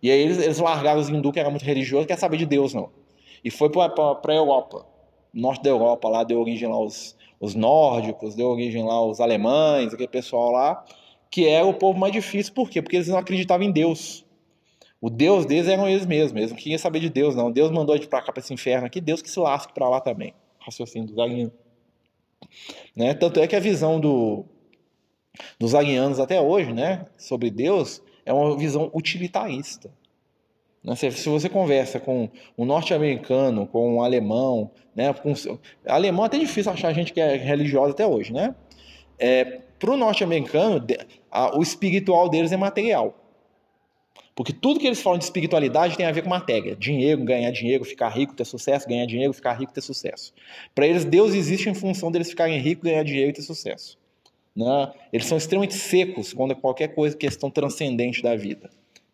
E 0.02 0.10
aí 0.10 0.20
eles, 0.20 0.40
eles 0.40 0.60
largaram 0.60 1.00
os 1.00 1.10
hindus, 1.10 1.32
que 1.32 1.40
era 1.40 1.50
muito 1.50 1.66
religioso, 1.66 2.08
quer 2.08 2.18
saber 2.18 2.38
de 2.38 2.46
Deus, 2.46 2.74
não. 2.74 2.90
E 3.44 3.52
foi 3.52 3.70
para 3.70 3.86
a 3.86 4.34
Europa, 4.34 4.86
norte 5.34 5.64
da 5.64 5.70
Europa, 5.70 6.08
lá 6.08 6.24
deu 6.24 6.40
origem 6.40 6.68
lá 6.68 6.80
os, 6.80 7.16
os 7.40 7.56
nórdicos, 7.56 8.36
deu 8.36 8.48
origem 8.48 8.84
lá 8.84 9.04
os 9.06 9.20
alemães, 9.20 9.94
aquele 9.94 10.08
pessoal 10.08 10.52
lá, 10.52 10.86
que 11.30 11.48
era 11.48 11.66
o 11.66 11.74
povo 11.74 12.00
mais 12.00 12.14
difícil. 12.14 12.54
Por 12.54 12.70
quê? 12.70 12.82
Porque 12.82 12.98
eles 12.98 13.08
não 13.08 13.18
acreditavam 13.18 13.66
em 13.66 13.72
Deus. 13.72 14.26
O 15.02 15.10
Deus 15.10 15.46
deles 15.46 15.68
eram 15.68 15.88
eles 15.88 16.06
mesmos, 16.06 16.38
eles 16.38 16.52
não 16.52 16.58
queriam 16.58 16.78
saber 16.78 17.00
de 17.00 17.10
Deus, 17.10 17.36
não. 17.36 17.52
Deus 17.52 17.72
mandou 17.72 17.94
a 17.94 17.98
gente 17.98 18.10
para 18.10 18.22
cá, 18.22 18.34
para 18.34 18.42
esse 18.42 18.54
inferno 18.54 18.86
aqui, 18.86 19.00
Deus 19.00 19.22
que 19.22 19.30
se 19.30 19.40
lasque 19.40 19.74
para 19.74 19.88
lá 19.88 20.02
também. 20.02 20.34
Raciocínio 20.60 21.08
do 21.08 21.16
Zaguinho. 21.16 21.52
Né? 22.96 23.14
Tanto 23.14 23.40
é 23.40 23.48
que 23.48 23.56
a 23.56 23.60
visão 23.60 24.00
do, 24.00 24.46
dos 25.58 25.74
arianos 25.74 26.20
até 26.20 26.42
hoje, 26.42 26.74
né, 26.74 27.06
sobre 27.18 27.50
Deus, 27.50 28.02
é 28.30 28.34
uma 28.34 28.56
visão 28.56 28.92
utilitarista. 28.94 29.90
Né? 30.84 30.96
Se, 30.96 31.10
você 31.28 31.50
conversa 31.50 32.00
com 32.00 32.30
um 32.56 32.64
norte-americano, 32.64 33.66
com 33.66 33.96
um 33.96 34.04
alemão, 34.04 34.70
né, 34.96 35.12
com, 35.14 35.34
alemão 35.88 36.24
é 36.26 36.28
até 36.28 36.38
difícil 36.38 36.72
achar 36.72 36.94
gente 36.94 37.12
que 37.12 37.20
é 37.20 37.36
religiosa 37.36 37.92
até 37.92 38.06
hoje, 38.06 38.32
né? 38.32 38.54
É, 39.18 39.62
Para 39.80 39.92
o 39.92 39.98
norte-americano, 39.98 40.86
o 41.56 41.62
espiritual 41.64 42.30
deles 42.30 42.52
é 42.52 42.58
material. 42.58 43.16
Porque 44.36 44.54
tudo 44.54 44.80
que 44.80 44.86
eles 44.86 45.02
falam 45.02 45.18
de 45.18 45.26
espiritualidade 45.26 45.98
tem 45.98 46.06
a 46.06 46.12
ver 46.12 46.22
com 46.22 46.30
matéria. 46.30 46.76
Dinheiro, 46.76 47.24
ganhar 47.24 47.52
dinheiro, 47.52 47.84
ficar 47.84 48.10
rico, 48.10 48.36
ter 48.36 48.46
sucesso, 48.46 48.88
ganhar 48.88 49.06
dinheiro, 49.06 49.34
ficar 49.34 49.54
rico, 49.54 49.74
ter 49.74 49.82
sucesso. 49.82 50.34
Para 50.76 50.86
eles, 50.86 51.04
Deus 51.04 51.34
existe 51.34 51.68
em 51.68 51.74
função 51.74 52.12
deles 52.12 52.30
ficarem 52.30 52.60
ricos, 52.60 52.84
ganhar 52.84 53.04
dinheiro 53.04 53.32
e 53.32 53.34
ter 53.34 53.42
sucesso. 53.42 53.98
Né? 54.56 54.92
Eles 55.14 55.28
são 55.28 55.38
extremamente 55.38 55.76
secos 55.76 56.34
quando 56.34 56.52
é 56.52 56.56
qualquer 56.56 56.90
coisa, 56.90 57.16
questão 57.16 57.50
transcendente 57.50 58.22
da 58.22 58.36
vida. 58.36 58.70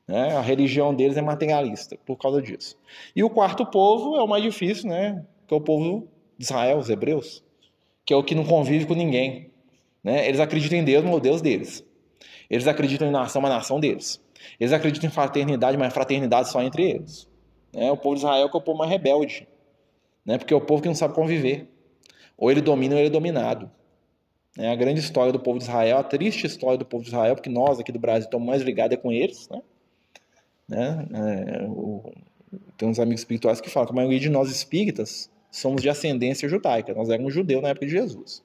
Né? 0.07 0.35
A 0.35 0.41
religião 0.41 0.93
deles 0.93 1.17
é 1.17 1.21
materialista 1.21 1.97
por 2.05 2.17
causa 2.17 2.41
disso. 2.41 2.77
E 3.15 3.23
o 3.23 3.29
quarto 3.29 3.65
povo 3.65 4.15
é 4.15 4.23
o 4.23 4.27
mais 4.27 4.43
difícil, 4.43 4.89
né? 4.89 5.25
que 5.47 5.53
é 5.53 5.57
o 5.57 5.61
povo 5.61 6.07
de 6.37 6.43
Israel, 6.43 6.77
os 6.77 6.89
hebreus, 6.89 7.43
que 8.05 8.13
é 8.13 8.17
o 8.17 8.23
que 8.23 8.35
não 8.35 8.45
convive 8.45 8.85
com 8.85 8.93
ninguém. 8.93 9.49
Né? 10.03 10.27
Eles 10.27 10.39
acreditam 10.39 10.77
em 10.77 10.83
Deus, 10.83 11.03
mas 11.03 11.15
o 11.15 11.19
Deus 11.19 11.41
deles. 11.41 11.83
Eles 12.49 12.67
acreditam 12.67 13.07
em 13.07 13.11
nação, 13.11 13.41
mas 13.41 13.51
a 13.51 13.55
nação 13.55 13.79
deles. 13.79 14.21
Eles 14.59 14.73
acreditam 14.73 15.09
em 15.09 15.11
fraternidade, 15.11 15.77
mas 15.77 15.93
fraternidade 15.93 16.49
só 16.49 16.61
entre 16.61 16.91
eles. 16.91 17.27
Né? 17.73 17.91
O 17.91 17.97
povo 17.97 18.15
de 18.15 18.21
Israel 18.21 18.49
que 18.49 18.55
é 18.55 18.59
o 18.59 18.63
povo 18.63 18.77
mais 18.77 18.91
rebelde, 18.91 19.47
né? 20.23 20.37
porque 20.37 20.53
é 20.53 20.57
o 20.57 20.61
povo 20.61 20.81
que 20.81 20.87
não 20.87 20.95
sabe 20.95 21.15
conviver. 21.15 21.67
Ou 22.37 22.51
ele 22.51 22.61
domina 22.61 22.95
ou 22.95 22.99
ele 22.99 23.07
é 23.07 23.11
dominado. 23.11 23.71
É 24.57 24.69
a 24.69 24.75
grande 24.75 25.01
história 25.01 25.33
do 25.33 25.39
povo 25.39 25.59
de 25.59 25.65
Israel, 25.65 25.97
a 25.97 26.03
triste 26.03 26.47
história 26.47 26.77
do 26.77 26.85
povo 26.85 27.03
de 27.03 27.09
Israel, 27.09 27.35
porque 27.35 27.49
nós 27.49 27.79
aqui 27.79 27.91
do 27.91 27.99
Brasil 27.99 28.25
estamos 28.25 28.47
mais 28.47 28.61
ligados 28.61 28.97
com 28.97 29.11
eles. 29.11 29.49
Né? 29.49 29.61
né? 30.67 31.07
É, 31.13 31.65
o, 31.67 32.13
tem 32.77 32.87
uns 32.87 32.99
amigos 32.99 33.21
espirituais 33.21 33.59
que 33.59 33.69
falam 33.69 33.87
que 33.87 33.93
a 33.93 33.95
maioria 33.95 34.19
de 34.19 34.29
nós 34.29 34.49
espíritas 34.49 35.29
somos 35.51 35.81
de 35.81 35.89
ascendência 35.89 36.47
judaica. 36.47 36.93
Nós 36.93 37.09
éramos 37.09 37.33
judeus 37.33 37.61
na 37.61 37.69
época 37.69 37.85
de 37.85 37.91
Jesus. 37.91 38.43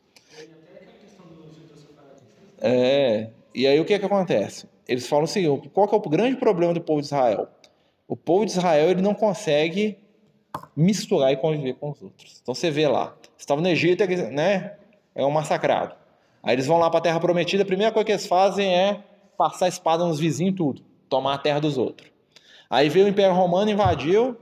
É, 2.60 3.30
e 3.54 3.66
aí 3.66 3.78
o 3.80 3.84
que 3.84 3.98
que 3.98 4.04
acontece? 4.04 4.66
Eles 4.86 5.06
falam 5.06 5.24
assim, 5.24 5.44
qual 5.72 5.88
que 5.88 5.94
é 5.94 5.98
o 5.98 6.00
grande 6.00 6.36
problema 6.36 6.74
do 6.74 6.80
povo 6.80 7.00
de 7.00 7.06
Israel? 7.06 7.48
O 8.08 8.16
povo 8.16 8.44
de 8.44 8.50
Israel 8.50 8.90
ele 8.90 9.00
não 9.00 9.14
consegue 9.14 9.96
misturar 10.76 11.32
e 11.32 11.36
conviver 11.36 11.74
com 11.74 11.90
os 11.90 12.02
outros. 12.02 12.40
Então 12.42 12.54
você 12.54 12.70
vê 12.70 12.88
lá, 12.88 13.16
estava 13.38 13.60
no 13.60 13.68
Egito, 13.68 14.02
eles, 14.02 14.28
né? 14.30 14.74
É 15.14 15.24
um 15.24 15.30
massacrado. 15.30 15.99
Aí 16.42 16.54
eles 16.54 16.66
vão 16.66 16.78
lá 16.78 16.88
para 16.88 16.98
a 16.98 17.02
terra 17.02 17.20
prometida, 17.20 17.62
a 17.62 17.66
primeira 17.66 17.92
coisa 17.92 18.04
que 18.04 18.12
eles 18.12 18.26
fazem 18.26 18.74
é 18.74 19.04
passar 19.36 19.66
a 19.66 19.68
espada 19.68 20.04
nos 20.04 20.18
vizinhos 20.18 20.54
tudo, 20.56 20.82
tomar 21.08 21.34
a 21.34 21.38
terra 21.38 21.60
dos 21.60 21.76
outros. 21.76 22.10
Aí 22.68 22.88
veio 22.88 23.06
o 23.06 23.08
Império 23.08 23.34
Romano, 23.34 23.70
invadiu, 23.70 24.36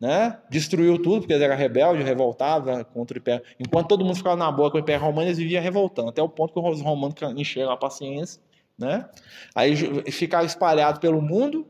né? 0.00 0.38
Destruiu 0.50 1.00
tudo, 1.00 1.20
porque 1.20 1.32
eles 1.32 1.42
eram 1.42 1.56
rebeldes, 1.56 2.04
revoltados 2.04 2.84
contra 2.92 3.16
o 3.16 3.20
Império. 3.20 3.44
Enquanto 3.58 3.88
todo 3.88 4.04
mundo 4.04 4.16
ficava 4.16 4.36
na 4.36 4.50
boa 4.50 4.70
com 4.70 4.76
o 4.76 4.80
Império 4.80 5.04
Romano, 5.04 5.28
eles 5.28 5.38
viviam 5.38 5.62
revoltando, 5.62 6.08
até 6.08 6.22
o 6.22 6.28
ponto 6.28 6.52
que 6.52 6.60
os 6.60 6.80
romanos 6.80 7.14
encheram 7.36 7.70
a 7.70 7.76
paciência, 7.76 8.40
né? 8.78 9.08
Aí 9.54 9.76
ficaram 10.10 10.46
espalhados 10.46 11.00
pelo 11.00 11.20
mundo, 11.20 11.66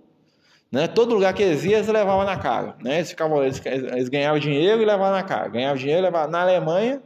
né? 0.70 0.88
Todo 0.88 1.14
lugar 1.14 1.34
que 1.34 1.42
eles 1.42 1.64
iam, 1.64 1.74
eles 1.74 1.88
levavam 1.88 2.24
na 2.24 2.36
cara, 2.38 2.74
né? 2.82 2.96
Eles, 2.96 3.10
ficavam, 3.10 3.42
eles, 3.42 3.60
eles 3.64 4.08
ganhavam 4.08 4.38
dinheiro 4.38 4.80
e 4.80 4.84
levavam 4.84 5.12
na 5.12 5.22
cara. 5.22 5.48
Ganhavam 5.48 5.76
dinheiro 5.76 6.00
e 6.00 6.04
levavam. 6.04 6.30
Na 6.30 6.40
Alemanha, 6.40 7.02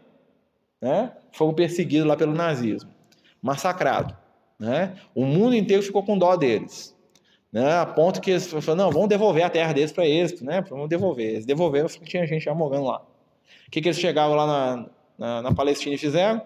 né? 0.80 1.12
Foram 1.36 1.52
perseguidos 1.52 2.08
lá 2.08 2.16
pelo 2.16 2.32
nazismo, 2.32 2.90
massacrado, 3.42 4.16
né? 4.58 4.94
O 5.14 5.26
mundo 5.26 5.54
inteiro 5.54 5.82
ficou 5.82 6.02
com 6.02 6.16
dó 6.16 6.34
deles, 6.34 6.96
né? 7.52 7.74
A 7.76 7.84
ponto 7.84 8.22
que 8.22 8.30
eles 8.30 8.46
falaram, 8.46 8.86
não, 8.86 8.90
vamos 8.90 9.08
devolver 9.10 9.44
a 9.44 9.50
terra 9.50 9.74
deles 9.74 9.92
para 9.92 10.06
eles, 10.06 10.40
né? 10.40 10.62
Vamos 10.62 10.88
devolver. 10.88 11.26
Eles 11.26 11.44
devolveram, 11.44 11.88
tinha 11.88 12.26
gente 12.26 12.46
já 12.46 12.54
morando 12.54 12.86
lá. 12.86 13.02
O 13.66 13.70
que, 13.70 13.82
que 13.82 13.88
eles 13.88 13.98
chegavam 13.98 14.34
lá 14.34 14.46
na, 14.46 14.86
na, 15.18 15.42
na 15.42 15.54
Palestina 15.54 15.94
e 15.94 15.98
fizeram? 15.98 16.40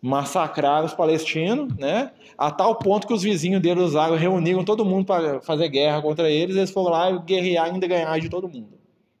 Massacraram 0.00 0.86
os 0.86 0.94
palestinos, 0.94 1.76
né? 1.76 2.12
A 2.38 2.52
tal 2.52 2.76
ponto 2.76 3.04
que 3.04 3.12
os 3.12 3.24
vizinhos 3.24 3.60
deles 3.60 3.82
usaram, 3.82 4.14
reuniram 4.14 4.64
todo 4.64 4.84
mundo 4.84 5.06
para 5.06 5.40
fazer 5.40 5.68
guerra 5.68 6.00
contra 6.00 6.30
eles, 6.30 6.54
eles 6.54 6.70
foram 6.70 6.90
lá 6.90 7.10
guerrear 7.18 7.66
e 7.66 7.70
ainda 7.70 7.86
ganhar 7.88 8.20
de 8.20 8.28
todo 8.28 8.48
mundo. 8.48 8.78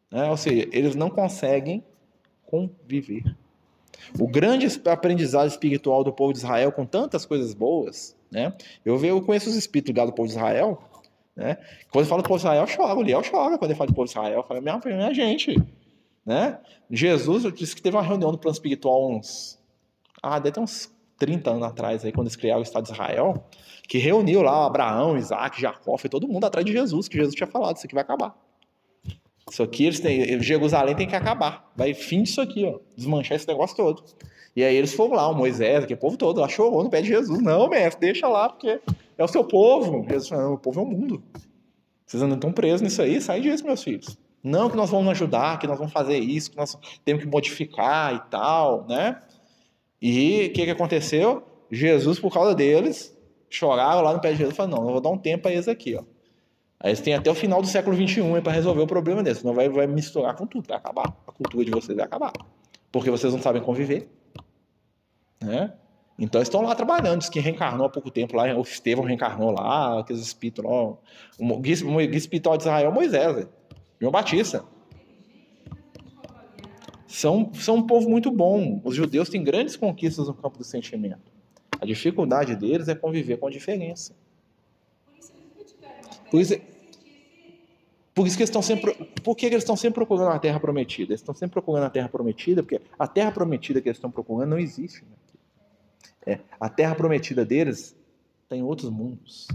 Né? 0.08 0.30
Ou 0.30 0.36
seja, 0.36 0.68
eles 0.70 0.94
não 0.94 1.10
conseguem 1.10 1.84
conviver. 2.46 3.24
O 4.18 4.26
grande 4.26 4.66
aprendizado 4.86 5.48
espiritual 5.48 6.02
do 6.02 6.12
povo 6.12 6.32
de 6.32 6.38
Israel, 6.38 6.72
com 6.72 6.84
tantas 6.84 7.24
coisas 7.24 7.54
boas, 7.54 8.16
né? 8.30 8.52
Eu, 8.84 8.98
vejo, 8.98 9.16
eu 9.16 9.22
conheço 9.22 9.50
os 9.50 9.56
espíritos 9.56 9.90
ligados 9.90 10.14
povo 10.14 10.28
de 10.28 10.34
Israel, 10.34 10.82
né? 11.34 11.58
Quando 11.90 12.04
eu 12.04 12.08
falo 12.08 12.22
do 12.22 12.28
povo 12.28 12.38
de 12.38 12.46
Israel, 12.46 12.62
eu 12.62 12.66
choro. 12.66 13.00
O 13.00 13.02
Liel 13.02 13.22
chora 13.28 13.58
quando 13.58 13.70
eu 13.70 13.76
falo 13.76 13.90
do 13.90 13.94
povo 13.94 14.06
de 14.06 14.10
Israel. 14.10 14.38
Eu 14.38 14.42
falo, 14.42 14.60
minha, 14.60 14.80
minha 14.84 15.14
gente, 15.14 15.56
né? 16.24 16.58
Jesus 16.90 17.42
disse 17.54 17.74
que 17.74 17.82
teve 17.82 17.96
uma 17.96 18.02
reunião 18.02 18.30
do 18.30 18.38
plano 18.38 18.54
espiritual 18.54 19.10
uns... 19.10 19.58
Ah, 20.22 20.38
deve 20.38 20.54
ter 20.54 20.60
uns 20.60 20.92
30 21.18 21.50
anos 21.50 21.62
atrás, 21.62 22.04
aí, 22.04 22.12
quando 22.12 22.26
eles 22.26 22.36
criaram 22.36 22.60
o 22.60 22.62
Estado 22.62 22.84
de 22.84 22.92
Israel, 22.92 23.44
que 23.86 23.98
reuniu 23.98 24.42
lá 24.42 24.66
Abraão, 24.66 25.16
Isaac, 25.16 25.60
Jacó, 25.60 25.96
foi 25.98 26.08
todo 26.08 26.26
mundo 26.26 26.44
atrás 26.44 26.64
de 26.64 26.72
Jesus, 26.72 27.08
que 27.08 27.16
Jesus 27.16 27.34
tinha 27.34 27.46
falado, 27.46 27.76
isso 27.76 27.86
aqui 27.86 27.94
vai 27.94 28.02
acabar. 28.02 28.34
Isso 29.50 29.62
aqui, 29.64 29.86
eles 29.86 29.98
têm, 29.98 30.40
Jerusalém 30.40 30.94
tem 30.94 31.08
que 31.08 31.16
acabar. 31.16 31.70
Vai 31.76 31.92
fim 31.92 32.22
disso 32.22 32.40
aqui, 32.40 32.64
ó. 32.64 32.78
Desmanchar 32.96 33.36
esse 33.36 33.48
negócio 33.48 33.76
todo. 33.76 34.04
E 34.54 34.62
aí 34.62 34.76
eles 34.76 34.94
foram 34.94 35.14
lá, 35.14 35.28
o 35.28 35.34
Moisés, 35.34 35.82
aquele 35.82 35.98
povo 35.98 36.16
todo, 36.16 36.40
lá 36.40 36.48
chorou 36.48 36.84
no 36.84 36.90
pé 36.90 37.02
de 37.02 37.08
Jesus. 37.08 37.42
Não, 37.42 37.68
mestre, 37.68 38.00
deixa 38.00 38.28
lá, 38.28 38.48
porque 38.48 38.80
é 39.18 39.24
o 39.24 39.28
seu 39.28 39.42
povo. 39.42 40.06
Jesus 40.08 40.28
falou, 40.28 40.54
o 40.54 40.58
povo 40.58 40.80
é 40.80 40.82
o 40.84 40.86
mundo. 40.86 41.22
Vocês 42.06 42.22
ainda 42.22 42.36
estão 42.36 42.52
presos 42.52 42.80
nisso 42.80 43.02
aí, 43.02 43.20
sai 43.20 43.40
disso, 43.40 43.64
meus 43.64 43.82
filhos. 43.82 44.16
Não 44.42 44.70
que 44.70 44.76
nós 44.76 44.90
vamos 44.90 45.08
ajudar, 45.10 45.58
que 45.58 45.66
nós 45.66 45.78
vamos 45.78 45.92
fazer 45.92 46.18
isso, 46.18 46.52
que 46.52 46.56
nós 46.56 46.76
temos 47.04 47.22
que 47.22 47.28
modificar 47.28 48.14
e 48.14 48.30
tal, 48.30 48.86
né? 48.88 49.20
E 50.00 50.46
o 50.46 50.52
que, 50.52 50.64
que 50.64 50.70
aconteceu? 50.70 51.42
Jesus, 51.70 52.18
por 52.18 52.32
causa 52.32 52.54
deles, 52.54 53.16
choraram 53.48 54.02
lá 54.02 54.12
no 54.12 54.20
pé 54.20 54.30
de 54.30 54.38
Jesus 54.38 54.54
e 54.54 54.56
falaram, 54.56 54.78
não, 54.78 54.86
eu 54.86 54.92
vou 54.92 55.00
dar 55.00 55.10
um 55.10 55.18
tempo 55.18 55.46
a 55.48 55.52
eles 55.52 55.68
aqui, 55.68 55.96
ó. 55.96 56.02
Aí 56.82 56.90
eles 56.90 57.00
têm 57.00 57.14
até 57.14 57.30
o 57.30 57.34
final 57.34 57.60
do 57.60 57.68
século 57.68 57.94
XXI 57.94 58.40
para 58.42 58.52
resolver 58.52 58.80
o 58.80 58.86
problema 58.86 59.22
desse. 59.22 59.44
Não 59.44 59.52
vai, 59.52 59.68
vai 59.68 59.86
misturar 59.86 60.34
com 60.34 60.46
tudo, 60.46 60.66
vai 60.66 60.78
acabar. 60.78 61.14
A 61.26 61.32
cultura 61.32 61.64
de 61.64 61.70
vocês 61.70 61.94
vai 61.94 62.06
acabar. 62.06 62.32
Porque 62.90 63.10
vocês 63.10 63.32
não 63.32 63.40
sabem 63.40 63.60
conviver. 63.60 64.08
Né? 65.42 65.74
Então 66.18 66.40
estão 66.40 66.62
lá 66.62 66.74
trabalhando. 66.74 67.18
Diz 67.18 67.28
que 67.28 67.38
reencarnou 67.38 67.86
há 67.86 67.90
pouco 67.90 68.10
tempo 68.10 68.34
lá. 68.34 68.44
O 68.56 68.62
Estevão 68.62 69.04
reencarnou 69.04 69.50
lá, 69.50 70.00
aqueles 70.00 70.22
espíritos 70.22 70.64
lá. 70.64 70.96
O 71.38 71.58
guia 71.58 71.74
espiritual 72.16 72.56
de 72.56 72.62
Israel 72.62 72.90
é 72.90 72.94
Moisés. 72.94 73.46
João 74.00 74.10
Batista. 74.10 74.64
São, 77.06 77.52
são 77.52 77.76
um 77.76 77.86
povo 77.86 78.08
muito 78.08 78.30
bom. 78.30 78.80
Os 78.82 78.94
judeus 78.94 79.28
têm 79.28 79.44
grandes 79.44 79.76
conquistas 79.76 80.28
no 80.28 80.34
campo 80.34 80.56
do 80.56 80.64
sentimento. 80.64 81.30
A 81.78 81.84
dificuldade 81.84 82.56
deles 82.56 82.88
é 82.88 82.94
conviver 82.94 83.36
com 83.36 83.48
a 83.48 83.50
diferença. 83.50 84.14
Por 86.30 86.40
isso, 86.40 86.54
por 88.14 88.26
isso 88.26 88.36
que 88.36 88.42
eles 88.42 88.50
estão 88.50 88.62
sempre. 88.62 88.94
Por 89.22 89.36
que 89.36 89.46
eles 89.46 89.58
estão 89.58 89.76
sempre 89.76 89.94
procurando 89.94 90.30
a 90.30 90.38
terra 90.38 90.60
prometida? 90.60 91.12
Eles 91.12 91.20
estão 91.20 91.34
sempre 91.34 91.54
procurando 91.54 91.84
a 91.84 91.90
terra 91.90 92.08
prometida, 92.08 92.62
porque 92.62 92.80
a 92.98 93.06
terra 93.06 93.32
prometida 93.32 93.80
que 93.80 93.88
eles 93.88 93.96
estão 93.96 94.10
procurando 94.10 94.50
não 94.50 94.58
existe. 94.58 95.02
Né? 95.02 96.34
É, 96.34 96.40
a 96.60 96.68
terra 96.68 96.94
prometida 96.94 97.44
deles 97.44 97.96
tem 98.48 98.62
outros 98.62 98.90
mundos. 98.90 99.48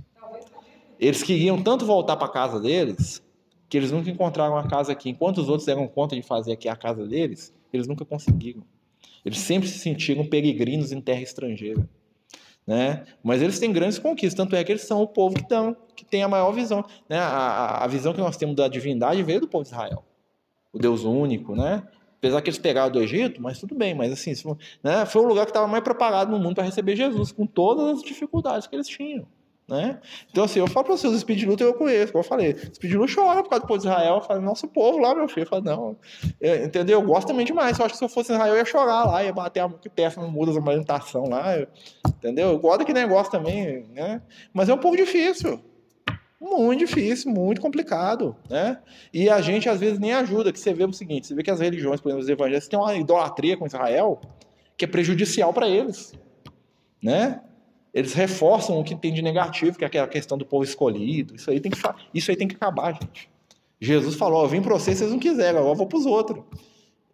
Eles 1.00 1.22
queriam 1.22 1.62
tanto 1.62 1.86
voltar 1.86 2.16
para 2.16 2.28
a 2.28 2.32
casa 2.32 2.60
deles 2.60 3.22
que 3.68 3.78
eles 3.78 3.92
nunca 3.92 4.10
encontraram 4.10 4.58
a 4.58 4.68
casa 4.68 4.92
aqui. 4.92 5.10
Enquanto 5.10 5.40
os 5.40 5.50
outros 5.50 5.66
deram 5.66 5.88
conta 5.88 6.16
de 6.16 6.22
fazer 6.22 6.54
aqui 6.54 6.70
a 6.70 6.76
casa 6.76 7.06
deles, 7.06 7.54
eles 7.74 7.88
nunca 7.88 8.06
conseguiram. 8.06 8.64
Eles 9.26 9.40
sempre 9.40 9.68
se 9.68 9.80
sentiram 9.80 10.26
peregrinos 10.26 10.92
em 10.92 11.02
terra 11.02 11.22
estrangeira. 11.22 11.88
Né? 12.66 13.06
Mas 13.24 13.42
eles 13.42 13.60
têm 13.60 13.72
grandes 13.72 14.00
conquistas, 14.00 14.34
tanto 14.34 14.56
é 14.56 14.64
que 14.64 14.72
eles 14.72 14.82
são 14.82 15.02
o 15.02 15.08
povo 15.08 15.36
que, 15.36 15.48
tão, 15.48 15.76
que 15.96 16.04
tem 16.04 16.24
a 16.24 16.28
maior 16.28 16.52
visão. 16.52 16.84
Né? 17.08 17.18
A, 17.18 17.84
a, 17.84 17.88
visão 17.88 18.14
que 18.14 18.20
nós 18.20 18.38
temos 18.38 18.56
da 18.56 18.68
divindade 18.68 19.22
veio 19.22 19.42
do 19.42 19.48
povo 19.48 19.64
de 19.64 19.70
Israel, 19.70 20.04
o 20.74 20.80
Deus 20.80 21.04
único, 21.04 21.56
né? 21.56 21.84
Apesar 22.18 22.42
que 22.42 22.50
eles 22.50 22.58
pegaram 22.58 22.92
do 22.92 23.00
Egito, 23.00 23.40
mas 23.40 23.60
tudo 23.60 23.76
bem, 23.76 23.94
mas 23.94 24.12
assim, 24.12 24.34
né? 24.82 25.06
foi 25.06 25.22
o 25.22 25.28
lugar 25.28 25.46
que 25.46 25.52
estava 25.52 25.68
mais 25.68 25.84
preparado 25.84 26.32
no 26.32 26.40
mundo 26.40 26.56
para 26.56 26.64
receber 26.64 26.96
Jesus, 26.96 27.32
com 27.32 27.46
todas 27.46 27.98
as 27.98 28.02
dificuldades 28.02 28.66
que 28.66 28.76
eles 28.76 28.88
tinham. 28.88 29.28
Né? 29.68 30.00
Então, 30.30 30.44
assim, 30.44 30.60
eu 30.60 30.68
falo 30.68 30.86
para 30.86 30.96
vocês, 30.96 31.12
os 31.12 31.22
Speed 31.22 31.44
Luta 31.44 31.64
eu 31.64 31.74
conheço, 31.74 32.12
como 32.12 32.24
eu 32.24 32.28
falei. 32.28 32.56
Speed 32.56 32.94
Luta 32.94 33.14
chora 33.16 33.42
por 33.42 33.50
causa 33.50 33.64
do 33.64 33.68
povo 33.68 33.80
de 33.80 33.88
Israel. 33.88 34.16
Eu 34.16 34.22
falo, 34.22 34.42
nosso 34.42 34.68
povo 34.68 35.00
lá, 35.00 35.16
meu 35.16 35.28
filho. 35.28 35.44
Eu 35.44 35.50
falo, 35.50 35.64
não. 35.64 35.98
Eu, 36.40 36.66
entendeu? 36.66 37.00
Eu 37.00 37.06
gosto 37.06 37.28
também 37.28 37.46
demais. 37.46 37.80
Eu 37.80 37.86
acho 37.86 37.94
que 37.94 37.98
se 37.98 38.04
eu 38.04 38.10
fosse 38.10 38.32
Israel, 38.32 38.54
eu 38.54 38.58
ia 38.58 38.66
chorar 38.66 39.06
lá, 39.06 39.24
ia 39.24 39.34
bater 39.34 39.62
a 39.62 39.70
peça 39.70 40.22
no 40.22 40.30
muro 40.30 40.54
da 40.54 40.60
alimentação 40.60 41.24
lá. 41.28 41.58
Eu, 41.58 41.68
entendeu? 42.08 42.50
Eu 42.50 42.60
gosto 42.60 42.80
daquele 42.80 43.00
negócio 43.00 43.32
também, 43.32 43.88
né? 43.92 44.22
Mas 44.54 44.70
é 44.70 44.74
um 44.74 44.78
povo 44.78 44.96
difícil. 44.96 45.60
Muito 46.40 46.80
difícil, 46.80 47.32
muito 47.32 47.60
complicado, 47.60 48.36
né? 48.48 48.80
E 49.12 49.30
a 49.30 49.42
gente 49.42 49.68
às 49.68 49.80
vezes 49.80 49.98
nem 49.98 50.14
ajuda, 50.14 50.52
que 50.52 50.60
você 50.60 50.74
vê 50.74 50.84
o 50.84 50.94
seguinte, 50.94 51.26
você 51.28 51.34
vê 51.34 51.42
que 51.42 51.50
as 51.50 51.60
religiões, 51.60 52.00
por 52.00 52.10
exemplo, 52.10 52.24
os 52.24 52.30
evangelhos, 52.30 52.68
têm 52.68 52.78
uma 52.78 52.94
idolatria 52.94 53.58
com 53.58 53.66
Israel 53.66 54.22
que 54.78 54.86
é 54.86 54.88
prejudicial 54.88 55.54
para 55.54 55.68
eles, 55.68 56.14
né? 57.02 57.42
Eles 57.96 58.14
reforçam 58.14 58.78
o 58.78 58.84
que 58.84 58.94
tem 58.94 59.14
de 59.14 59.22
negativo, 59.22 59.78
que 59.78 59.86
é 59.86 59.88
aquela 59.88 60.06
questão 60.06 60.38
do 60.38 60.46
povo 60.46 60.66
escolhido. 60.66 61.34
Isso 61.34 61.50
aí 61.50 61.62
tem 61.62 61.72
que, 61.72 61.80
isso 62.14 62.30
aí 62.30 62.36
tem 62.36 62.46
que 62.46 62.56
acabar, 62.56 62.92
gente. 62.92 63.30
Jesus 63.80 64.16
falou: 64.16 64.44
Eu 64.44 64.50
vim 64.50 64.62
para 64.62 64.74
vocês, 64.74 64.98
vocês 64.98 65.10
não 65.10 65.18
quiseram, 65.18 65.60
agora 65.60 65.72
eu 65.72 65.78
vou 65.78 65.88
para 65.88 65.98
os 65.98 66.06
outros. 66.06 66.44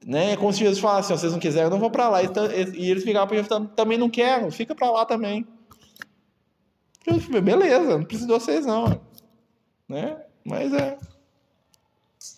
Né? 0.03 0.31
É 0.31 0.35
como 0.35 0.51
se 0.51 0.57
Jesus 0.57 0.79
falasse: 0.79 1.13
assim, 1.13 1.21
Vocês 1.21 1.33
não 1.33 1.39
quiserem, 1.39 1.65
eu 1.65 1.69
não 1.69 1.77
vou 1.77 1.91
para 1.91 2.09
lá. 2.09 2.23
E 2.23 2.89
eles 2.89 3.03
ficavam 3.03 3.27
para 3.27 3.37
Jesus: 3.37 3.69
Também 3.75 3.95
não 3.95 4.09
quero, 4.09 4.51
fica 4.51 4.73
para 4.73 4.89
lá 4.89 5.05
também. 5.05 5.45
Jesus 7.07 7.25
falou: 7.25 7.41
Beleza, 7.43 7.99
não 7.99 8.03
preciso 8.03 8.27
de 8.27 8.33
vocês 8.33 8.65
não. 8.65 8.99
Né? 9.87 10.17
Mas 10.43 10.73
é. 10.73 10.97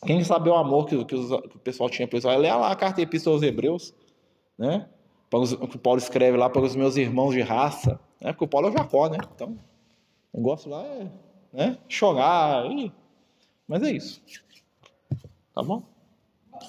Quem 0.06 0.22
sabe 0.22 0.50
o 0.50 0.56
amor 0.56 0.86
que, 0.86 1.06
que, 1.06 1.16
os, 1.16 1.30
que 1.30 1.56
o 1.56 1.60
pessoal 1.60 1.89
tinha 1.89 2.10
para 2.10 2.18
Israel, 2.18 2.39
lê 2.39 2.52
lá 2.52 2.70
a 2.70 2.76
carta 2.76 3.02
Epístola 3.02 3.38
aos 3.38 3.44
Hebreus, 3.44 3.94
né? 4.58 4.89
O 5.32 5.68
que 5.68 5.78
Paulo 5.78 5.98
escreve 5.98 6.38
lá 6.38 6.50
para 6.50 6.62
os 6.62 6.76
meus 6.76 6.98
irmãos 6.98 7.34
de 7.34 7.41
raça 7.41 7.98
né? 8.24 8.32
Porque 8.32 8.45
o 8.45 8.47
Paulo 8.47 8.67
é 8.67 8.71
o 8.71 8.74
Jacó, 8.74 9.09
né? 9.09 9.17
Então, 9.36 9.57
o 10.32 10.38
negócio 10.38 10.71
lá 10.71 10.84
é 10.86 11.09
né? 11.53 11.78
chorar. 11.88 12.65
E... 12.71 12.91
Mas 13.67 13.84
é 13.84 13.91
isso. 13.91 14.21
Tá 15.53 15.61
bom? 15.61 15.84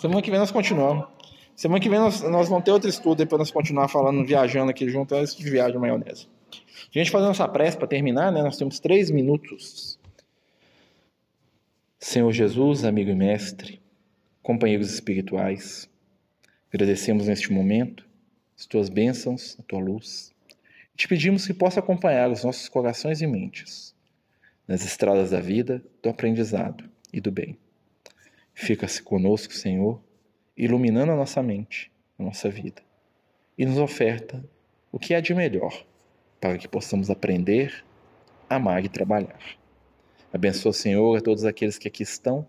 Semana 0.00 0.20
que 0.20 0.30
vem 0.30 0.38
nós 0.38 0.50
continuamos. 0.50 1.06
Semana 1.56 1.80
que 1.80 1.88
vem 1.88 1.98
nós, 1.98 2.20
nós 2.22 2.48
vamos 2.48 2.64
ter 2.64 2.72
outro 2.72 2.90
estudo 2.90 3.26
para 3.26 3.38
nós 3.38 3.50
continuar 3.50 3.88
falando, 3.88 4.24
viajando 4.24 4.70
aqui 4.70 4.88
junto, 4.88 5.14
antes 5.14 5.36
de 5.36 5.48
viagem 5.48 5.78
maionese. 5.78 6.28
A 6.52 6.98
gente 6.98 7.10
fazendo 7.10 7.30
essa 7.30 7.48
prece 7.48 7.76
para 7.76 7.86
terminar, 7.86 8.32
né? 8.32 8.42
Nós 8.42 8.56
temos 8.56 8.80
três 8.80 9.10
minutos. 9.10 9.98
Senhor 11.98 12.30
Jesus, 12.32 12.84
amigo 12.84 13.10
e 13.10 13.14
mestre, 13.14 13.80
companheiros 14.42 14.92
espirituais, 14.92 15.88
agradecemos 16.72 17.28
neste 17.28 17.52
momento 17.52 18.06
as 18.58 18.66
tuas 18.66 18.88
bênçãos, 18.88 19.56
a 19.58 19.62
tua 19.62 19.80
luz. 19.80 20.33
Te 20.96 21.08
pedimos 21.08 21.46
que 21.46 21.52
possa 21.52 21.80
acompanhar 21.80 22.30
os 22.30 22.44
nossos 22.44 22.68
corações 22.68 23.20
e 23.20 23.26
mentes 23.26 23.94
nas 24.66 24.84
estradas 24.84 25.30
da 25.30 25.40
vida, 25.40 25.82
do 26.02 26.08
aprendizado 26.08 26.88
e 27.12 27.20
do 27.20 27.32
bem. 27.32 27.58
Fica-se 28.54 29.02
conosco, 29.02 29.52
Senhor, 29.52 30.00
iluminando 30.56 31.12
a 31.12 31.16
nossa 31.16 31.42
mente, 31.42 31.90
a 32.18 32.22
nossa 32.22 32.48
vida, 32.48 32.80
e 33.58 33.66
nos 33.66 33.78
oferta 33.78 34.44
o 34.92 34.98
que 34.98 35.14
há 35.14 35.20
de 35.20 35.34
melhor 35.34 35.84
para 36.40 36.56
que 36.56 36.68
possamos 36.68 37.10
aprender, 37.10 37.84
amar 38.48 38.84
e 38.84 38.88
trabalhar. 38.88 39.58
Abençoa, 40.32 40.72
Senhor, 40.72 41.18
a 41.18 41.20
todos 41.20 41.44
aqueles 41.44 41.76
que 41.76 41.88
aqui 41.88 42.04
estão 42.04 42.46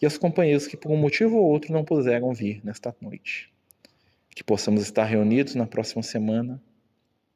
e 0.00 0.04
aos 0.04 0.18
companheiros 0.18 0.66
que, 0.66 0.76
por 0.76 0.90
um 0.90 0.96
motivo 0.96 1.36
ou 1.36 1.44
outro, 1.44 1.72
não 1.72 1.84
puderam 1.84 2.34
vir 2.34 2.60
nesta 2.62 2.94
noite. 3.00 3.50
Que 4.28 4.44
possamos 4.44 4.82
estar 4.82 5.04
reunidos 5.04 5.54
na 5.54 5.66
próxima 5.66 6.02
semana, 6.02 6.60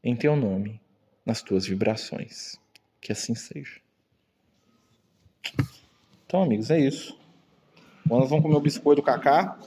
em 0.07 0.15
Teu 0.15 0.37
nome, 0.37 0.81
nas 1.25 1.43
Tuas 1.43 1.67
vibrações. 1.67 2.57
Que 3.01 3.11
assim 3.11 3.35
seja. 3.35 3.81
Então, 6.25 6.43
amigos, 6.43 6.71
é 6.71 6.79
isso. 6.79 7.19
Nós 8.05 8.31
vamos 8.31 8.45
comer 8.45 8.55
o 8.55 8.61
biscoito 8.61 9.03
do 9.03 9.05
Cacá. 9.05 9.59